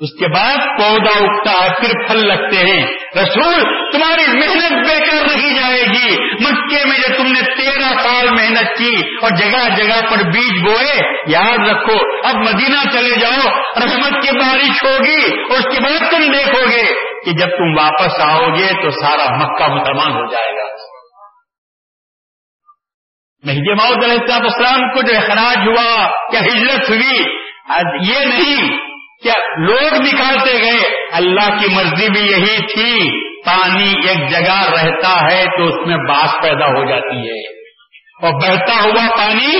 اس 0.00 0.08
کے 0.18 0.28
بعد 0.28 0.56
پودا 0.56 1.18
اگتا 1.18 1.64
ہے، 1.64 1.68
پھر 1.80 2.06
پھل 2.06 2.28
لگتے 2.28 2.56
ہیں۔ 2.56 2.86
رسول، 3.22 3.62
تمہاری 3.92 4.38
محنت 4.38 4.88
بیکار 4.88 5.36
نہیں 5.36 5.54
جائے 5.54 5.82
گی۔ 5.82 6.24
مکے 6.32 6.88
میں 6.88 6.98
جو 6.98 7.16
تم 7.16 7.32
نے 7.32 7.40
تیرہ 7.56 8.02
سال 8.02 8.28
محنت 8.30 8.78
کی 8.78 9.16
اور 9.22 9.30
جگہ 9.30 9.76
جگہ 9.76 10.10
پر 10.10 10.16
بیج 10.16 10.62
بوئے، 10.64 11.22
یاد 11.28 11.68
رکھو، 11.68 12.28
اب 12.28 12.34
مدینہ 12.34 12.90
چلے 12.92 13.18
جاؤ، 13.20 13.48
رحمت 13.58 14.22
کی 14.22 14.38
بارش 14.38 14.84
ہوگی، 14.84 15.40
اور 15.40 15.58
اس 15.58 15.76
کے 15.76 15.80
بعد 15.80 16.10
تم 16.10 16.32
دیکھو 16.32 16.70
گے 16.70 16.94
کہ 17.24 17.32
جب 17.32 17.46
تم 17.46 17.78
واپس 17.78 18.20
آؤ 18.20 18.48
گے 18.54 18.82
تو 18.82 18.90
سارا 18.90 19.36
مکہ 19.36 19.74
مسلمان 19.74 20.12
ہو 20.12 20.32
جائے 20.32 20.58
گا۔ 20.58 20.66
مہدی 23.44 23.72
علیہ 24.04 24.34
السلام 24.34 24.94
کو 24.94 25.02
جو 25.02 25.16
اخراج 25.16 25.68
ہوا، 25.68 26.10
کیا 26.30 26.40
ہجرت 26.40 26.90
ہوئی؟ 26.90 27.24
یہ 28.10 28.24
نہیں۔ 28.24 28.85
کیا 29.22 29.32
لوگ 29.58 29.94
نکالتے 29.94 30.52
گئے؟ 30.62 31.06
اللہ 31.12 31.58
کی 31.58 31.74
مرضی 31.74 32.08
بھی 32.10 32.20
یہی 32.20 32.56
تھی، 32.74 33.10
پانی 33.44 34.08
ایک 34.08 34.30
جگہ 34.30 34.70
رہتا 34.70 35.32
ہے 35.32 35.44
تو 35.44 35.64
اس 35.64 35.86
میں 35.86 35.96
باس 35.96 36.42
پیدا 36.42 36.66
ہو 36.66 36.88
جاتی 36.88 37.16
ہے۔ 37.16 37.60
اور 38.22 38.32
بہتا 38.42 38.82
ہوا 38.84 39.16
پانی 39.16 39.56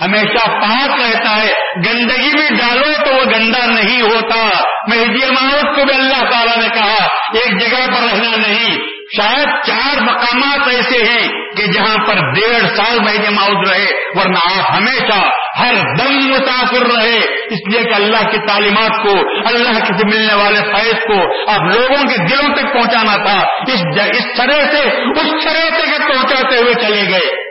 ہمیشہ 0.00 0.48
پاک 0.48 0.90
رہتا 0.90 1.36
ہے۔ 1.36 1.52
گندگی 1.76 2.36
بھی 2.36 2.56
ڈالو 2.56 3.04
تو 3.04 3.14
وہ 3.14 3.20
گندا 3.20 3.66
نہیں 3.66 4.02
ہوتا۔ 4.02 4.48
مہدی 4.88 5.30
ماؤت 5.30 5.76
کو 5.76 5.84
بھی 5.84 5.94
اللہ 5.94 6.30
تعالیٰ 6.30 6.56
نے 6.56 6.68
کہا، 6.68 7.04
ایک 7.34 7.60
جگہ 7.60 7.86
پر 7.86 8.02
رہنا 8.02 8.36
نہیں۔ 8.36 8.76
شاید 9.16 9.48
چار 9.66 10.02
مقامات 10.02 10.68
ایسے 10.68 10.98
ہیں 10.98 11.28
کہ 11.28 11.66
جہاں 11.66 11.96
پر 12.06 12.14
ڈیڑھ 12.14 12.66
سال 12.76 12.98
مہدی 12.98 13.34
ماؤد 13.34 13.68
رہے، 13.68 13.86
ورنہ 14.14 14.60
آپ 14.60 14.76
ہمیشہ 14.76 15.30
ہر 15.58 15.74
دم 15.74 16.28
متاثر 16.28 16.86
رہے۔ 16.86 17.18
اس 17.46 17.72
لیے 17.72 17.82
کہ 17.82 17.94
اللہ 17.94 18.30
کی 18.30 18.46
تعلیمات 18.46 19.02
کو، 19.02 19.18
اللہ 19.46 19.78
کے 19.78 20.04
ملنے 20.04 20.34
والے 20.34 20.56
فیض 20.56 20.94
کو 20.94 21.50
اب 21.50 21.64
لوگوں 21.64 22.08
کے 22.08 22.16
دلوں 22.16 22.54
تک 22.54 22.62
پہنچانا 22.62 23.16
تھا۔ 23.16 23.46
اس 23.72 23.84
اس 24.16 24.36
طرح 24.36 24.72
سے، 24.72 25.02
اس 25.10 25.44
طرح 25.44 25.68
تک 25.68 26.08
پہنچاتے 26.08 26.56
ہوئے 26.56 26.74
چلے 26.74 27.10
گئے۔ 27.10 27.50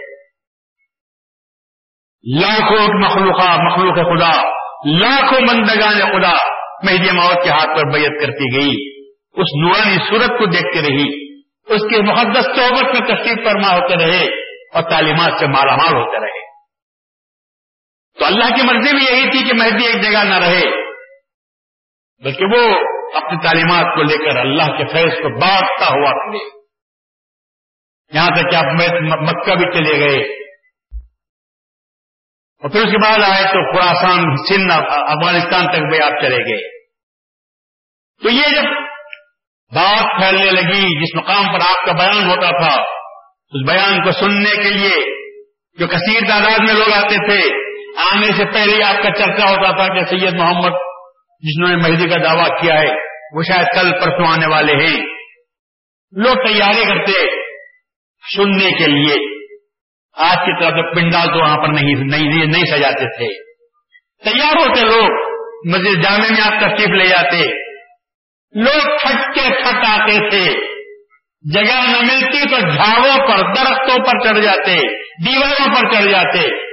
لاکھوں 2.39 2.87
مخلوق 3.03 3.39
مخلوق 3.71 3.95
خدا، 3.95 4.41
لاکھوں 4.85 5.41
مندگان 5.41 5.93
خدا 5.93 6.31
مہدی 6.83 7.11
موت 7.11 7.43
کے 7.43 7.49
ہاتھ 7.49 7.67
پر 7.67 7.93
بیعت 7.93 8.21
کرتی 8.21 8.55
گئی۔ 8.55 8.99
اس 9.33 9.47
نورانی 9.63 9.97
صورت 10.09 10.39
کو 10.39 10.45
دیکھتے 10.45 10.81
رہی۔ 10.81 11.28
اس 11.69 11.81
کے 11.81 12.01
مقدس 12.01 12.45
صحبت 12.45 12.83
میں 12.83 13.15
تشریف 13.15 13.45
فرما 13.45 13.73
ہوتے 13.73 14.05
رہے 14.05 14.23
اور 14.73 14.89
تعلیمات 14.89 15.39
سے 15.39 15.47
مالا 15.47 15.75
مال 15.75 15.95
ہوتے 15.95 16.25
رہے۔ 16.25 16.39
تو 18.19 18.25
اللہ 18.25 18.55
کی 18.55 18.61
مرضی 18.65 18.95
بھی 18.95 19.05
یہی 19.05 19.31
تھی 19.31 19.49
کہ 19.49 19.53
مہدی 19.53 19.85
ایک 19.85 20.01
جگہ 20.01 20.23
نہ 20.23 20.39
رہے، 20.39 20.63
بلکہ 22.23 22.45
وہ 22.45 22.75
اپنی 23.13 23.37
تعلیمات 23.43 23.95
کو 23.95 24.03
لے 24.03 24.17
کر 24.17 24.39
اللہ 24.39 24.63
کے 24.63 24.87
فیض 24.87 25.13
کو 25.13 25.39
بانٹتا 25.39 25.85
ہوا 25.85 26.11
کرے 26.11 26.59
یہاں 28.13 28.27
تک 28.27 28.51
کہ 28.51 28.55
آپ 28.55 28.65
مکہ 29.21 29.55
بھی 29.55 29.65
چلے 29.65 29.99
گئے۔ 29.99 30.39
اور 32.63 32.69
پھر 32.69 32.79
اس 32.79 32.91
کے 32.91 32.97
بعد 32.97 33.17
آئے 33.33 33.43
تو 33.43 33.71
خوراسان 33.71 34.35
سندھ، 34.35 34.71
افغانستان 34.91 35.71
تک 35.71 35.79
بھی 35.79 36.01
آپ 36.01 36.21
چلے 36.21 36.37
گئے۔ 36.37 36.79
تو 38.23 38.29
یہ 38.29 38.45
جب 38.55 38.88
بات 39.75 40.21
پھیلنے 40.21 40.51
لگی 40.51 40.99
جس 40.99 41.15
مقام 41.15 41.45
پر 41.45 41.59
آپ 41.69 41.85
کا 41.85 41.91
بیان 41.91 42.29
ہوتا 42.29 42.49
تھا 42.49 42.81
اس 43.51 43.71
بیان 43.71 44.03
کو 44.03 44.11
سننے 44.11 44.63
کے 44.63 44.69
لیے 44.69 45.19
جو 45.79 45.87
کثیر 45.87 46.19
تعداد 46.27 46.59
میں 46.59 46.73
لوگ 46.73 46.93
آتے 46.93 47.15
تھے 47.15 47.69
آنے 47.97 48.27
سے 48.37 48.45
پہلے 48.45 48.83
آپ 48.83 49.03
کا 49.03 49.09
چرچا 49.09 49.49
ہوتا 49.49 49.71
تھا 49.71 49.93
کہ 49.93 50.03
سید 50.05 50.33
محمد 50.33 50.71
جنہوں 51.39 51.69
نے 51.69 51.75
مہدی 51.75 52.09
کا 52.09 52.15
دعویٰ 52.23 52.61
کیا 52.61 52.73
ہے 52.73 52.93
وہ 53.37 53.43
شاید 53.43 53.65
کل 53.75 53.91
پرسوں 53.91 54.27
آنے 54.27 54.47
والے 54.47 54.73
ہیں۔ 54.73 55.01
لوگ 56.11 56.35
تیاری 56.35 56.85
کرتے 56.85 57.25
سننے 58.35 58.71
کے 58.71 58.87
لیے۔ 58.87 59.39
آج 60.17 60.37
کی 60.37 60.63
طرح 60.63 60.81
پنڈال 60.93 61.27
تو 61.27 61.39
وہاں 61.39 61.57
پر 61.57 61.67
نہیں 61.67 61.95
نہیں, 61.95 62.45
نہیں 62.45 62.65
سجاتے 62.65 63.17
تھے۔ 63.17 63.43
تیار 64.23 64.55
ہوتے 64.55 64.81
لوگ 64.81 65.39
مسجد 65.65 66.03
جامع 66.03 66.27
میں 66.29 66.41
آپ 66.41 66.59
تشریف 66.59 66.89
لے 66.89 67.07
جاتے۔ 67.07 67.68
لوگ 68.55 68.97
چھٹ 68.97 69.35
کے 69.35 69.41
چھٹ 69.41 69.75
آتے 69.75 70.29
تھے۔ 70.29 70.69
جگہ 71.53 71.87
نہ 71.87 71.97
ملتی 71.97 72.49
تو 72.49 72.59
جھاڑوں 72.59 73.27
پر، 73.27 73.53
درختوں 73.53 73.97
پر 73.97 74.27
چڑھ 74.27 74.39
جاتے، 74.39 74.75
دیواروں 75.25 75.75
پر 75.75 75.93
چڑھ 75.93 76.11
جاتے۔ 76.11 76.69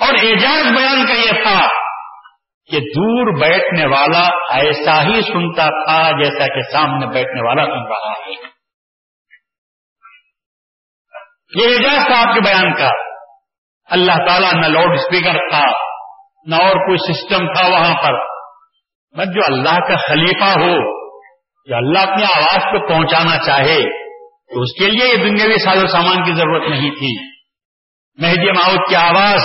اور 0.00 0.08
اعجاز 0.08 0.72
بیان 0.72 1.06
کا 1.06 1.12
یہ 1.12 1.42
تھا 1.42 1.66
کہ 2.70 2.80
دور 2.80 3.40
بیٹھنے 3.40 3.86
والا 3.86 4.54
ایسا 4.54 5.02
ہی 5.02 5.20
سنتا 5.20 5.62
تھا 5.62 6.22
جیسا 6.22 6.46
کہ 6.46 6.72
سامنے 6.72 7.06
بیٹھنے 7.06 7.48
والا 7.48 7.64
سن 7.64 7.86
رہا 7.88 8.10
ہے۔ 8.10 8.30
یہ 11.54 11.76
اعجاز 11.76 12.06
تھا 12.06 12.28
آپ 12.28 12.34
کے 12.34 12.40
بیان 12.40 12.74
کا۔ 12.74 12.90
اللہ 13.90 14.26
تعالیٰ 14.26 14.52
نہ 14.52 14.66
لاؤڈ 14.66 14.92
اسپیکر 14.92 15.50
تھا، 15.50 15.70
نہ 16.46 16.54
اور 16.54 16.72
کوئی 16.72 17.12
سسٹم 17.12 17.52
تھا 17.52 17.68
وہاں 17.68 17.94
پر۔ 17.94 18.31
بس 19.18 19.26
جو 19.34 19.40
اللہ 19.46 19.78
کا 19.78 19.96
خلیفہ 19.96 20.58
ہو 20.58 21.02
جو 21.68 21.76
اللہ 21.76 21.98
اپنی 21.98 22.24
آواز 22.24 22.62
کو 22.62 22.88
پہنچانا 22.88 23.38
چاہے، 23.38 23.82
تو 24.54 24.60
اس 24.60 24.68
کے 24.78 24.90
لیے 24.90 25.08
یہ 25.08 25.16
دنیاوی 25.16 25.58
ساز 25.58 25.84
و 25.84 25.86
سامان 25.86 26.24
کی 26.24 26.32
ضرورت 26.32 26.70
نہیں 26.70 26.90
تھی۔ 26.90 27.32
مہدی 28.22 28.50
ماؤد 28.52 28.88
کی 28.88 28.96
آواز 28.96 29.42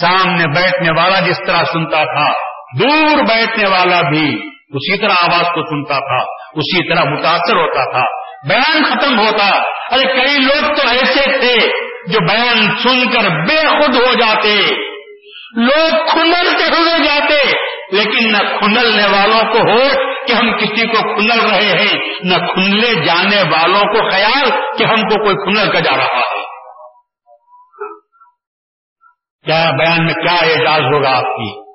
سامنے 0.00 0.44
بیٹھنے 0.46 1.02
والا 1.02 1.20
جس 1.20 1.36
طرح 1.46 1.64
سنتا 1.64 2.04
تھا، 2.04 2.32
دور 2.78 3.16
بیٹھنے 3.16 3.68
والا 3.68 4.10
بھی 4.10 4.34
اسی 4.68 4.98
طرح 4.98 5.14
آواز 5.22 5.46
کو 5.46 5.60
سنتا 5.62 5.98
تھا، 5.98 6.48
اسی 6.54 6.94
طرح 6.94 7.04
متاثر 7.04 7.56
ہوتا 7.56 7.90
تھا۔ 7.90 8.18
بیان 8.48 8.84
ختم 8.84 9.18
ہوتا۔ 9.18 9.56
ارے 9.94 10.04
کئی 10.04 10.36
لوگ 10.36 10.74
تو 10.74 10.88
ایسے 10.88 11.40
تھے 11.40 11.66
جو 12.12 12.26
بیان 12.30 12.76
سن 12.76 13.10
کر 13.10 13.28
بے 13.28 13.66
خود 13.66 13.96
ہو 13.96 14.14
جاتے۔ 14.14 14.70
لوگ 15.56 16.06
کھنل 16.10 16.46
ہوئے 16.78 17.04
جاتے۔ 17.04 17.68
لیکن 17.92 18.32
نہ 18.32 18.38
کھنلنے 18.38 19.06
والوں 19.06 19.52
کو 19.52 19.58
ہو 19.58 19.88
کہ 20.26 20.32
ہم 20.32 20.56
کسی 20.56 20.86
کو 20.86 21.14
کھنل 21.14 21.40
رہے 21.50 21.82
ہیں، 21.82 21.98
نہ 22.24 22.46
کھنلے 22.46 22.94
جانے 22.94 23.42
والوں 23.50 23.80
کو 23.80 24.10
خیال 24.10 24.50
کہ 24.78 24.84
ہم 24.84 25.00
کو 25.00 25.24
کوئی 25.24 25.36
کھنل 25.36 25.72
کا 25.72 25.80
جا 25.80 25.96
رہا 25.96 26.04
ہے۔ 26.04 26.38
کیا 29.44 29.70
بیان 29.70 30.04
میں 30.06 30.14
کیا 30.14 30.34
اعجاز 30.34 30.80
ہوگا 30.80 31.10
آپ 31.10 31.24
کی؟ 31.24 31.68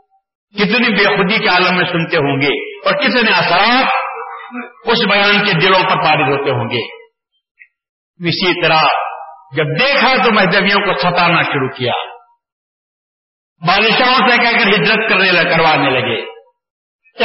کتنی 0.57 0.89
بے 0.89 1.17
خودی 1.17 1.39
کے 1.39 1.47
عالم 1.47 1.75
میں 1.75 1.85
سنتے 1.85 2.17
ہوں 2.17 2.41
گے 2.41 2.79
اور 2.79 2.93
کتنے 2.93 3.31
اثرات 3.31 3.85
اس 4.85 5.05
بیان 5.09 5.45
کے 5.45 5.51
دلوں 5.53 5.83
پر 5.83 6.03
پارد 6.03 6.29
ہوتے 6.29 6.51
ہوں 6.51 6.69
گے۔ 6.69 7.03
اسی 8.27 8.61
طرح 8.61 8.81
جب 9.55 9.65
دیکھا 9.65 10.23
تو 10.25 10.31
مہدویوں 10.31 10.79
کو 10.79 10.93
ستانا 10.97 11.41
شروع 11.41 11.69
کیا۔ 11.69 12.12
بادشاہوں 13.67 14.29
سے 14.29 14.37
کہہ 14.37 14.51
کر 14.51 14.67
ہجرت 14.67 15.09
کرنے 15.09 15.31
کروانے 15.43 15.89
لگے۔ 15.89 16.21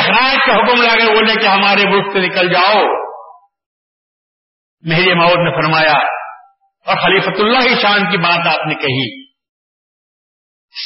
اخراج 0.00 0.36
کا 0.46 0.56
حکم 0.56 0.82
لگے 0.82 1.14
بولے 1.14 1.34
کہ 1.40 1.46
ہمارے 1.46 1.88
ملک 1.88 2.12
سے 2.12 2.18
نکل 2.18 2.52
جاؤ۔ 2.52 2.82
مہر 4.82 5.14
ماؤد 5.14 5.38
نے 5.38 5.62
فرمایا، 5.62 5.92
اور 6.86 6.96
خلیفت 6.96 7.40
اللہ 7.40 7.80
شان 7.82 8.10
کی 8.10 8.16
بات 8.16 8.46
آپ 8.46 8.66
نے 8.66 8.74
کہی۔ 8.74 9.28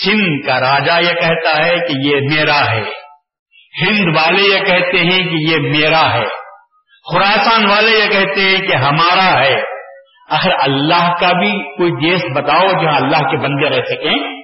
سندھ 0.04 0.46
کا 0.46 0.60
راجا 0.60 0.98
یہ 0.98 1.14
کہتا 1.14 1.66
ہے 1.66 1.78
کہ 1.78 1.92
یہ 1.98 2.16
میرا 2.16 2.70
ہے۔ 2.70 2.82
ہند 3.82 4.16
والے 4.16 4.42
یہ 4.42 4.58
کہتے 4.58 4.98
ہیں 4.98 5.18
کہ 5.18 5.34
یہ 5.34 5.56
میرا 5.56 6.14
ہے۔ 6.14 6.24
خوراسان 7.12 7.70
والے 7.70 7.90
یہ 7.90 8.08
کہتے 8.08 8.40
ہیں 8.40 8.66
کہ 8.66 8.76
ہمارا 8.76 9.44
ہے۔ 9.44 9.62
آخر 10.30 10.50
اللہ 10.60 11.14
کا 11.20 11.32
بھی 11.32 11.76
کوئی 11.76 12.10
دیش 12.10 12.22
بتاؤ 12.36 12.82
جہاں 12.82 12.96
اللہ 12.96 13.30
کے 13.30 13.36
بندے 13.36 13.70
رہ 13.70 13.84
سکیں۔ 13.84 14.41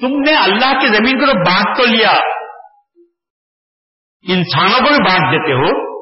تم 0.00 0.08
نے 0.08 0.36
اللہ 0.36 0.80
کی 0.80 0.86
زمین 0.86 1.18
کو 1.18 1.26
تو 1.26 1.38
بانٹ 1.38 1.76
تو 1.76 1.84
لیا۔ 1.84 2.10
انسانوں 4.28 4.78
کو 4.78 4.88
بھی 4.88 5.04
بانٹ 5.04 5.32
دیتے 5.32 5.52
ہو۔ 5.52 5.94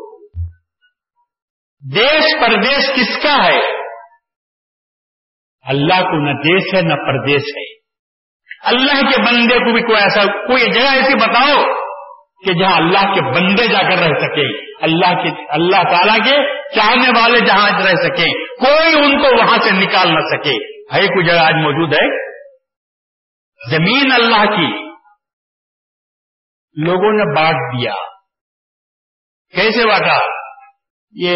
دیش 1.94 2.40
پردیش 2.40 2.96
کس 2.96 3.22
کا 3.22 3.44
ہے؟ 3.44 3.58
اللہ 5.62 6.02
کو 6.02 6.24
نہ 6.24 6.32
دیش 6.32 6.74
ہے، 6.74 6.82
نہ 6.82 6.94
پردیش 6.94 7.42
ہے۔ 7.56 7.74
اللہ 8.64 9.00
کے 9.00 9.22
بندے 9.26 9.58
کو 9.58 9.72
بھی 9.72 9.82
کوئی 9.82 10.02
ایسا، 10.02 10.24
کوئی 10.24 10.72
جگہ 10.72 10.88
ایسی 10.88 11.14
بتاؤ 11.14 11.64
کہ 12.44 12.52
جہاں 12.52 12.76
اللہ 12.76 13.14
کے 13.14 13.20
بندے 13.20 13.66
جا 13.66 13.82
کر 13.82 13.98
رہ 13.98 14.18
سکے 14.18 14.74
اللہ 14.82 15.22
کے، 15.22 15.52
اللہ 15.52 15.82
تعالیٰ 15.82 16.16
کے 16.16 16.64
چاہنے 16.74 17.20
والے 17.20 17.40
جہاں 17.40 17.70
رہ 17.70 17.94
سکے 17.94 18.56
کوئی 18.56 19.04
ان 19.04 19.22
کو 19.22 19.38
وہاں 19.38 19.58
سے 19.58 19.70
نکال 19.70 20.14
نہ 20.14 20.20
سکے۔ 20.20 20.82
ہے، 20.94 21.06
کوئی 21.06 21.26
جگہ 21.26 21.40
آج 21.40 21.54
موجود 21.54 21.94
ہے؟ 21.94 22.31
زمین 23.70 24.12
اللہ 24.12 24.44
کی۔ 24.44 24.92
لوگوں 26.84 27.12
نے 27.12 27.34
بانٹ 27.36 27.56
دیا۔ 27.56 27.94
کیسے 29.54 29.86
بانٹا؟ 29.88 30.18
یہ 31.12 31.32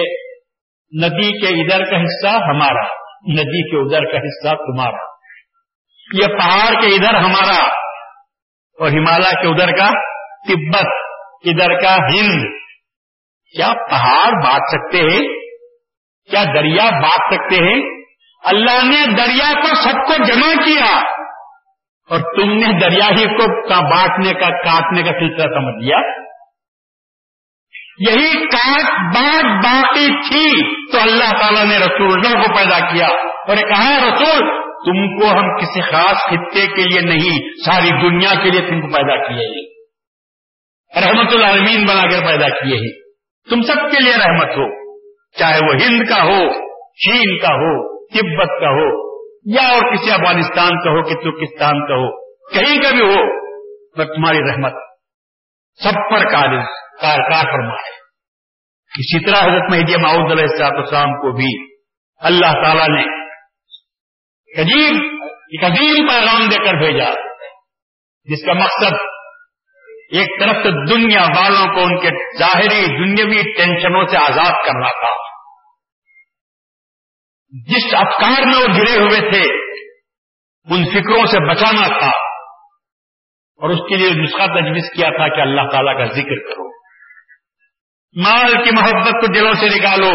ندی 1.02 1.40
کے 1.40 1.62
ادھر 1.62 1.90
کا 1.90 1.96
حصہ 1.96 2.26
ہمارا، 2.26 2.94
ندی 3.32 3.70
کے 3.70 3.76
ادھر 3.76 4.12
کا 4.12 4.18
حصہ 4.18 4.56
تمہارا۔ 4.56 5.16
یہ 6.14 6.26
پہاڑ 6.26 6.80
کے 6.80 6.86
ادھر 6.86 7.14
ہمارا 7.14 7.62
اور 8.80 8.88
ہمالیہ 8.88 9.42
کے 9.42 9.48
ادھر 9.48 9.68
کا، 9.76 9.90
تبت 10.48 10.86
ادھر 11.44 11.80
کا 11.80 11.94
ہند۔ 11.94 12.42
کیا 13.56 13.72
پہاڑ 13.90 14.32
بانٹ 14.44 14.62
سکتے 14.68 14.98
ہیں؟ 14.98 15.28
کیا 16.30 16.44
دریا 16.44 16.90
بانٹ 16.90 17.34
سکتے 17.34 17.56
ہیں؟ 17.56 18.04
اللہ 18.44 18.84
نے 18.84 19.06
دریا 19.16 19.52
کو 19.60 19.74
سب 19.74 20.06
کو 20.06 20.24
جمع 20.24 20.64
کیا۔ 20.64 21.15
اور 22.10 22.18
تم 22.18 22.52
نے 22.52 22.78
دریا 22.80 23.08
ہی 23.18 23.24
کو 23.24 23.68
بانٹنے 23.68 24.32
کا، 24.32 24.48
کاٹنے 24.48 25.02
کا 25.02 25.12
سلسلہ 25.12 25.54
سمجھ 25.54 25.84
لیا؟ 25.84 25.96
یہی 28.08 28.46
کاٹ، 28.46 29.14
بانٹ 29.14 29.64
باقی 29.64 30.06
تھی 30.28 30.64
تو 30.92 31.00
اللہ 31.00 31.40
تعالیٰ 31.40 31.64
نے 31.64 31.78
رسول 31.78 32.22
کو 32.22 32.54
پیدا 32.56 32.92
کیا 32.92 33.06
اور 33.48 33.56
کہا 33.56 33.98
رسول، 33.98 34.66
تم 34.72 35.18
کو 35.18 35.38
ہم 35.38 35.56
کسی 35.56 35.80
خاص 35.80 36.16
خطے 36.16 36.66
کے 36.66 36.82
لیے 36.82 37.00
نہیں، 37.00 37.48
ساری 37.66 38.08
دنیا 38.08 38.42
کے 38.42 38.50
لیے 38.50 38.60
تم 38.60 38.80
کو 38.80 38.86
پیدا 38.86 39.28
کیے 39.28 39.46
ہیں۔ 39.46 39.76
رحمت 41.06 41.32
العالمین 41.32 41.86
بنا 41.86 42.02
کر 42.02 42.26
پیدا 42.26 42.48
کیے 42.48 42.76
ہیں۔ 42.76 43.06
تم 43.50 43.60
سب 43.62 43.90
کے 43.90 44.02
لیے 44.02 44.12
رحمت 44.12 44.48
ہو، 44.48 44.96
چاہے 45.38 45.58
وہ 45.58 45.74
ہند 45.74 46.08
کا 46.08 46.22
ہو، 46.22 46.52
چین 46.94 47.38
کا 47.38 47.48
ہو، 47.48 47.98
تبت 48.06 48.60
کا 48.60 48.68
ہو 48.68 49.05
یا 49.46 49.68
اور 49.68 49.82
کسی 49.92 50.10
افغانستان 50.12 50.84
کا 50.84 50.90
ہو 50.90 51.02
کہ 51.02 51.14
ترکستان 51.14 51.86
کا 51.88 51.94
ہو، 51.94 52.08
کہیں 52.50 52.82
کا 52.82 52.90
بھی 52.90 53.00
ہو، 53.00 53.20
بس 53.98 54.06
تمہاری 54.06 54.38
رحمت 54.38 54.72
سب 55.82 55.94
پر 56.10 56.24
کار 56.32 56.54
کار 57.02 57.44
فرما 57.44 57.74
ہے۔ 57.74 57.94
اسی 58.98 59.24
طرح 59.24 59.40
حضرت 59.40 59.70
مہدی 59.70 59.96
معود 60.02 60.32
علیہ 60.32 60.44
السلاط 60.44 60.72
السلام 60.72 61.12
کو 61.12 61.32
بھی 61.36 61.76
اللہ 62.20 62.52
تعالی 62.52 62.92
نے 62.92 63.26
عجیب، 64.60 65.22
ایک 65.22 65.64
عظیم 65.64 66.06
پیغام 66.08 66.48
دے 66.48 66.56
کر 66.56 66.74
بھیجا، 66.74 67.10
جس 68.24 68.46
کا 68.46 68.52
مقصد 68.52 68.94
ایک 70.12 70.40
طرف 70.40 70.56
سے 70.62 70.94
دنیا 70.94 71.22
والوں 71.22 71.74
کو 71.74 71.80
ان 71.80 72.00
کے 72.00 72.38
ظاہری 72.38 72.86
دنیاوی 72.86 73.42
ٹینشنوں 73.42 74.06
سے 74.06 74.16
آزاد 74.16 74.66
کرنا 74.66 74.88
تھا۔ 74.88 75.35
جس 77.48 77.94
افکار 77.94 78.46
میں 78.46 78.58
وہ 78.58 78.66
گرے 78.66 79.02
ہوئے 79.02 79.30
تھے، 79.30 79.66
ان 80.74 80.84
فکروں 80.84 81.26
سے 81.26 81.50
بچانا 81.50 81.98
تھا۔ 81.98 82.10
اور 83.56 83.70
اس 83.70 83.78
کے 83.78 83.96
لیے 83.96 84.10
نسخہ 84.10 84.46
تجویز 84.46 84.92
کیا 84.96 85.08
تھا 85.08 85.36
کہ 85.36 85.40
اللہ 85.40 85.60
تعالیٰ 85.72 85.98
کا 85.98 86.04
ذکر 86.04 86.48
کرو۔ 86.48 86.68
مال 88.22 88.52
کی 88.52 88.70
محبت 88.76 89.12
کو 89.12 89.32
دلوں 89.32 89.52
سے 89.52 89.66
نکالو۔ 89.66 90.10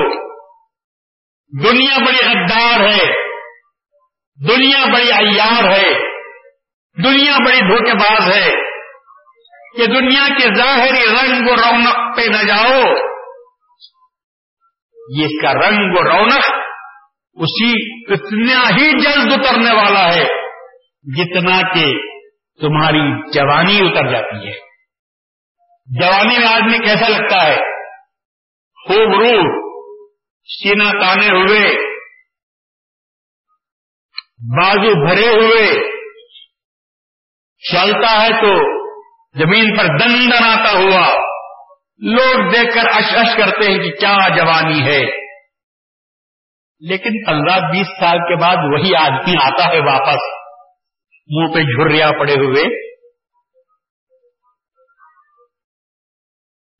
دنیا 1.63 1.97
بڑی 1.97 2.29
غدار 2.29 2.79
ہے۔ 2.79 3.31
دنیا 4.49 4.85
بڑی 4.93 5.11
عیار 5.11 5.63
ہے۔ 5.63 5.93
دنیا 7.03 7.37
بڑی 7.37 7.59
دھوکے 7.59 7.93
باز 7.93 8.37
ہے۔ 8.37 8.49
کہ 9.77 9.85
دنیا 9.85 10.27
کے 10.27 10.55
ظاہری 10.55 11.05
رنگ 11.07 11.49
و 11.49 11.55
رونق 11.55 12.17
پہ 12.17 12.21
نہ 12.21 12.47
جاؤ۔ 12.47 12.93
یہ 15.17 15.25
اس 15.25 15.41
کا 15.41 15.53
رنگ 15.53 15.97
و 15.97 16.03
رونق 16.03 16.60
اسی 17.33 18.03
اتنا 18.13 18.69
ہی 18.69 18.91
جلد 18.91 19.33
اترنے 19.33 19.75
والا 19.75 20.13
ہے 20.13 20.25
جتنا 21.17 21.73
کہ 21.73 21.85
تمہاری 22.61 23.31
جوانی 23.31 23.79
اتر 23.81 24.11
جاتی 24.11 24.47
ہے۔ 24.47 24.53
جوانی 25.85 26.37
میں 26.39 26.47
آدمی 26.47 26.77
کیسا 26.77 27.07
لگتا 27.07 27.47
ہے؟ 27.47 27.55
خوب 28.75 29.21
رو 29.21 29.61
سینا 30.43 30.91
تانے 30.91 31.25
ہوئے، 31.25 31.73
بازو 34.57 35.07
بھرے 35.07 35.27
ہوئے۔ 35.27 35.91
چلتا 37.71 38.21
ہے 38.21 38.29
تو 38.29 38.81
زمین 39.39 39.77
پر 39.77 39.85
دن 39.85 40.09
دن 40.09 40.43
آتا 40.43 40.71
ہوا۔ 40.71 41.07
لوگ 41.97 42.51
دیکھ 42.51 42.75
کر 42.75 42.89
اش 42.89 43.05
اش 43.15 43.37
کرتے 43.37 43.71
ہیں 43.71 43.79
کہ 43.79 43.91
کیا 43.91 44.35
جوانی 44.35 44.83
ہے۔ 44.83 45.20
لیکن 46.81 47.25
پندرہ 47.25 47.59
بیس 47.59 47.87
سال 47.99 48.17
کے 48.17 48.35
بعد 48.41 48.55
وہی 48.55 48.95
آدمی 48.95 49.35
آتا 49.41 49.73
ہے 49.73 49.79
واپس، 49.79 50.21
منہ 51.27 51.53
پہ 51.53 51.59
جھریا 51.59 52.11
پڑے 52.19 52.33
ہوئے۔ 52.33 52.91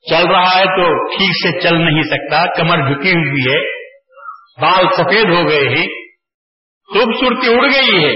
چل 0.09 0.27
رہا 0.27 0.59
ہے 0.59 0.65
تو 0.65 1.07
ٹھیک 1.17 1.29
سے 1.29 1.61
چل 1.61 1.75
نہیں 1.75 2.03
سکتا، 2.03 2.45
کمر 2.45 2.77
جھکی 2.77 3.11
ہوئی 3.11 3.53
ہے، 3.53 3.81
بال 4.61 4.85
سفید 4.97 5.25
ہو 5.25 5.49
گئے 5.49 5.77
ہیں، 5.77 5.87
خوبصورتی 6.93 7.53
اڑ 7.53 7.61
گئی 7.61 8.03
ہے۔ 8.03 8.13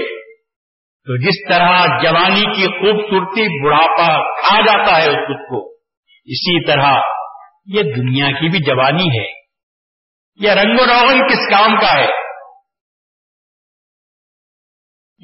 تو 1.06 1.18
جس 1.18 1.50
طرح 1.50 1.86
جوانی 2.04 2.42
کی 2.42 2.68
خوبصورتی 2.68 3.64
بڑھاپا 3.64 4.42
کھا 4.42 4.62
جاتا 4.62 4.98
ہے 4.98 5.08
اس 5.08 5.16
خود 5.16 5.50
کو، 5.50 5.72
اسی 6.26 6.66
طرح 6.66 6.94
یہ 7.66 7.82
دنیا 7.84 8.28
کی 8.28 8.50
بھی 8.50 8.60
جوانی 8.60 9.20
ہے۔ 9.20 9.35
یہ 10.36 10.52
رنگ 10.52 10.80
و 10.80 10.86
روغن 10.86 11.28
کس 11.28 11.52
کام 11.52 11.80
کا 11.80 11.98
ہے؟ 11.98 12.08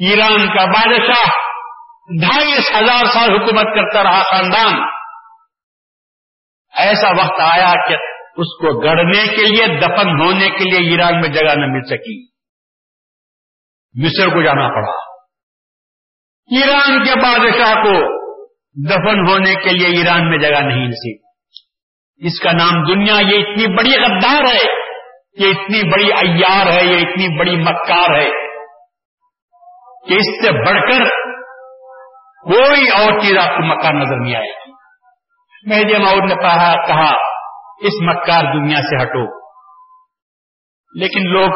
ایران 0.08 0.48
کا 0.48 0.66
بادشاہ 0.66 1.30
ڈھائی 2.20 2.54
ہزار 2.54 3.06
سال 3.06 3.30
حکومت 3.30 3.76
کرتا 3.76 4.04
رہا 4.04 4.24
خاندان۔ 4.24 4.74
ایسا 6.78 7.10
وقت 7.10 7.42
آیا 7.42 7.88
کہ 7.88 7.94
اس 8.38 8.58
کو 8.58 8.82
گڑنے 8.82 9.28
کے 9.28 9.46
لیے، 9.46 9.80
دفن 9.80 10.22
ہونے 10.22 10.50
کے 10.50 10.64
لیے 10.70 10.92
ایران 10.92 11.22
میں 11.22 11.30
جگہ 11.30 11.56
نہ 11.56 11.66
مل 11.68 11.82
سکی۔ 11.82 12.32
مصر 14.06 14.28
کو 14.28 14.44
جانا 14.44 14.68
پڑا۔ 14.68 15.14
ایران 16.62 17.04
کے 17.04 17.16
بادشاہ 17.22 17.74
کو 17.74 18.22
دفن 18.90 19.32
ہونے 19.32 19.56
کے 19.56 19.70
لیے 19.70 19.98
ایران 19.98 20.30
میں 20.30 20.38
جگہ 20.38 20.60
نہیں 20.60 20.88
نصیب 20.88 21.22
اس 22.18 22.40
کا 22.40 22.52
نام 22.52 22.94
دنیا، 22.94 23.14
یہ 23.14 23.44
اتنی 23.44 23.78
بڑی 23.78 24.02
غدار 24.02 24.44
ہے۔ 24.44 24.81
یہ 25.40 25.50
اتنی 25.50 25.92
بڑی 25.92 26.12
ایار 26.14 26.66
ہے، 26.68 26.86
یہ 26.86 26.98
اتنی 26.98 27.40
بڑی 27.40 27.56
مکار 27.56 28.20
ہے 28.20 28.30
کہ 30.08 30.14
اس 30.14 30.46
سے 30.46 30.52
بڑھ 30.52 30.92
کر 30.92 31.10
کوئی 32.44 32.90
اور 32.90 33.20
چیز 33.20 33.38
آپ 33.38 33.50
کو 33.50 33.66
مکار 33.66 33.94
نظر 33.94 34.16
نہیں 34.16 34.36
آئے 34.36 34.52
گی۔ 34.52 34.72
مہدی 35.70 36.04
ماؤد 36.04 36.30
نے 36.30 36.36
کہا 36.36 37.12
اس 37.82 37.94
مکار 38.02 38.44
دنیا 38.54 38.78
سے 38.78 39.04
ہٹو۔ 39.04 39.42
لیکن 41.00 41.34
لوگ، 41.34 41.50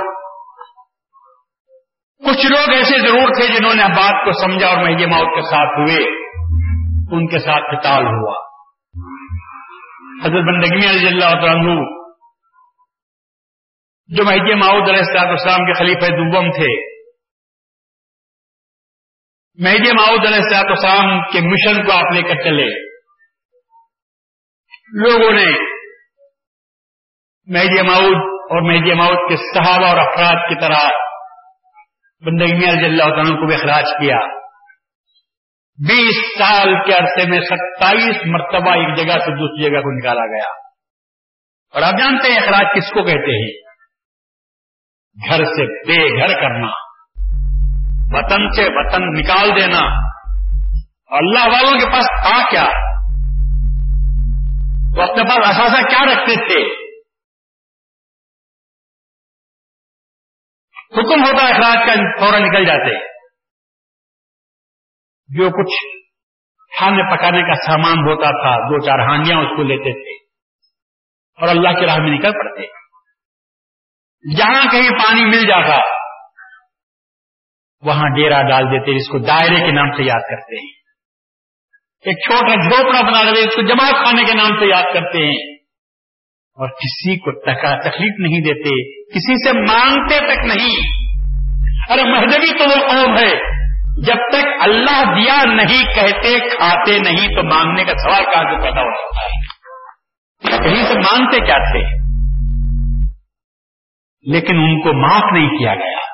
کچھ 2.26 2.45
لوگ 2.45 2.73
ایسے 2.73 3.07
ضرور 3.07 3.28
تھے 3.28 3.47
جنہوں 3.47 3.76
نے 3.76 3.84
بات 3.84 4.26
کو 4.26 4.32
سمجھا 4.32 4.67
اور 4.67 4.78
مہنگے 4.78 5.05
موت 5.05 5.36
کے 5.36 5.41
ساتھ 5.41 5.80
ہوئے۔ 5.80 6.26
ان 7.11 7.28
کے 7.28 7.39
ساتھ 7.39 7.63
قتال 7.76 8.05
ہوا۔ 8.05 8.45
حضرت 10.23 10.43
بندگی 10.43 10.89
علی 10.89 11.07
اللہ 11.07 11.26
عنہ 11.26 11.94
جو 14.08 14.24
مہدی 14.24 14.53
ماؤد 14.53 14.89
علیہ 14.89 15.03
السلاط 15.08 15.39
اسلام 15.39 15.66
کے 15.66 15.74
خلیفہ 15.74 16.16
دوم 16.16 16.51
تھے۔ 16.51 16.95
مہدی 19.64 19.91
ماؤد 19.95 20.26
علیہ 20.26 20.39
السلاط 20.43 20.66
اسلام 20.78 21.22
کے 21.22 21.39
مشن 21.41 21.86
کو 21.86 21.91
آپ 21.91 22.14
لے 22.14 22.22
کر 22.22 22.43
چلے 22.43 22.86
لوگوں 24.93 25.32
نے 25.32 25.76
مہدی 27.45 27.82
ماؤد 27.82 28.41
اور 28.51 28.74
مہدی 28.74 28.93
ماؤد 28.93 29.30
کے 29.30 29.36
صحابہ 29.38 29.88
اور 29.88 29.97
افراد 29.97 30.49
کی 30.49 30.56
طرح 30.56 30.89
بندگی 32.26 32.68
رضی 32.68 32.86
اللہ 32.86 33.03
عنہ 33.03 33.30
کو 33.30 33.47
بھی 33.47 33.56
اخراج 33.56 33.84
کیا۔ 33.84 34.18
بیس 35.88 36.16
سال 36.39 36.70
کے 36.86 36.93
عرصے 36.93 37.30
میں 37.30 37.39
ستائیس 37.41 38.16
مرتبہ 38.26 38.72
ایک 38.72 38.97
جگہ 38.97 39.14
سے 39.14 39.32
دوسری 39.32 39.64
جگہ 39.64 39.80
کو 39.80 39.97
نکالا 39.97 40.26
گیا۔ 40.26 40.49
اور 41.74 41.82
آپ 41.82 41.99
جانتے 41.99 42.32
ہیں 42.32 42.39
اخراج 42.39 42.66
کس 42.76 42.89
کو 42.89 43.03
کہتے 43.03 43.43
ہیں؟ 43.43 43.64
گھر 45.30 45.45
سے 45.45 45.66
بے 45.66 46.20
گھر 46.20 46.28
کرنا، 46.28 46.68
وطن 48.18 48.51
سے 48.51 48.63
وطن 48.63 49.20
نکال 49.20 49.49
دینا۔ 49.49 50.05
اللہ 51.18 51.47
والوں 51.47 51.80
کے 51.80 51.86
پاس 51.86 52.05
تھا 52.05 52.49
کیا؟ 52.49 52.70
وہ 54.97 55.01
اپنے 55.01 55.24
پاس 55.24 55.38
اثاثہ 55.38 55.82
کیا 55.82 56.13
رکھتے 56.13 56.36
تھے؟ 56.36 56.86
حکم 60.91 61.24
ہوتا 61.24 61.43
اخراج 61.43 61.88
کا، 61.88 61.93
فوراً 62.20 62.41
نکل 62.41 62.66
جاتے۔ 62.66 63.16
جو 65.30 65.49
کچھ 65.49 66.05
کھانے 66.78 67.16
پکانے 67.16 67.41
کا 67.41 67.53
سامان 67.53 67.97
ہوتا 67.97 68.30
تھا، 68.30 68.57
دو 68.57 68.80
چار 68.86 68.99
ہانڈیاں 68.99 69.38
اس 69.38 69.57
کو 69.57 69.63
لیتے 69.63 69.93
تھے 69.93 70.26
اور 71.41 71.47
اللہ 71.47 71.80
کی 71.80 71.86
راہ 71.86 71.97
میں 71.97 72.18
نکل 72.18 72.32
پڑتے۔ 72.32 72.84
جہاں 74.38 74.71
کہیں 74.71 74.89
پانی 74.89 75.26
مل 75.26 75.47
جاتا، 75.47 75.80
وہاں 77.82 78.09
ڈیرا 78.15 78.41
ڈال 78.41 78.63
دیتے 78.63 78.93
جس 78.99 79.09
کو 79.11 79.19
دائرے 79.19 79.65
کے 79.65 79.71
نام 79.71 79.91
سے 79.91 80.03
یاد 80.03 80.21
کرتے 80.30 80.55
ہیں۔ 80.55 80.71
ایک 82.05 82.17
چھوٹا 82.26 82.69
جھوپڑا 82.69 83.01
بنا 83.01 83.23
دیتے 83.23 83.47
اس 83.47 83.55
کو 83.55 83.61
جماعت 83.61 84.05
خانے 84.05 84.23
کے 84.23 84.34
نام 84.34 84.59
سے 84.59 84.69
یاد 84.69 84.84
کرتے 84.93 85.26
ہیں۔ 85.26 85.55
اور 86.55 86.69
کسی 86.69 87.17
کو 87.17 87.32
تکلیف 87.82 88.19
نہیں 88.19 88.41
دیتے، 88.41 89.03
کسی 89.05 89.47
سے 89.47 89.59
مانگتے 89.59 90.19
تک 90.19 90.55
نہیں۔ 90.55 91.05
ارے 91.89 92.03
مہدوی 92.03 92.57
تو 92.57 92.63
وہ 92.63 92.88
قوم 92.88 93.17
ہے، 93.17 93.65
جب 94.01 94.15
تک 94.15 94.47
اللہ 94.61 95.03
دیا 95.03 95.53
نہیں 95.53 95.84
کہتے، 95.84 96.39
کھاتے 96.39 96.99
نہیں، 96.99 97.28
تو 97.28 97.43
مانگنے 97.43 97.84
کا 97.84 97.91
سوال 97.91 98.23
کہاں 98.23 98.43
سے 98.43 98.63
پیدا 98.63 98.82
ہو 98.82 98.93
سکتا 98.93 99.26
ہے؟ 99.26 99.55
کہیں 100.63 100.88
سے 100.88 100.93
مانگتے 100.93 101.38
کیا 101.45 101.57
تھے؟ 101.57 102.05
لیکن 104.26 104.55
ان 104.57 104.82
کو 104.82 104.93
معاف 104.93 105.34
نہیں 105.34 105.49
کیا 105.49 105.76
گیا۔ 105.76 106.05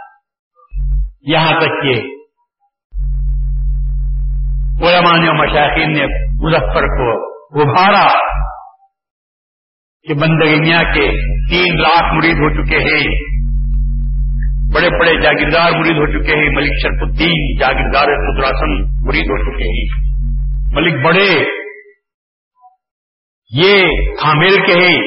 یہاں 1.22 1.52
تک 1.52 1.84
کہ 1.84 2.02
علماء 4.88 5.12
و 5.12 5.34
مشاہین 5.34 5.92
نے 5.92 6.06
مظفر 6.46 6.82
کو 6.82 7.32
ابھارا 7.62 8.08
کہ 10.08 10.14
بندگینیا 10.14 10.78
کے 10.78 11.12
تین 11.50 11.82
لاکھ 11.82 12.16
مرید 12.16 12.36
ہو 12.36 12.50
چکے 12.50 12.78
ہیں۔ 12.78 13.32
بڑے 14.74 14.90
بڑے 15.00 15.22
جاگیردار 15.22 15.72
مرید 15.72 15.98
ہو 15.98 16.08
چکے 16.08 16.36
ہیں۔ 16.36 16.50
ملک 16.50 16.70
شرف 16.84 17.02
الدین 17.02 17.60
جاگیردار 17.60 18.04
خدراسن 18.04 18.82
مرید 19.08 19.26
ہو 19.26 19.38
چکے 19.38 19.64
ہیں۔ 19.64 20.16
ملک 20.74 21.06
بڑے، 21.06 21.46
یہ 23.50 23.78
خامل 24.22 24.56
کے 24.56 24.74
ہیں، 24.74 25.04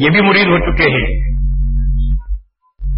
یہ 0.00 0.10
بھی 0.10 0.20
مرید 0.20 0.46
ہو 0.46 0.58
چکے 0.58 0.84
ہیں۔ 0.84 1.33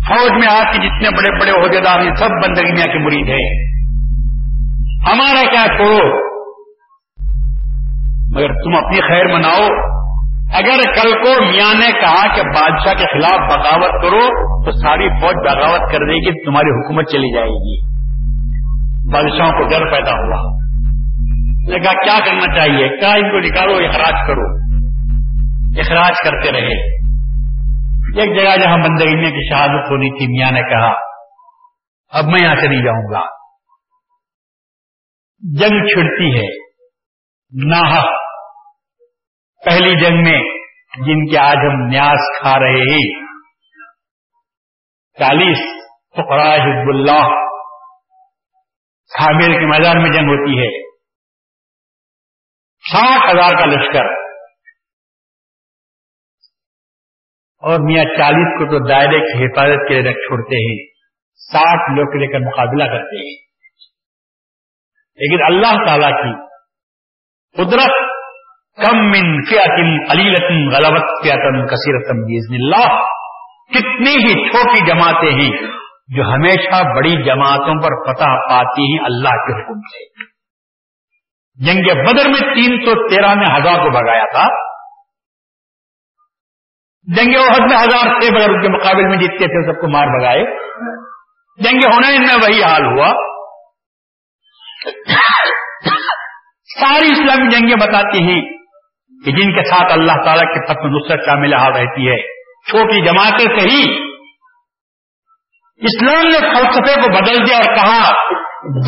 فوج 0.08 0.30
میں 0.30 0.48
آج 0.48 0.76
کے 0.76 0.88
جتنے 0.88 1.10
بڑے 1.10 1.40
بڑے 1.40 1.50
عہدیدار 1.50 2.00
ہیں، 2.00 2.14
سب 2.14 2.28
بندگینیا 2.28 2.92
کے 2.92 2.98
مرید 2.98 3.28
ہیں۔ 3.28 3.76
ہمارا 5.10 5.50
کیا 5.50 5.76
چھوڑو؟ 5.76 6.26
مگر 8.34 8.48
تم 8.48 8.76
اپنی 8.76 9.00
خیر 9.00 9.26
مناؤ۔ 9.26 9.68
اگر 10.54 11.02
کل 11.02 11.12
کو 11.12 11.42
میاں 11.42 11.74
نے 11.74 11.92
کہا 11.92 12.34
کہ 12.34 12.42
بادشاہ 12.42 12.92
کے 12.92 13.04
خلاف 13.04 13.40
بغاوت 13.40 14.02
کرو، 14.02 14.28
تو 14.64 14.70
ساری 14.70 15.08
فوج 15.08 15.34
بغاوت 15.34 15.92
کر 15.92 15.98
دے 15.98 16.14
گی، 16.14 16.44
تمہاری 16.44 16.80
حکومت 16.80 17.04
چلی 17.12 17.34
جائے 17.34 17.48
گی۔ 17.48 17.96
بادشاہوں 19.12 19.52
کو 19.52 19.68
ڈر 19.68 19.90
پیدا 19.92 20.10
ہوا۔ 20.10 20.66
کہا، 21.82 22.04
کیا 22.04 22.18
کرنا 22.26 22.58
چاہیے؟ 22.58 22.88
کیا 22.88 23.08
ان 23.08 23.22
کو 23.22 23.38
نکالو، 23.38 23.72
اخراج 23.72 24.26
کرو۔ 24.26 24.76
اخراج 25.80 26.12
کرتے 26.24 26.52
رہے۔ 26.52 26.95
ایک 28.18 28.36
جگہ 28.36 28.64
جہاں 28.64 28.76
بندگینے 28.76 29.30
کی 29.30 29.48
شہادت 29.50 29.90
ہونی 29.90 30.18
تھی 30.18 30.26
میاں 30.26 30.50
نے 30.50 30.62
کہا، 30.62 30.92
اب 32.08 32.24
میں 32.24 32.42
یہاں 32.42 32.56
سے 32.56 32.68
نہیں 32.68 32.84
جاؤں 32.84 33.12
گا۔ 33.12 33.36
جنگ 35.58 35.86
چھڑتی 35.86 36.38
ہے۔ 36.38 36.66
نہ 37.52 38.02
پہلی 39.64 40.04
جنگ 40.04 40.16
میں 40.16 40.38
جن 41.06 41.30
کے 41.30 41.38
آج 41.38 41.56
ہم 41.56 41.86
نیاز 41.86 42.42
کھا 42.42 42.58
رہے 42.58 42.80
ہیں۔ 42.80 43.26
چالیس 45.18 45.58
فقراء 46.12 46.54
حزب 46.54 46.88
اللہ۔ 46.88 47.28
خامیر 49.18 49.60
کے 49.60 49.66
میدان 49.66 50.02
میں 50.02 50.10
جنگ 50.10 50.28
ہوتی 50.28 50.58
ہے۔ 50.58 50.90
ساٹھ 52.92 53.34
ہزار 53.34 53.50
کا 53.50 53.66
لشکر۔ 53.66 54.25
اور 57.66 57.80
میاں 57.80 58.04
چالیس 58.04 58.58
کو 58.58 58.64
تو 58.64 58.88
دائرے 58.88 59.20
کی 59.20 59.44
حفاظت 59.44 59.88
کے 59.88 59.94
لیے 59.94 60.10
رکھ 60.10 60.18
چھوڑتے 60.18 60.56
ہیں، 60.56 60.86
ساٹھ 61.52 61.98
لوگ 61.98 62.06
کے 62.06 62.18
لے 62.18 62.32
کر 62.32 62.38
مقابلہ 62.38 62.84
کرتے 62.84 63.16
ہیں۔ 63.16 63.46
لیکن 65.16 65.44
اللہ 65.44 65.84
تعالی 65.86 66.12
کی 66.12 66.46
قدرت 67.56 68.16
کم 68.86 68.98
من 68.98 69.44
فیاتن 69.44 70.10
علیلتن 70.10 70.68
غلبت 70.68 71.04
فیاتن 71.22 71.66
کثیرتن 71.66 72.22
بیزن 72.22 72.54
اللہ۔ 72.54 73.00
کتنی 73.74 74.16
ہی 74.16 74.50
چھوٹی 74.50 74.86
جماعتیں 74.86 75.32
ہیں 75.32 75.50
جو 76.08 76.22
ہمیشہ 76.22 76.94
بڑی 76.96 77.24
جماعتوں 77.24 77.82
پر 77.82 78.12
فتح 78.12 78.24
پاتی 78.24 78.96
ہیں، 78.96 79.04
اللہ 79.04 79.28
کے 79.28 79.60
حکم 79.60 79.80
سے۔ 79.80 80.24
جنگ 81.66 82.04
بدر 82.04 82.28
میں 82.28 82.54
تین 82.54 82.84
سو 82.84 83.08
تیرہ 83.08 83.34
میں 83.34 83.46
ہزار 83.46 83.84
کو 83.84 83.90
بگایا 83.90 84.24
تھا۔ 84.24 84.75
جنگ 87.06 87.36
عہد 87.36 87.60
میں 87.60 87.76
ہزار 87.76 88.20
تھے 88.20 88.30
بغیر 88.34 88.48
ان 88.48 88.62
کے 88.62 88.68
مقابل 88.68 89.08
میں 89.08 89.16
جیتتے 89.16 89.46
تھے، 89.46 89.72
سب 89.72 89.80
کو 89.80 89.88
مار 89.88 90.06
بگائے 90.06 90.44
جنگ 91.64 91.92
ہونے 91.92 92.18
میں 92.18 92.34
وہی 92.34 92.62
حال 92.62 92.84
ہوا۔ 92.84 93.12
ساری 96.80 97.06
اسلامی 97.12 97.50
جنگیں 97.50 97.86
بتاتی 97.86 98.18
ہیں 98.18 98.40
کہ 99.24 99.32
جن 99.32 99.54
کے 99.54 99.64
ساتھ 99.64 99.92
اللہ 99.92 100.24
تعالیٰ 100.24 100.54
کی 100.54 100.66
فتم 100.66 100.96
نصرت 100.96 101.26
کا 101.26 101.32
حال 101.32 101.72
رہتی 101.72 102.08
ہے۔ 102.08 102.16
چھوٹی 102.70 103.04
جماعتیں 103.04 103.58
سے 103.58 103.68
ہی 103.70 104.06
اسلام 105.76 106.26
نے 106.26 106.38
فلسفے 106.38 107.00
کو 107.00 107.08
بدل 107.08 107.46
دیا 107.46 107.56
اور 107.56 107.74
کہا، 107.74 108.12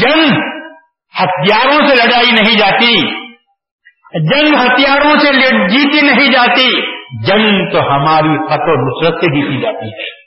جنگ 0.00 0.40
ہتھیاروں 1.22 1.86
سے 1.86 1.94
لڑائی 1.94 2.30
نہیں 2.30 2.58
جاتی۔ 2.58 3.10
جنگ 4.28 4.54
ہتھیاروں 4.54 5.18
سے 5.18 5.32
جیتی 5.68 6.06
نہیں 6.06 6.32
جاتی۔ 6.32 6.97
جنگ 7.26 7.70
تو 7.70 7.80
ہماری 7.80 8.38
فتح 8.46 8.70
نصرت 8.70 9.20
سے 9.20 9.26
جیتی 9.26 9.62
جاتی 9.62 9.86
ہے۔ 9.86 10.18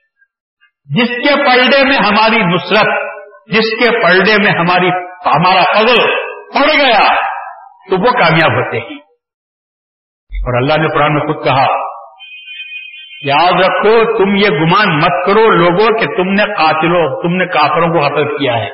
جس 0.85 1.07
کے 1.07 1.35
پلڈے 1.35 1.83
میں 1.89 1.97
ہماری 1.97 2.43
نصرت، 2.43 2.87
جس 3.47 3.83
کے 3.83 4.03
پلڈے 4.03 4.35
میں 4.43 4.59
ہماری، 4.59 4.89
ہمارا 5.25 5.63
فضل 5.77 6.07
پڑ 6.53 6.67
گیا، 6.77 7.15
تو 7.89 7.97
وہ 7.97 8.11
کامیاب 8.11 8.51
ہوتے 8.51 8.77
ہیں۔ 8.77 8.97
اور 10.33 10.61
اللہ 10.61 10.81
نے 10.81 10.87
قرآن 10.87 11.13
میں 11.13 11.21
خود 11.21 11.45
کہا، 11.45 11.65
یاد 13.23 13.51
رکھو، 13.51 14.17
تم 14.17 14.35
یہ 14.35 14.49
گمان 14.49 14.95
مت 14.95 15.25
کرو 15.25 15.51
لوگوں 15.51 15.99
کہ 15.99 16.05
تم 16.05 16.29
نے 16.29 16.43
قاتلوں، 16.43 17.21
تم 17.21 17.35
نے 17.35 17.45
کافروں 17.45 17.87
کو 17.87 18.07
قتل 18.07 18.37
کیا 18.37 18.57
ہے۔ 18.57 18.69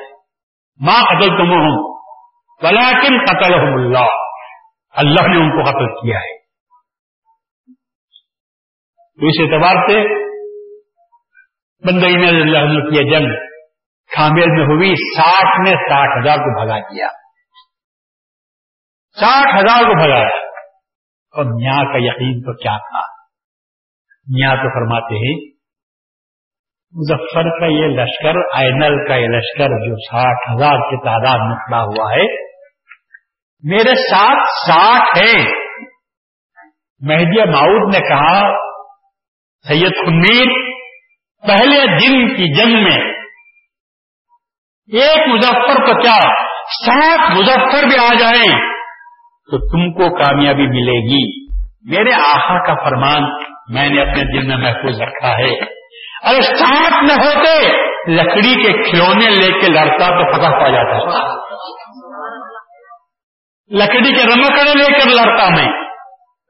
ماں 0.80 1.02
قتل 1.02 1.28
تم 1.28 1.50
ہوں 1.50 1.98
بلاکن 2.62 3.24
قتل 3.24 3.54
اللہ۔ 3.54 4.06
اللہ 4.96 5.28
نے 5.28 5.36
ان 5.36 5.50
کو 5.50 5.70
قتل 5.70 5.86
کیا 5.86 6.18
ہے۔ 6.18 6.37
تو 9.18 9.26
اس 9.26 9.38
اعتبار 9.40 9.78
سے 9.88 9.94
بندگی 11.84 12.16
نے 12.16 12.28
اللہ 12.28 12.66
نے 12.72 12.82
کیا 12.90 13.02
جنگ 13.02 13.32
کامیل 14.10 14.52
میں 14.52 14.66
ہوئی، 14.66 14.90
ساٹھ 15.16 15.56
نے 15.60 15.72
ساٹھ 15.80 16.12
ہزار 16.18 16.36
کو 16.36 16.52
بھگا 16.58 16.78
دیا۔ 16.78 17.08
ساٹھ 19.16 19.54
ہزار 19.56 19.82
کو 19.84 19.96
بھگایا 19.98 20.28
اور 21.34 21.44
میاں 21.44 21.84
کا 21.92 21.98
یقین 21.98 22.40
تو 22.40 22.54
کیا 22.56 22.76
تھا؟ 22.76 23.02
میاں 24.26 24.54
تو 24.56 24.68
فرماتے 24.68 25.18
ہیں، 25.18 25.34
مظفر 26.94 27.50
کا 27.60 27.66
یہ 27.66 27.96
لشکر 27.96 28.38
اینل 28.54 29.08
کا 29.08 29.16
یہ 29.16 29.26
لشکر 29.26 29.74
جو 29.88 29.96
ساٹھ 29.96 30.46
ہزار 30.52 30.86
کی 30.90 31.00
تعداد 31.04 31.44
میں 31.48 31.56
کھڑا 31.56 31.82
ہوا 31.82 32.08
ہے، 32.12 32.24
میرے 33.64 33.94
ساتھ 34.10 34.48
ساٹھ 34.68 35.18
ہے 35.18 35.34
مہدیہ 37.02 37.44
ماؤد 37.44 37.94
نے 37.94 38.00
کہا 38.08 38.67
سید 39.66 39.92
خمیر 40.06 40.46
پہلے 41.48 41.86
دن 41.86 42.36
کی 42.36 42.54
جنگ 42.54 42.84
میں۔ 42.84 43.12
ایک 44.92 45.28
مظفر 45.28 45.86
کو 45.86 46.02
کیا؟ 46.02 46.34
سات 46.86 47.36
مظفر 47.36 47.86
بھی 47.86 47.98
آ 47.98 48.14
جائیں۔ 48.14 48.58
تو 49.50 49.58
تم 49.58 49.92
کو 49.92 50.16
کامیابی 50.16 50.66
ملے 50.66 51.08
گی۔ 51.10 51.46
میرے 51.96 52.12
آخا 52.12 52.66
کا 52.66 52.74
فرمان 52.74 53.22
میں 53.74 53.88
نے 53.88 54.00
اپنے 54.00 54.24
دل 54.24 54.46
میں 54.46 54.56
محفوظ 54.56 55.00
رکھا 55.00 55.28
ہے۔ 55.28 55.78
اگر 56.22 56.40
ساتھ 56.40 57.04
میں 57.04 57.26
ہوتے، 57.26 57.68
لکڑی 58.12 58.54
کے 58.54 58.90
کھلونے 58.90 59.30
لے 59.30 59.60
کے 59.60 59.68
لڑتا 59.72 60.06
تو 60.06 60.32
فتح 60.32 60.48
پا 60.48 60.68
جاتا۔ 60.68 61.34
لکڑی 63.70 64.14
کے 64.14 64.22
رمکڑے 64.22 64.74
لے 64.74 64.84
کر 64.84 65.08
لڑتا 65.08 65.48
میں، 65.48 65.72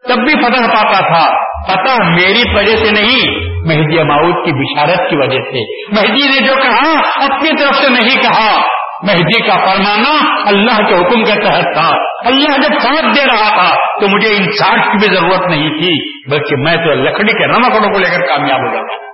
تب 0.08 0.16
بھی 0.16 0.42
فتح 0.42 0.74
پاتا 0.74 1.00
تھا۔ 1.00 1.47
فتح 1.66 2.10
میری 2.10 2.42
وجہ 2.56 2.76
سے 2.76 2.90
نہیں، 2.90 3.48
مہدی 3.66 4.02
ماؤد 4.02 4.34
کی 4.44 4.52
بشارت 4.64 5.10
کی 5.10 5.16
وجہ 5.16 5.38
سے۔ 5.38 5.86
مہدی 5.90 6.28
نے 6.28 6.46
جو 6.46 6.54
کہا، 6.54 6.98
اپنی 7.24 7.50
طرف 7.60 7.74
سے 7.74 7.88
نہیں 7.88 8.22
کہا۔ 8.22 8.62
مہدی 9.02 9.46
کا 9.46 9.56
فرمانا، 9.56 10.40
اللہ 10.48 10.88
کے 10.88 10.94
حکم 10.94 11.24
کے 11.24 11.40
تحت 11.40 11.74
تھا۔ 11.74 11.90
اللہ 12.26 12.56
جب 12.56 12.80
ساتھ 12.80 13.18
دے 13.18 13.26
رہا 13.26 13.48
تھا، 13.48 14.00
تو 14.00 14.08
مجھے 14.08 14.28
ان 14.28 14.44
کی 14.44 15.06
بھی 15.06 15.16
ضرورت 15.16 15.50
نہیں 15.50 15.68
تھی، 15.68 16.20
بلکہ 16.30 16.56
میں 16.56 16.76
تو 16.76 16.94
لکڑی 16.94 17.32
کے 17.32 17.46
نمکڑوں 17.46 17.92
کو 17.92 17.98
لے 17.98 18.10
کر 18.10 18.26
کامیاب 18.26 18.58
ہو 18.58 18.74
جاتا۔ 18.74 19.04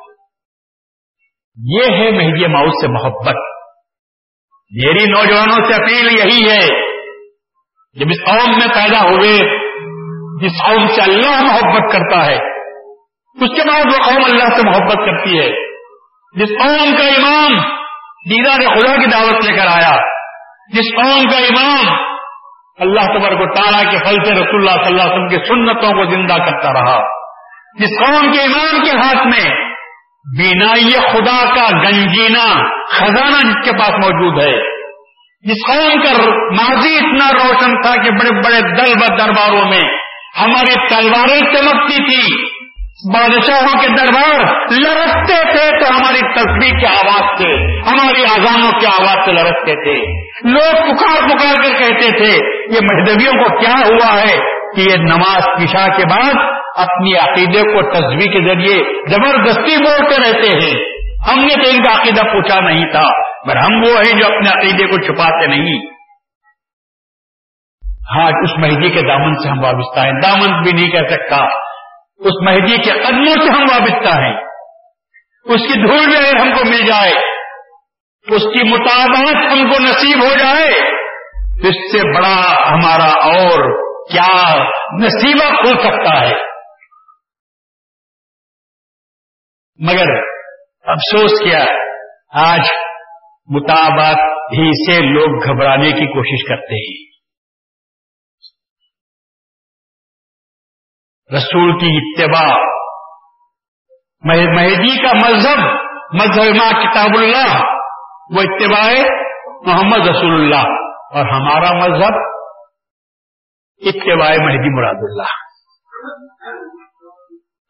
یہ 1.57 1.97
ہے 1.97 2.11
مہدی 2.11 2.47
ماؤد 2.47 2.71
سے 2.71 2.89
محبت۔ 2.89 3.37
میری 4.71 5.11
نوجوانوں 5.11 5.67
سے 5.67 5.75
اپیل 5.75 6.19
یہی 6.19 6.51
ہے، 6.51 6.95
جب 8.01 8.07
اس 8.11 8.25
قوم 8.27 8.51
میں 8.51 8.69
پیدا 8.69 9.03
ہوئے 9.03 9.64
جس 10.43 10.53
قوم 10.67 10.87
سے 10.87 11.03
اللہ 11.03 11.43
محبت 11.43 11.93
کرتا 11.93 12.27
ہے، 12.27 12.37
اس 13.35 13.57
کے 13.57 13.69
بعد 13.69 13.85
وہ 13.85 14.05
قوم 14.05 14.25
اللہ 14.25 14.57
سے 14.57 14.71
محبت 14.71 14.97
کرتی 14.97 15.39
ہے۔ 15.39 15.51
جس 16.35 16.49
قوم 16.49 16.97
کا 16.97 17.05
امام 17.05 17.57
دیدار 18.31 18.61
خدا 18.75 18.97
کی 18.97 19.07
دعوت 19.07 19.45
لے 19.45 19.57
کر 19.57 19.67
آیا، 19.67 19.97
جس 20.73 20.97
قوم 20.97 21.23
کا 21.23 21.39
امام 21.39 22.05
اللہ 22.79 23.01
تبر 23.01 23.35
کو 23.35 23.55
تعالیٰ 23.55 23.91
کے 23.91 23.99
پھل 23.99 24.25
سے 24.25 24.33
رسول 24.33 24.69
اللہ 24.69 24.85
صلی 24.85 24.99
اللہ 24.99 25.03
علیہ 25.03 25.13
وسلم 25.13 25.29
کی 25.29 25.37
سنتوں 25.37 25.93
کو 25.93 26.11
زندہ 26.11 26.45
کرتا 26.45 26.73
رہا۔ 26.73 26.99
جس 27.79 27.91
قوم 27.99 28.33
کے 28.33 28.41
امام 28.41 28.85
کے 28.85 28.91
ہاتھ 28.91 29.27
میں 29.27 29.51
بینائی 30.39 30.91
خدا 30.91 31.55
کا 31.55 31.77
گنجینا 31.77 32.69
خزانہ 32.89 33.49
جس 33.49 33.71
کے 33.71 33.79
پاس 33.79 33.91
موجود 33.91 34.43
ہے۔ 34.43 34.75
جس 35.43 35.67
قوم 35.67 36.03
کا 36.03 36.31
ماضی 36.31 36.97
اتنا 36.97 37.33
روشن 37.33 37.83
تھا 37.83 38.03
کہ 38.03 38.11
بڑے 38.11 38.31
بڑے 38.31 38.61
دل 38.61 38.93
ب 38.95 39.19
درباروں 39.19 39.71
میں 39.71 40.04
ہماری 40.41 40.89
تلواریں 40.89 41.41
چمکتی 41.41 41.97
تھی۔ 41.97 42.55
بادشاہوں 43.13 43.81
کے 43.81 43.89
دربار 43.89 44.41
لڑکتے 44.71 45.53
تھے 45.53 45.79
تو 45.79 45.97
ہماری 45.97 46.35
تصویر 46.35 46.79
کی 46.79 46.87
آواز 46.87 47.43
سے، 47.43 47.81
ہماری 47.91 48.23
آزانوں 48.23 48.81
کی 48.81 48.87
آواز 48.87 49.25
سے 49.25 49.33
لڑکتے 49.33 49.73
تھے۔ 49.73 50.25
لوگ 50.51 50.75
پکار 50.75 51.29
پکار 51.29 51.55
کر 51.55 51.79
کہتے 51.79 52.11
تھے، 52.11 52.59
یہ 52.75 52.79
مہدویوں 52.83 53.33
کو 53.33 53.61
کیا 53.61 53.75
ہوا 53.75 54.21
ہے 54.21 54.37
کہ 54.77 54.81
یہ 54.81 54.97
نماز 54.97 55.43
کشا 55.45 55.97
کے 55.97 56.03
بعد 56.11 56.35
اپنی 56.77 57.15
عقیدے 57.15 57.61
کو 57.61 57.91
تصویر 57.91 58.33
کے 58.33 58.49
ذریعے 58.49 59.05
زبردستی 59.09 59.77
بولتے 59.77 60.17
رہتے 60.17 60.49
ہیں۔ 60.49 60.85
ہم 61.33 61.41
نے 61.41 61.65
تو 61.65 61.71
ان 61.71 61.83
کا 61.83 62.03
عقیدہ 62.03 62.23
پوچھا 62.23 62.61
نہیں 62.61 62.85
تھا 62.85 63.23
پر 63.47 63.57
ہم 63.57 63.83
وہ 63.83 63.97
ہیں 63.97 64.21
جو 64.21 64.27
اپنے 64.27 64.49
عقیدے 64.49 64.87
کو 64.87 64.97
چھپاتے 65.07 65.47
نہیں۔ 65.47 65.94
ہاں 68.13 68.27
اس 68.27 68.51
مہدی 68.59 68.89
کے 68.89 69.09
دامن 69.09 69.35
سے 69.35 69.49
ہم 69.49 69.65
وابستہ 69.65 70.01
ہیں۔ 70.01 70.21
دامن 70.23 70.63
بھی 70.63 70.73
نہیں 70.73 70.91
کہہ 70.91 71.17
سکتا۔ 71.17 71.37
اس 72.19 72.43
مہدی 72.43 72.77
کے 72.77 72.93
قدموں 72.93 73.47
سے 73.47 73.51
ہم 73.51 73.65
وابستہ 73.71 74.21
ہیں۔ 74.21 74.45
اس 75.45 75.61
کی 75.61 75.87
دھول 75.87 76.07
میں 76.07 76.41
ہم 76.41 76.51
کو 76.59 76.69
مل 76.69 76.87
جائے، 76.87 77.11
اس 78.35 78.43
کی 78.43 78.71
مطابقت 78.71 79.53
ہم 79.53 79.71
کو 79.71 79.83
نصیب 79.83 80.25
ہو 80.25 80.35
جائے، 80.39 80.69
اس 81.69 81.93
سے 81.93 82.17
بڑا 82.17 82.55
ہمارا 82.73 83.11
اور 83.25 83.85
کیا 84.13 84.55
نصیبہ 85.03 85.57
کھل 85.57 85.79
سکتا 85.79 86.21
ہے۔ 86.21 86.35
مگر 89.79 90.13
افسوس 90.85 91.31
کیا، 91.45 91.65
آج 92.35 92.61
مطابق 93.49 94.19
ہی 94.53 94.93
سے 94.93 95.01
لوگ 95.01 95.45
گھبرانے 95.45 95.93
کی 95.93 96.07
کوشش 96.07 96.49
کرتے 96.49 96.75
ہیں۔ 96.75 97.04
رسول 101.35 101.79
کی 101.79 101.97
اتباع۔ 101.97 102.57
مہدی 104.25 105.07
کا 105.07 105.13
مذہب 105.13 105.59
مذہب 106.13 106.55
ما 106.55 106.83
کتاب 106.83 107.11
اللہ، 107.17 107.65
وہ 108.31 108.43
اتباع 108.43 108.93
محمد 109.67 110.09
رسول 110.09 110.35
اللہ۔ 110.35 110.69
اور 111.15 111.25
ہمارا 111.29 111.73
مذہب 111.73 112.15
اتباع 113.87 114.29
مہدی 114.29 114.81
مراد 114.81 114.95
اللہ۔ 114.95 115.33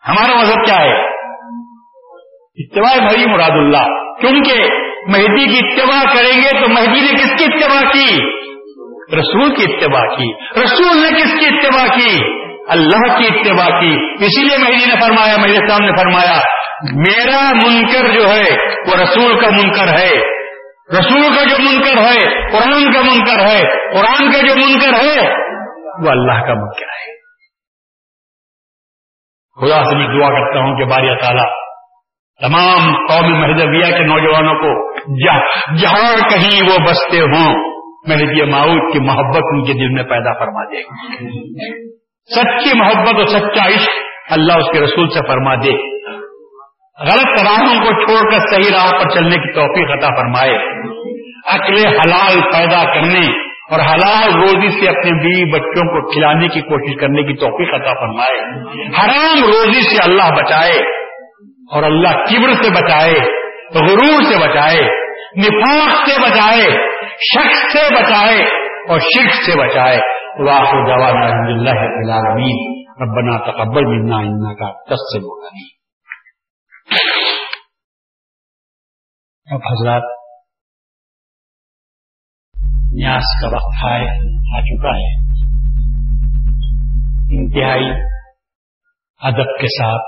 ہمارا 0.08 0.42
مذہب 0.42 0.64
کیا 0.64 0.84
ہے؟ 0.84 1.08
اتباع 2.54 3.04
مہدی 3.04 3.32
مراد 3.32 3.50
اللہ۔ 3.50 4.14
کیونکہ 4.20 4.54
مہدی 5.06 5.44
کی 5.44 5.66
اتباع 5.66 6.14
کریں 6.14 6.40
گے 6.40 6.60
تو 6.60 6.68
مہدی 6.68 7.00
نے 7.00 7.12
کس 7.12 7.30
کی 7.38 7.44
اتباع 7.44 7.90
کی؟ 7.92 8.16
رسول 9.16 9.54
کی 9.54 9.74
اتباع 9.74 10.06
کی۔ 10.06 10.44
رسول 10.64 11.02
نے 11.02 11.22
کس 11.22 11.32
کی 11.40 11.46
اتباع 11.46 11.96
کی؟ 11.96 12.43
اللہ 12.68 13.18
کی 13.18 13.26
اتباع 13.26 13.80
کی۔ 13.80 14.24
اسی 14.24 14.44
لیے 14.44 14.58
مہدی 14.58 14.86
نے 14.86 15.00
فرمایا 15.00 15.36
میرے 15.36 15.68
صاحب 15.68 15.80
نے 15.80 15.96
فرمایا، 15.96 16.40
میرا 16.92 17.52
منکر 17.52 18.14
جو 18.14 18.28
ہے، 18.28 18.66
وہ 18.68 19.02
رسول 19.02 19.40
کا 19.40 19.50
منکر 19.50 19.88
ہے۔ 19.98 20.10
رسول 20.98 21.32
کا 21.34 21.44
جو 21.44 21.56
منکر 21.58 21.98
ہے، 21.98 22.50
قرآن 22.52 22.92
کا 22.92 23.00
منکر 23.00 23.46
ہے۔ 23.46 23.60
قرآن 23.96 24.32
کا 24.32 24.46
جو 24.46 24.54
منکر 24.54 24.94
ہے، 25.04 25.30
وہ 26.04 26.10
اللہ 26.10 26.46
کا 26.46 26.54
منکر 26.54 26.86
ہے۔ 26.86 27.14
خدا 29.60 29.84
سے 29.84 29.96
میں 29.96 30.06
دعا 30.06 30.28
کرتا 30.28 30.58
ہوں 30.60 30.78
کہ 30.78 30.84
باری 30.84 31.20
تعالیٰ، 31.20 31.50
تمام 32.40 33.06
قومی 33.06 33.38
مہدویہ 33.38 33.98
کے 33.98 34.04
نوجوانوں 34.04 34.54
کو 34.54 34.94
جہاں 35.76 36.28
کہیں 36.28 36.62
وہ 36.62 36.90
بستے 36.90 37.20
ہوں 37.20 37.74
مہدی 38.08 38.50
ماؤد 38.50 38.92
کی 38.92 39.00
محبت 39.00 39.42
ان 39.44 39.64
کے 39.64 39.72
دل 39.72 39.88
میں 39.88 40.02
پیدا 40.02 40.32
فرما 40.38 40.64
دے۔ 40.64 40.82
گا 40.82 42.03
سچی 42.30 42.78
محبت 42.78 43.14
اور 43.14 43.26
سچا 43.26 43.66
عشق 43.66 43.88
اللہ 44.30 44.52
اس 44.52 44.72
کے 44.72 44.80
رسول 44.80 45.08
سے 45.08 45.28
فرما 45.28 45.54
دے۔ 45.54 45.72
غلط 47.00 47.42
راہوں 47.42 47.80
کو 47.80 48.06
چھوڑ 48.06 48.30
کر 48.30 48.38
صحیح 48.38 48.70
راہ 48.72 48.90
پر 48.90 49.08
چلنے 49.08 49.36
کی 49.36 49.52
توفیق 49.52 49.90
عطا 49.90 50.06
فرمائے۔ 50.06 50.54
عقل 51.54 51.86
حلال 51.86 52.40
پیدا 52.40 52.94
کرنے 52.94 53.26
اور 53.70 53.80
حلال 53.80 54.34
روزی 54.34 54.68
سے 54.68 54.88
اپنے 54.88 55.10
بیوی 55.22 55.52
بچوں 55.52 55.86
کو 55.86 56.12
کھلانے 56.12 56.48
کی 56.48 56.60
کوشش 56.60 57.00
کرنے 57.00 57.22
کی 57.22 57.34
توفیق 57.34 57.74
عطا 57.74 57.92
فرمائے۔ 57.92 58.40
حرام 58.88 59.44
روزی 59.44 59.80
سے 59.80 60.02
اللہ 60.02 60.30
بچائے 60.36 60.78
اور 61.72 61.82
اللہ 61.82 62.08
کبر 62.08 62.52
سے 62.62 62.70
بچائے، 62.70 63.14
غرور 63.74 64.22
سے 64.22 64.38
بچائے، 64.38 64.80
نفاق 65.38 66.08
سے 66.08 66.20
بچائے 66.20 66.88
شخص 67.34 67.72
سے 67.72 67.94
بچائے 67.94 68.40
اور 68.88 68.98
شرک 68.98 69.32
سے 69.32 69.56
بچائے۔ 69.56 70.13
واخر 70.38 70.88
دعوانا 70.88 71.26
الحمد 71.26 71.50
لله 71.50 71.72
رب 71.72 71.98
العالمين. 72.04 72.84
ربنا 72.90 73.38
تقبل 73.38 73.86
منا 73.86 74.16
انك 74.16 74.74
تسمع 74.84 75.30
العليم. 75.30 75.68
اب 79.46 79.60
حضرات 79.72 80.02
نیاز 82.92 83.22
کا 83.42 83.48
وقت 83.48 83.86
آئے، 83.90 84.06
آ 84.56 84.60
چکا 84.60 84.88
ہے۔ 84.88 85.14
انتہائی 87.38 87.90
ادب 89.18 89.60
کے 89.60 89.66
ساتھ، 89.66 90.02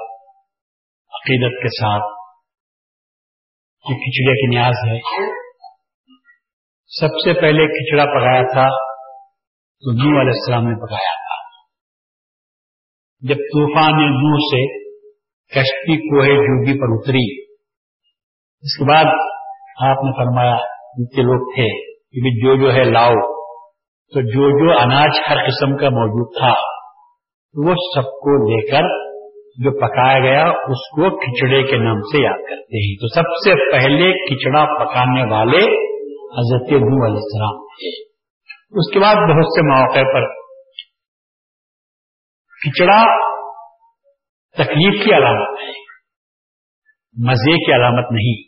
عقیدت 1.15 1.63
کے 1.63 1.69
ساتھ 1.69 2.03
یہ 3.91 3.95
کھچڑے 3.95 4.33
کی 4.33 4.57
نیاز 4.57 4.75
ہے۔ 4.89 5.01
سب 6.87 7.09
سے 7.09 7.41
پہلے 7.41 7.67
کھچڑا 7.67 8.05
پکایا 8.05 8.53
تھا 8.53 8.96
تو 9.77 9.93
نو 9.93 10.21
علیہ 10.21 10.31
السلام 10.31 10.63
نے 10.63 10.87
پکایا 10.87 11.15
تھا۔ 11.15 11.57
جب 13.29 13.35
طوفان 13.35 13.93
نور 14.07 14.39
سے 14.39 14.87
کشتی 15.47 15.97
کوہ 15.97 16.25
جوگی 16.25 16.81
پر 16.81 16.87
اتری، 16.99 17.43
اس 18.61 18.79
کے 18.79 18.85
بعد 18.85 19.05
آپ 19.91 20.05
نے 20.05 20.25
فرمایا 20.25 20.57
کے 21.17 21.23
لوگ 21.23 21.55
تھے، 21.55 21.91
کہ 21.91 22.47
جو 22.47 22.63
جو 22.63 22.75
ہے 22.75 22.85
لاؤ۔ 22.85 23.37
تو 24.15 24.21
جو 24.21 24.65
جو 24.65 24.79
اناج 24.79 25.11
ہر 25.31 25.37
قسم 25.47 25.77
کا 25.77 25.89
موجود 25.89 26.39
تھا، 26.39 26.53
وہ 27.55 27.75
سب 27.95 28.03
کو 28.03 28.51
لے 28.51 28.71
کر 28.71 28.83
جو 29.57 29.81
پکایا 29.81 30.19
گیا، 30.19 30.45
اس 30.45 30.89
کو 30.91 31.17
کھچڑے 31.17 31.63
کے 31.63 31.77
نام 31.77 32.01
سے 32.01 32.25
یاد 32.25 32.39
کرتے 32.39 32.89
ہیں۔ 32.89 32.97
تو 32.97 33.09
سب 33.09 33.23
سے 33.23 33.73
پہلے 33.73 34.27
کھچڑا 34.27 34.85
پکانے 34.85 35.33
والے 35.33 35.65
حضرت 36.13 36.73
نو 36.73 37.07
علیہ 37.07 37.23
السلام 37.23 37.67
تھے۔ 37.67 38.16
اس 38.71 38.95
کے 38.95 39.01
بعد 39.01 39.15
بہت 39.15 39.47
سے 39.47 39.63
مواقع 39.63 40.13
پر 40.15 40.35
کچڑا 42.67 43.27
تکلیف 44.55 45.05
کی 45.05 45.15
علامت 45.15 45.61
ہے 45.61 45.69
مزے 47.27 47.67
کی 47.67 47.73
علامت 47.73 48.13
نہیں۔ 48.13 48.43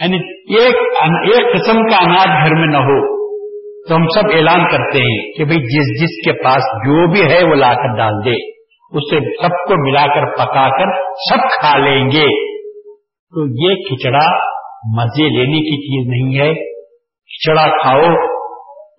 یعنی 0.00 0.16
ایک 0.58 0.74
ایک 1.06 1.54
قسم 1.54 1.72
کا 1.72 1.96
اناج 1.96 2.28
گھر 2.28 2.54
میں 2.54 2.66
نہ 2.66 2.76
ہو، 2.76 3.14
تو 3.88 3.96
ہم 3.96 4.06
سب 4.06 4.28
اعلان 4.34 4.68
کرتے 4.70 4.98
ہیں 4.98 5.32
کہ 5.32 5.44
بھئی 5.44 5.58
جس 5.58 6.02
جس 6.02 6.24
کے 6.24 6.44
پاس 6.44 6.62
جو 6.62 7.12
بھی 7.12 7.20
ہے 7.20 7.50
وہ 7.50 7.54
لا 7.54 7.74
کر 7.74 7.96
ڈال 7.96 8.24
دے، 8.24 8.50
اسے 8.96 9.42
سب 9.42 9.48
کو 9.48 9.90
ملا 9.90 10.06
کر 10.06 10.34
پکا 10.34 10.68
کر 10.68 11.12
سب 11.12 11.60
کھا 11.60 11.78
لیں 11.78 12.04
گے۔ 12.04 12.54
تو 13.04 13.68
یہ 13.68 13.74
کھچڑا 13.74 14.36
مزے 14.96 15.28
لینے 15.28 15.58
کی 15.58 15.76
چیز 15.76 16.08
نہیں 16.08 16.44
ہے۔ 16.44 16.73
چڑا 17.46 17.82
کھاؤ، 17.82 18.14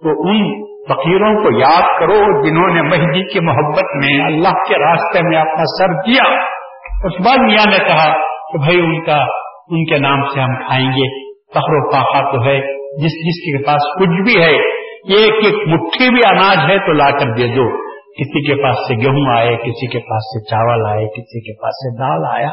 تو 0.03 0.09
ان 0.09 0.65
فقیروں 0.89 1.43
کو 1.43 1.59
یاد 1.59 1.99
کرو 1.99 2.47
جنہوں 2.47 2.75
نے 2.75 2.81
مہدی 2.81 3.33
کی 3.33 3.39
محبت 3.39 3.95
میں 3.95 4.25
اللہ 4.25 4.49
کے 4.49 4.75
راستے 4.75 5.19
میں 5.29 5.37
اپنا 5.37 5.63
سر 5.79 5.93
دیا۔ 5.93 6.33
اس 7.03 7.25
بعد 7.25 7.37
میاں 7.37 7.71
نے 7.71 7.77
کہا 7.77 8.13
کہ 8.51 8.57
بھائی 8.57 8.79
ان 8.79 9.05
کا، 9.05 9.17
ان 9.67 9.85
کے 9.85 9.97
نام 9.97 10.27
سے 10.27 10.41
ہم 10.41 10.55
کھائیں 10.67 10.87
گے۔ 10.87 11.25
فخر 11.51 11.73
و 11.73 11.91
پاخا 11.91 12.31
تو 12.31 12.45
ہے، 12.45 12.59
جس 12.97 13.11
جس 13.11 13.41
کے 13.45 13.65
پاس 13.65 13.81
کچھ 13.99 14.21
بھی 14.23 14.43
ہے، 14.43 14.55
ایک 15.17 15.45
ایک 15.45 15.67
مٹھی 15.67 16.09
بھی 16.09 16.21
اناج 16.31 16.71
ہے 16.71 16.77
تو 16.77 16.91
لا 16.91 17.09
کر 17.09 17.33
دے 17.37 17.47
دو 17.47 17.85
کسی 18.19 18.47
کے 18.47 18.63
پاس 18.63 18.75
سے 18.87 18.95
گیہوں 18.95 19.37
آئے، 19.37 19.55
کسی 19.55 19.87
کے 19.87 19.99
پاس 19.99 20.23
سے 20.23 20.49
چاول 20.49 20.85
آئے، 20.89 21.07
کسی 21.07 21.39
کے 21.39 21.61
پاس 21.61 21.69
سے 21.69 21.97
دال 21.99 22.39
آیا، 22.39 22.49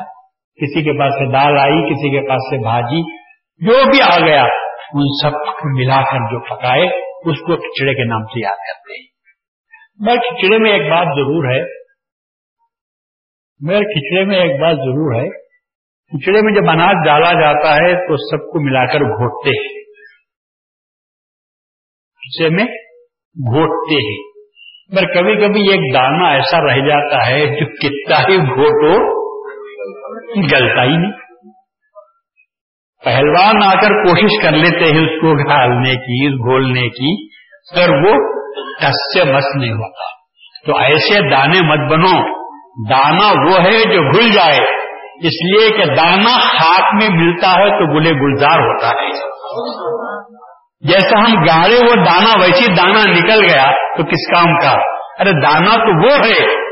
کسی 0.62 0.82
کے 0.82 0.98
پاس 0.98 1.14
سے 1.14 1.32
دال 1.32 1.58
آئی، 1.58 1.90
کسی 1.90 2.10
کے 2.10 2.28
پاس 2.28 2.50
سے 2.50 2.62
بھاجی، 2.62 3.02
جو 3.66 3.90
بھی 3.90 4.22
آ 4.22 4.26
گیا 4.26 4.44
ان 4.94 5.04
سب 5.22 5.30
کو 5.30 5.78
ملا 5.78 6.02
کر 6.02 6.18
جو 6.18 6.56
پکائے، 6.56 6.86
اس 7.30 7.38
کو 7.38 7.56
کھچڑے 7.56 7.94
کے 7.94 8.04
نام 8.04 8.22
سے 8.22 8.40
یاد 8.40 8.56
کرتے 8.56 9.00
ہیں۔ 9.00 9.06
میں 9.98 10.16
کھچڑے 10.16 10.58
میں 10.58 10.72
ایک 10.72 10.82
بات 10.82 11.06
ضرور 11.06 11.44
ہے۔ 11.44 11.82
میرے 13.60 13.78
کھچڑے 13.78 14.24
میں 14.24 14.36
ایک 14.36 14.60
بات 14.60 14.76
ضرور 14.76 15.14
ہے۔ 15.14 15.28
کھچڑے 16.08 16.40
میں 16.42 16.52
جب 16.52 16.70
اناج 16.70 17.06
ڈالا 17.06 17.32
جاتا 17.32 17.74
ہے 17.74 17.94
تو 17.94 18.16
سب 18.16 18.52
کو 18.52 18.64
ملا 18.64 18.86
کر 18.86 19.00
گھوٹتے 19.00 19.50
ہیں۔ 19.50 19.82
کھچڑے 22.16 22.48
میں 22.48 22.64
گھوٹتے 23.52 23.94
ہیں۔ 23.94 24.32
پر 24.96 25.14
کبھی 25.14 25.48
کبھی 25.48 25.70
ایک 25.70 25.94
دانا 25.94 26.28
ایسا 26.28 26.60
رہ 26.60 26.86
جاتا 26.88 27.30
ہے 27.30 27.46
جو 27.46 27.66
کتنا 27.66 28.20
ہی 28.20 28.36
گھوٹو 28.38 29.22
گلتا 30.42 30.82
ہی 30.82 30.96
نہیں۔ 30.96 31.21
پہلوان 33.04 33.62
آ 33.64 33.74
کر 33.74 33.88
کوشش 33.88 34.42
کر 34.42 34.50
لیتے 34.50 34.84
ہیں 34.84 35.02
اس 35.02 35.20
کو 35.20 35.34
ڈالنے 35.34 35.94
کی 35.94 36.28
گھولنے 36.28 36.88
کی 36.88 37.28
پر 37.74 37.90
وہ 37.90 38.14
ٹس 38.80 39.18
سے 39.18 39.32
مس 39.32 39.44
نہیں 39.56 39.72
ہوتا۔ 39.72 40.22
تو 40.66 40.78
ایسے 40.78 41.30
دانے 41.30 41.60
مت 41.60 41.92
بنو۔ 41.92 42.42
دانا 42.90 43.26
وہ 43.26 43.62
ہے 43.62 43.94
جو 43.94 44.18
گھل 44.18 44.32
جائے۔ 44.32 44.82
اس 45.22 45.44
لیے 45.44 45.70
کہ 45.70 45.84
دانا 45.84 46.36
ہاتھ 46.36 46.94
میں 46.94 47.08
ملتا 47.18 47.50
ہے 47.50 47.68
تو 47.68 47.98
گلے 47.98 48.10
گلزار 48.10 48.58
ہوتا 48.58 48.88
ہے۔ 48.88 49.10
جیسا 50.88 51.18
ہم 51.20 51.32
گاڑے 51.34 51.74
وہ 51.74 52.04
دانا، 52.04 52.40
ویسی 52.40 52.66
دانا 52.66 53.12
نکل 53.12 53.44
گیا 53.44 53.96
تو 53.96 54.02
کس 54.04 54.34
کام 54.34 54.58
کا؟ 54.58 54.80
ارے 55.20 55.30
دانا 55.30 55.74
تو 55.76 56.06
وہ 56.06 56.26
ہے 56.26 56.62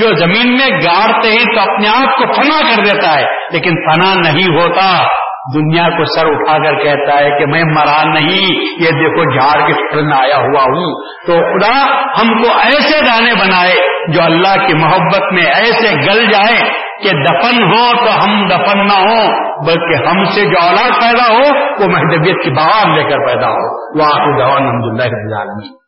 جو 0.00 0.16
زمین 0.16 0.52
میں 0.52 0.68
گاڑتے 0.70 1.28
ہیں 1.28 1.44
تو 1.44 1.60
اپنے 1.60 1.88
آپ 1.88 2.18
کو 2.18 2.32
فنا 2.32 2.74
کر 2.74 2.82
دیتا 2.82 3.20
ہے، 3.20 3.24
لیکن 3.52 3.70
فنا 3.70 4.14
نہیں 4.14 4.56
ہوتا۔ 4.56 5.04
دنیا 5.54 5.88
کو 5.88 6.04
سر 6.04 6.26
اٹھا 6.26 6.56
کر 6.58 6.84
کہتا 6.84 7.24
ہے 7.24 7.38
کہ 7.38 7.46
میں 7.46 7.64
مرا 7.64 8.02
نہیں، 8.04 8.64
یہ 8.82 8.90
دیکھو 8.90 9.24
جھاڑ 9.38 9.66
کے 9.66 9.72
شکل 9.72 10.04
میں 10.04 10.16
آیا 10.18 10.36
ہوا 10.36 10.62
ہوں۔ 10.62 10.94
تو 11.26 11.32
خدا 11.32 11.84
ہم 12.20 12.42
کو 12.42 12.48
ایسے 12.58 13.00
دانے 13.04 13.34
بنائے 13.34 13.74
جو 14.12 14.22
اللہ 14.22 14.66
کی 14.66 14.74
محبت 14.74 15.32
میں 15.32 15.42
ایسے 15.42 15.94
گل 15.94 16.26
جائے 16.26 16.88
کہ 17.02 17.10
دفن 17.10 17.62
ہو 17.62 18.04
تو 18.04 18.24
ہم 18.24 18.48
دفن 18.48 18.86
نہ 18.86 19.10
ہو 19.10 19.48
بلکہ 19.66 20.08
ہم 20.08 20.24
سے 20.24 20.40
جو 20.40 20.66
اولاد 20.66 20.90
پیدا 21.00 21.34
ہو، 21.34 21.58
وہ 21.80 21.86
محدبیت 21.92 22.44
کی 22.44 22.50
بہار 22.50 22.96
لے 22.96 23.02
کر 23.02 23.26
پیدا 23.26 23.46
ہو۔ 23.46 23.98
وہ 23.98 24.04
آپ 24.04 24.52
الحمد 24.56 25.00
للہ 25.00 25.78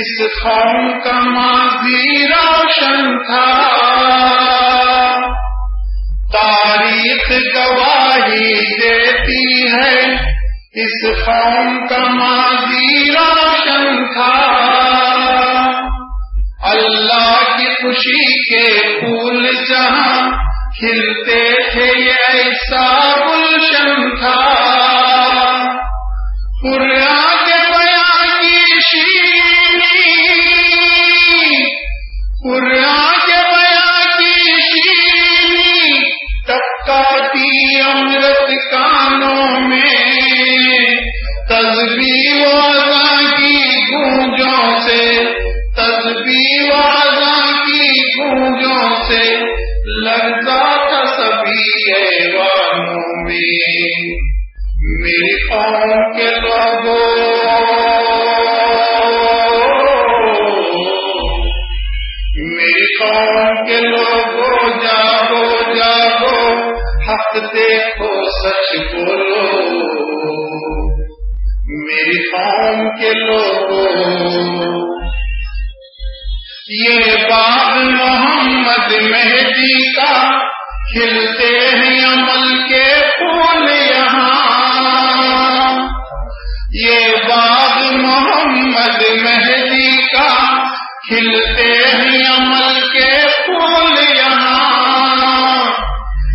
اس 0.00 0.42
قوم 0.42 1.00
کا 1.00 1.20
ماضی 1.20 2.26
روشن 2.26 3.18
تھا۔ 3.18 3.62
تاریخ 6.32 7.30
گواہی 7.30 8.80
دیتی 8.80 9.66
ہے۔ 9.66 10.26
اس 10.76 11.24
قوم 11.26 11.86
کا 11.86 11.98
ماضی 11.98 13.12
روشن 13.12 14.04
تھا۔ 14.12 14.56
اللہ 16.62 17.56
کی 17.56 17.66
خوشی 17.82 18.42
کے 18.42 19.00
پھول 19.00 19.46
جہاں 19.68 20.30
کھلتے 20.78 21.70
تھے، 21.72 21.98
یہ 21.98 22.12
ایسا 22.28 23.14
گلشن 23.16 24.16
تھا۔ 24.20 24.35
سے 49.08 49.40
لگتا 50.00 50.76
تھا 50.88 51.04
سبھی 51.04 51.92
ایوانوں 51.94 53.24
میں۔ 53.24 54.16
میری 54.82 55.48
قوم 55.48 56.16
کے 56.16 56.30
لوگوں 56.40 57.26
میری 62.36 62.98
قوم 62.98 63.66
کے 63.66 63.80
لوگوں، 63.80 64.68
جاگو 64.82 65.74
جاگو، 65.74 66.70
حق 66.80 67.54
دیکھو، 67.54 68.08
سچ 68.30 68.94
بولو۔ 68.94 69.56
میری 71.68 72.30
قوم 72.30 73.00
کے 73.00 73.10
لوگوں 73.14 74.95
یہ 76.68 77.00
باغ 77.30 77.84
محمد 77.84 79.02
مہدی 79.02 79.92
کا 79.92 80.38
کھلتے 80.92 81.76
ہیں 81.76 82.04
عمل 82.04 82.68
کے 82.68 82.82
پھول 83.18 83.70
یہاں۔ 83.70 85.88
یہ 86.72 86.98
باغ 87.28 87.96
محمد 87.96 89.22
مہدی 89.22 90.02
کا 90.02 90.64
کھلتے 91.08 91.86
ہیں 91.86 92.38
عمل 92.38 92.80
کے 92.80 93.26
پھول 93.46 94.16
یہاں۔ 94.16 95.70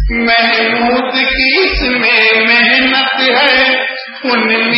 محمود 0.10 1.14
کی 1.14 1.60
اس 1.60 1.82
میں 1.82 2.48
محنت 2.48 3.20
ہے، 3.20 3.86
ان 4.24 4.72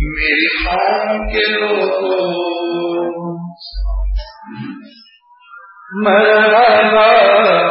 میری 0.00 0.64
قوم 0.64 1.28
کے 1.28 1.50
لوگوں۔ 1.50 2.48
مرحبا 6.04 7.67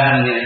بسم 0.07 0.46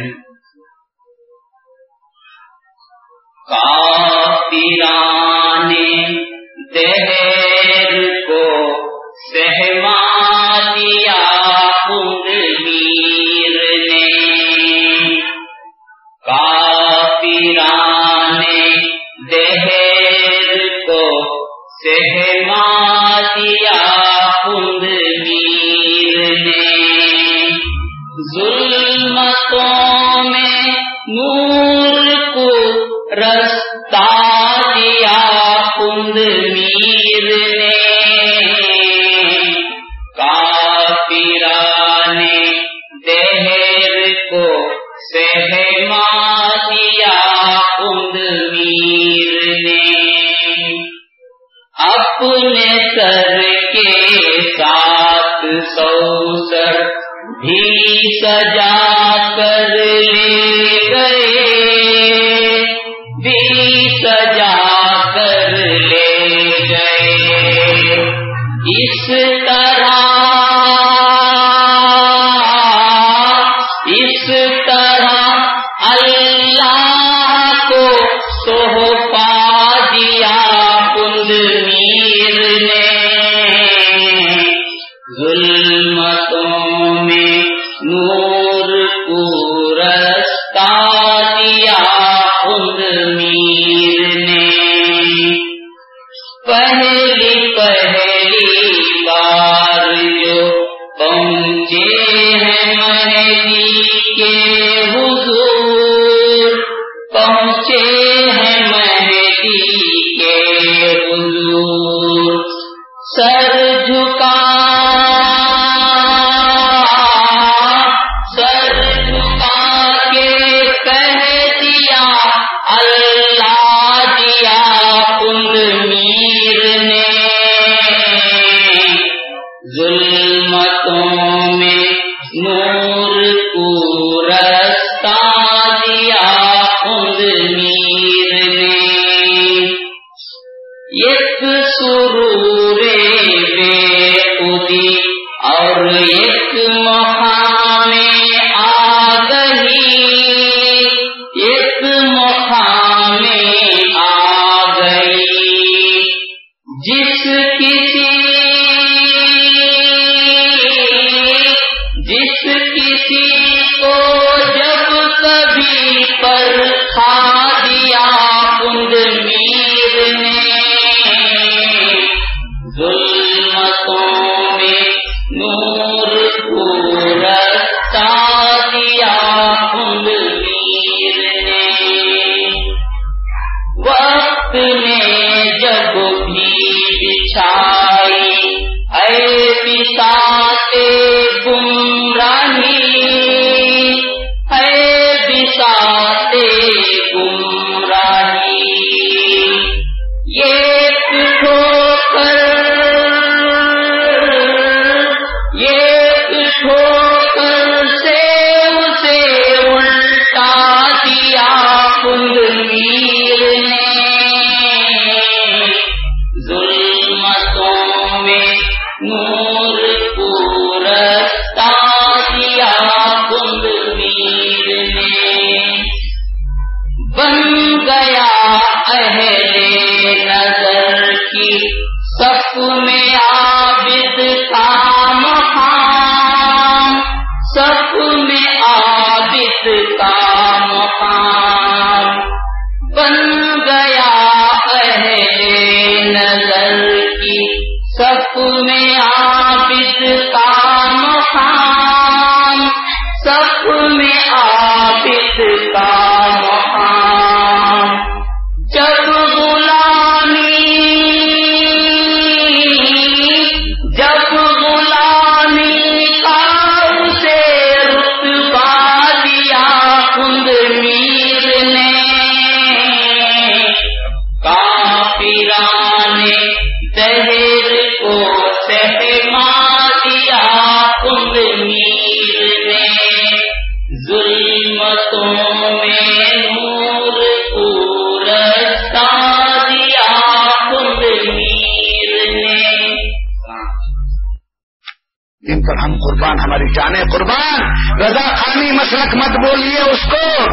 ہماری 296.60 296.72
جانیں 296.72 297.12
قربان، 297.12 297.62
رضا 298.02 298.34
خانی 298.34 298.72
مسلک 298.72 299.16
مت 299.16 299.46
بولیے 299.46 299.90
اس 299.90 300.10
کو۔ 300.10 300.52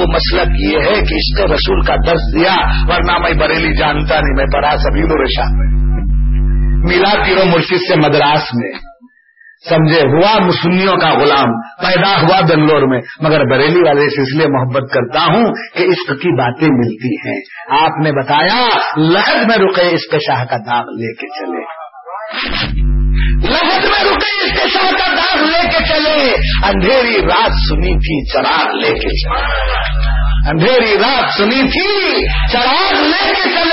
وہ 0.00 0.04
مسلک 0.06 0.48
یہ 0.72 0.78
ہے 0.78 0.92
کہ 0.92 1.14
اس 1.14 1.38
نے 1.38 1.44
رسول 1.54 1.80
کا 1.80 1.94
درس 2.06 2.34
دیا، 2.34 2.54
ورنہ 2.88 3.18
میں 3.18 3.32
بریلی 3.32 3.78
جانتا 3.78 4.14
نہیں، 4.14 4.36
میں 4.36 4.46
پڑھا 4.52 4.76
سبھی 4.76 5.02
رشا 5.02 5.44
ملا 6.90 7.24
تیرو 7.24 7.44
مرشد 7.44 7.88
سے 7.88 7.96
مدراس 7.96 8.42
میں۔ 8.54 8.72
سمجھے، 9.68 10.00
ہوا 10.00 10.46
مسنیوں 10.46 10.96
کا 10.96 11.10
غلام، 11.10 11.60
پیدا 11.60 12.20
ہوا 12.20 12.40
بنگلور 12.40 12.82
میں۔ 12.82 13.00
مگر 13.20 13.50
بریلی 13.50 13.80
والے 13.80 14.00
سے 14.00 14.22
اس 14.22 14.36
لیے 14.36 14.46
محبت 14.46 14.92
کرتا 14.94 15.24
ہوں 15.24 15.44
کہ 15.76 15.82
عشق 15.82 16.22
کی 16.22 16.36
باتیں 16.38 16.68
ملتی 16.70 17.28
ہیں۔ 17.28 17.40
آپ 17.82 18.04
نے 18.04 18.12
بتایا 18.12 18.66
لہد 18.96 19.46
میں 19.48 19.56
رکے 19.56 19.94
عشق 19.94 20.14
شاہ 20.14 20.44
کا 20.44 20.56
داغ 20.56 20.84
لے 20.84 21.14
کے 21.14 21.26
چلے۔ 21.26 21.78
لہد 24.02 24.12
رکے 24.12 24.44
اس 24.44 24.52
کے 24.52 24.78
ساتھ 24.78 24.94
کا 24.94 25.14
داغ 25.14 25.44
لے 25.44 25.68
کے 25.68 25.84
چلے۔ 25.88 26.34
اندھیری 26.68 27.16
رات 27.16 27.50
سنی 27.50 27.96
تھی، 27.98 28.24
چراغ 28.24 28.74
لے 28.80 28.90
کے 28.90 29.24
چلے۔ 29.24 29.97
اندھیری 30.48 30.98
رات 30.98 31.38
سنی 31.38 31.62
تھی، 31.62 32.20
چراغ 32.52 32.92
لے 32.92 33.32
کے 33.32 33.50
چلے۔ 33.50 33.68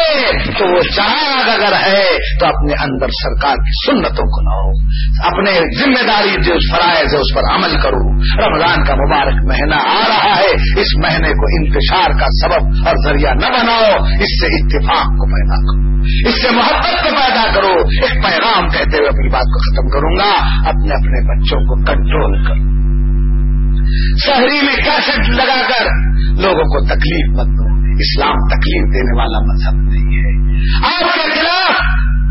تو 0.59 0.75
وہ 0.75 0.81
چراغ 0.95 1.49
اگر 1.49 1.73
ہے 1.73 2.03
تو 2.39 2.45
اپنے 2.45 2.73
اندر 2.73 3.07
سرکار 3.07 3.55
کی 3.55 3.91
سنتوں 3.91 4.25
کو 4.25 4.41
نہ 4.41 4.55
ہو 4.55 4.85
اپنے 5.27 5.51
ذمہ 5.51 6.07
داری 6.07 6.43
جو 6.43 6.53
فرائض 6.75 7.13
ہے 7.13 7.19
اس 7.19 7.35
پر 7.35 7.55
عمل 7.55 7.81
کرو۔ 7.81 8.11
رمضان 8.47 8.85
کا 8.85 8.95
مبارک 8.95 9.45
مہینہ 9.47 9.75
آ 9.75 10.07
رہا 10.07 10.35
ہے۔ 10.35 10.51
اس 10.51 10.97
مہینے 11.03 11.29
کو 11.29 11.45
انتشار 11.59 12.09
کا 12.19 12.25
سبب 12.25 12.87
اور 12.87 12.95
ذریعہ 13.07 13.33
نہ 13.33 13.45
بناؤ۔ 13.45 14.05
اس 14.05 14.41
سے 14.41 14.45
اتفاق 14.45 15.05
کو 15.05 15.25
پیدا 15.25 15.55
کرو۔ 15.55 15.95
اس 16.29 16.41
سے 16.41 16.49
محبت 16.51 17.03
کو 17.03 17.09
پیدا 17.09 17.51
کرو۔ 17.53 17.73
ایک 17.79 18.23
پیغام 18.23 18.69
کہتے 18.69 18.97
ہوئے 18.97 19.07
اپنی 19.07 19.29
بات 19.29 19.43
کو 19.43 19.59
ختم 19.59 19.89
کروں 19.89 20.17
گا۔ 20.17 20.31
اپنے 20.69 20.93
اپنے 20.93 21.27
بچوں 21.27 21.59
کو 21.59 21.85
کنٹرول 21.85 22.43
کرو۔ 22.43 22.84
شہری 24.25 24.65
میں 24.65 24.75
کیسٹ 24.75 25.29
لگا 25.29 25.61
کر 25.67 25.85
لوگوں 26.41 26.63
کو 26.63 26.85
تکلیف 26.85 27.39
مت 27.39 27.47
دو۔ 27.47 27.75
اسلام 27.99 28.47
تکلیف 28.47 28.93
دینے 28.93 29.17
والا 29.17 29.39
مذہب 29.39 29.89
نہیں 29.93 30.17
ہے۔ 30.17 30.55
آپ 30.77 31.15
کے 31.15 31.39
خلاف 31.39 31.81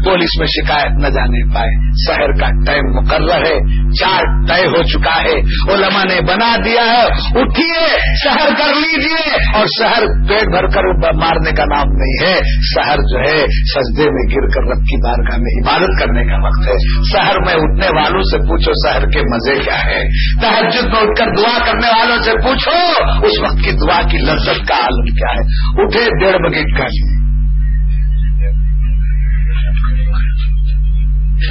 پولیس 0.05 0.39
میں 0.39 0.47
شکایت 0.47 1.03
نہ 1.03 1.09
جانے 1.09 1.55
پائے۔ 1.55 1.71
شہر 2.07 2.33
کا 2.33 2.65
ٹائم 2.67 2.97
مقرر 2.97 3.47
ہے، 3.47 3.89
چار 3.91 4.23
طے 4.49 4.67
ہو 4.67 4.83
چکا 4.83 5.23
ہے۔ 5.23 5.35
علماء 5.75 6.03
نے 6.03 6.21
بنا 6.21 6.57
دیا 6.65 6.83
ہے، 6.93 7.05
اٹھیے، 7.41 7.97
شہر 8.25 8.49
کر 8.59 8.75
لیجیے 8.75 9.31
اور 9.55 9.67
شہر 9.67 10.03
پیٹ 10.29 10.45
بھر 10.45 10.67
کر 10.67 11.15
مارنے 11.15 11.51
کا 11.51 11.65
نام 11.65 11.93
نہیں 11.93 12.27
ہے۔ 12.27 12.41
شہر 12.75 12.97
جو 12.97 13.19
ہے، 13.19 13.45
سجدے 13.47 14.11
میں 14.11 14.37
گر 14.37 14.49
کر 14.49 14.61
رب 14.61 14.85
کی 14.85 14.97
بارگاہ 15.03 15.39
میں 15.39 15.63
عبادت 15.63 16.01
کرنے 16.01 16.25
کا 16.25 16.47
وقت 16.47 16.69
ہے۔ 16.69 16.75
شہر 17.13 17.39
میں 17.47 17.55
اٹھنے 17.55 17.87
والوں 17.87 18.23
سے 18.23 18.39
پوچھو، 18.39 18.73
شہر 18.89 19.11
کے 19.11 19.21
مزے 19.21 19.59
کیا 19.65 19.85
ہے 19.85 20.05
تحجد 20.43 20.85
میں 20.85 21.03
اٹھ 21.03 21.19
کر 21.19 21.27
دعا 21.37 21.59
کرنے 21.67 21.89
والوں 21.89 22.23
سے 22.23 22.33
پوچھو، 22.33 23.05
اس 23.27 23.43
وقت 23.43 23.65
کی 23.65 23.71
دعا 23.71 24.03
کی 24.03 24.19
لذت 24.19 24.69
کا 24.69 24.75
عالم 24.75 25.05
کیا 25.05 25.35
ہے؟ 25.35 25.41
اٹھے، 25.83 26.05
ڈیڑھ 26.21 26.51
بگیٹ 26.51 26.79
کا 26.79 26.85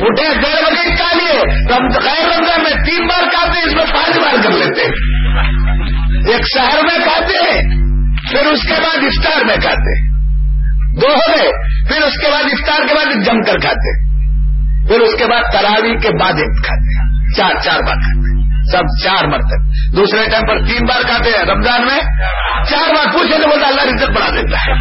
اٹھے 0.02 0.28
ڈیڑھ 0.34 0.62
بجے 0.64 0.96
کا 0.96 1.10
لیے 1.14 1.42
غیر 2.04 2.26
رمضان 2.26 2.64
میں 2.64 2.84
تین 2.86 3.08
بار 3.08 3.30
کھاتے 3.32 3.60
اس 3.60 3.74
میں 3.74 3.86
پانچ 3.94 4.18
بار 4.18 4.44
کر 4.44 4.50
لیتے 4.50 4.82
ہیں۔ 4.82 4.94
ایک 6.28 6.42
شہر 6.56 6.80
میں 6.84 6.98
کھاتے 7.04 7.44
ہیں، 7.44 7.62
پھر 8.32 8.46
اس 8.52 8.62
کے 8.64 8.74
بعد 8.74 9.04
افطار 9.04 9.46
میں 9.46 9.56
کھاتے 9.56 9.96
دو 11.02 11.08
ہو 11.08 11.38
گئے، 11.38 11.52
پھر 11.88 12.02
اس 12.02 12.14
کے 12.22 12.32
بعد 12.32 12.44
افطار 12.44 12.88
کے 12.88 12.94
بعد 12.94 13.26
جم 13.26 13.42
کر 13.42 13.58
کھاتے 13.58 14.14
پھر 14.88 15.00
اس 15.00 15.16
کے 15.20 15.26
بعد 15.26 15.42
تراوی 15.54 15.98
کے 15.98 16.10
بعد 16.22 16.34
ایک 16.34 16.64
کھاتے 16.66 17.04
چار 17.38 17.60
چار 17.64 17.80
بار 17.80 17.96
کھاتے 17.96 18.32
ہیں۔ 18.32 18.44
سب 18.72 18.84
چار 19.04 19.28
مرتب 19.28 19.72
دوسرے 19.96 20.26
ٹائم 20.30 20.46
پر 20.48 20.66
تین 20.66 20.86
بار 20.86 21.02
کھاتے 21.02 21.30
ہیں، 21.30 21.46
رمضان 21.46 21.82
میں 21.82 22.00
چار 22.70 22.94
بار 22.96 23.14
پوچھے 23.14 23.38
تو 23.42 23.48
بولتا 23.50 23.68
اللہ 23.68 23.82
رزت 23.82 24.12
بڑھا 24.12 24.30
دیتا 24.30 24.58
ہے۔ 24.66 24.74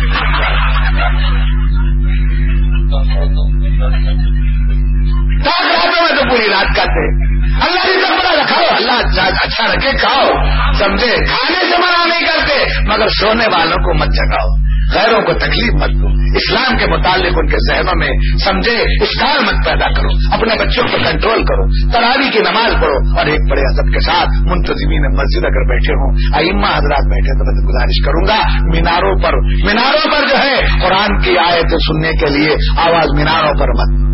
سات 5.45 5.67
راتوں 5.67 6.03
میں 6.03 6.23
تو 6.23 6.29
پوری 6.31 6.49
رات 6.49 6.67
کھاتے 6.75 7.23
اللہ 7.67 7.87
رزت 7.87 8.11
بڑا 8.11 8.43
رکھاؤ 8.43 8.77
اللہ 8.77 8.93
اچھا-, 8.93 9.33
اچھا 9.43 9.67
رکھے، 9.75 9.91
کھاؤ۔ 9.91 10.29
سمجھے؟ 10.73 11.17
کھانے 11.17 11.71
سے 11.71 11.79
منع 11.79 12.07
نہیں 12.07 12.21
کرتے، 12.21 12.65
مگر 12.87 13.09
سونے 13.09 13.45
والوں 13.47 13.77
کو 13.77 13.95
مت 13.95 14.09
جگاؤ۔ 14.09 14.62
غیروں 14.95 15.21
کو 15.21 15.33
تکلیف 15.33 15.75
مت 15.75 15.91
دو۔ 15.91 16.07
اسلام 16.37 16.77
کے 16.77 16.87
متعلق 16.87 17.33
ان 17.37 17.47
کے 17.47 17.75
ذہنوں 17.75 17.93
میں 17.97 18.09
سمجھے، 18.49 19.05
اسکار 19.05 19.43
مت 19.43 19.67
پیدا 19.67 19.87
کرو۔ 19.87 20.35
اپنے 20.35 20.55
بچوں 20.55 20.85
کو 20.85 20.97
کنٹرول 20.97 21.45
کرو۔ 21.45 21.91
تراوی 21.93 22.31
کی 22.33 22.39
نماز 22.39 22.73
پڑھو۔ 22.73 23.19
اور 23.19 23.27
ایک 23.27 23.51
بڑے 23.51 23.61
ادب 23.61 23.93
کے 23.93 24.01
ساتھ 24.01 24.29
منتظمین 24.43 25.03
مسجد 25.03 25.45
اگر 25.45 25.69
بیٹھے 25.69 25.93
ہوں، 25.93 26.17
ائمہ 26.35 26.67
حضرات 26.67 27.05
بیٹھے 27.05 27.39
تو 27.39 27.45
میں 27.45 27.69
گزارش 27.69 28.05
کروں 28.05 28.27
گا، 28.29 28.69
میناروں 28.75 29.15
پر 29.15 29.33
میناروں 29.67 30.13
پر 30.13 30.27
جو 30.29 30.37
ہے، 30.39 30.57
قرآن 30.83 31.21
کی 31.21 31.39
آیت 31.39 31.71
سننے 31.71 32.09
کے 32.09 32.39
لیے 32.39 32.55
آواز 32.77 33.07
میناروں 33.17 33.55
پر 33.61 33.69
مت۔ 33.69 34.13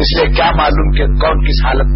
اس 0.00 0.20
لیے 0.20 0.34
کیا 0.34 0.50
معلوم 0.50 0.90
کہ 0.92 1.06
کون 1.06 1.44
کس 1.44 1.66
حالت 1.66 1.84
میں 1.84 1.94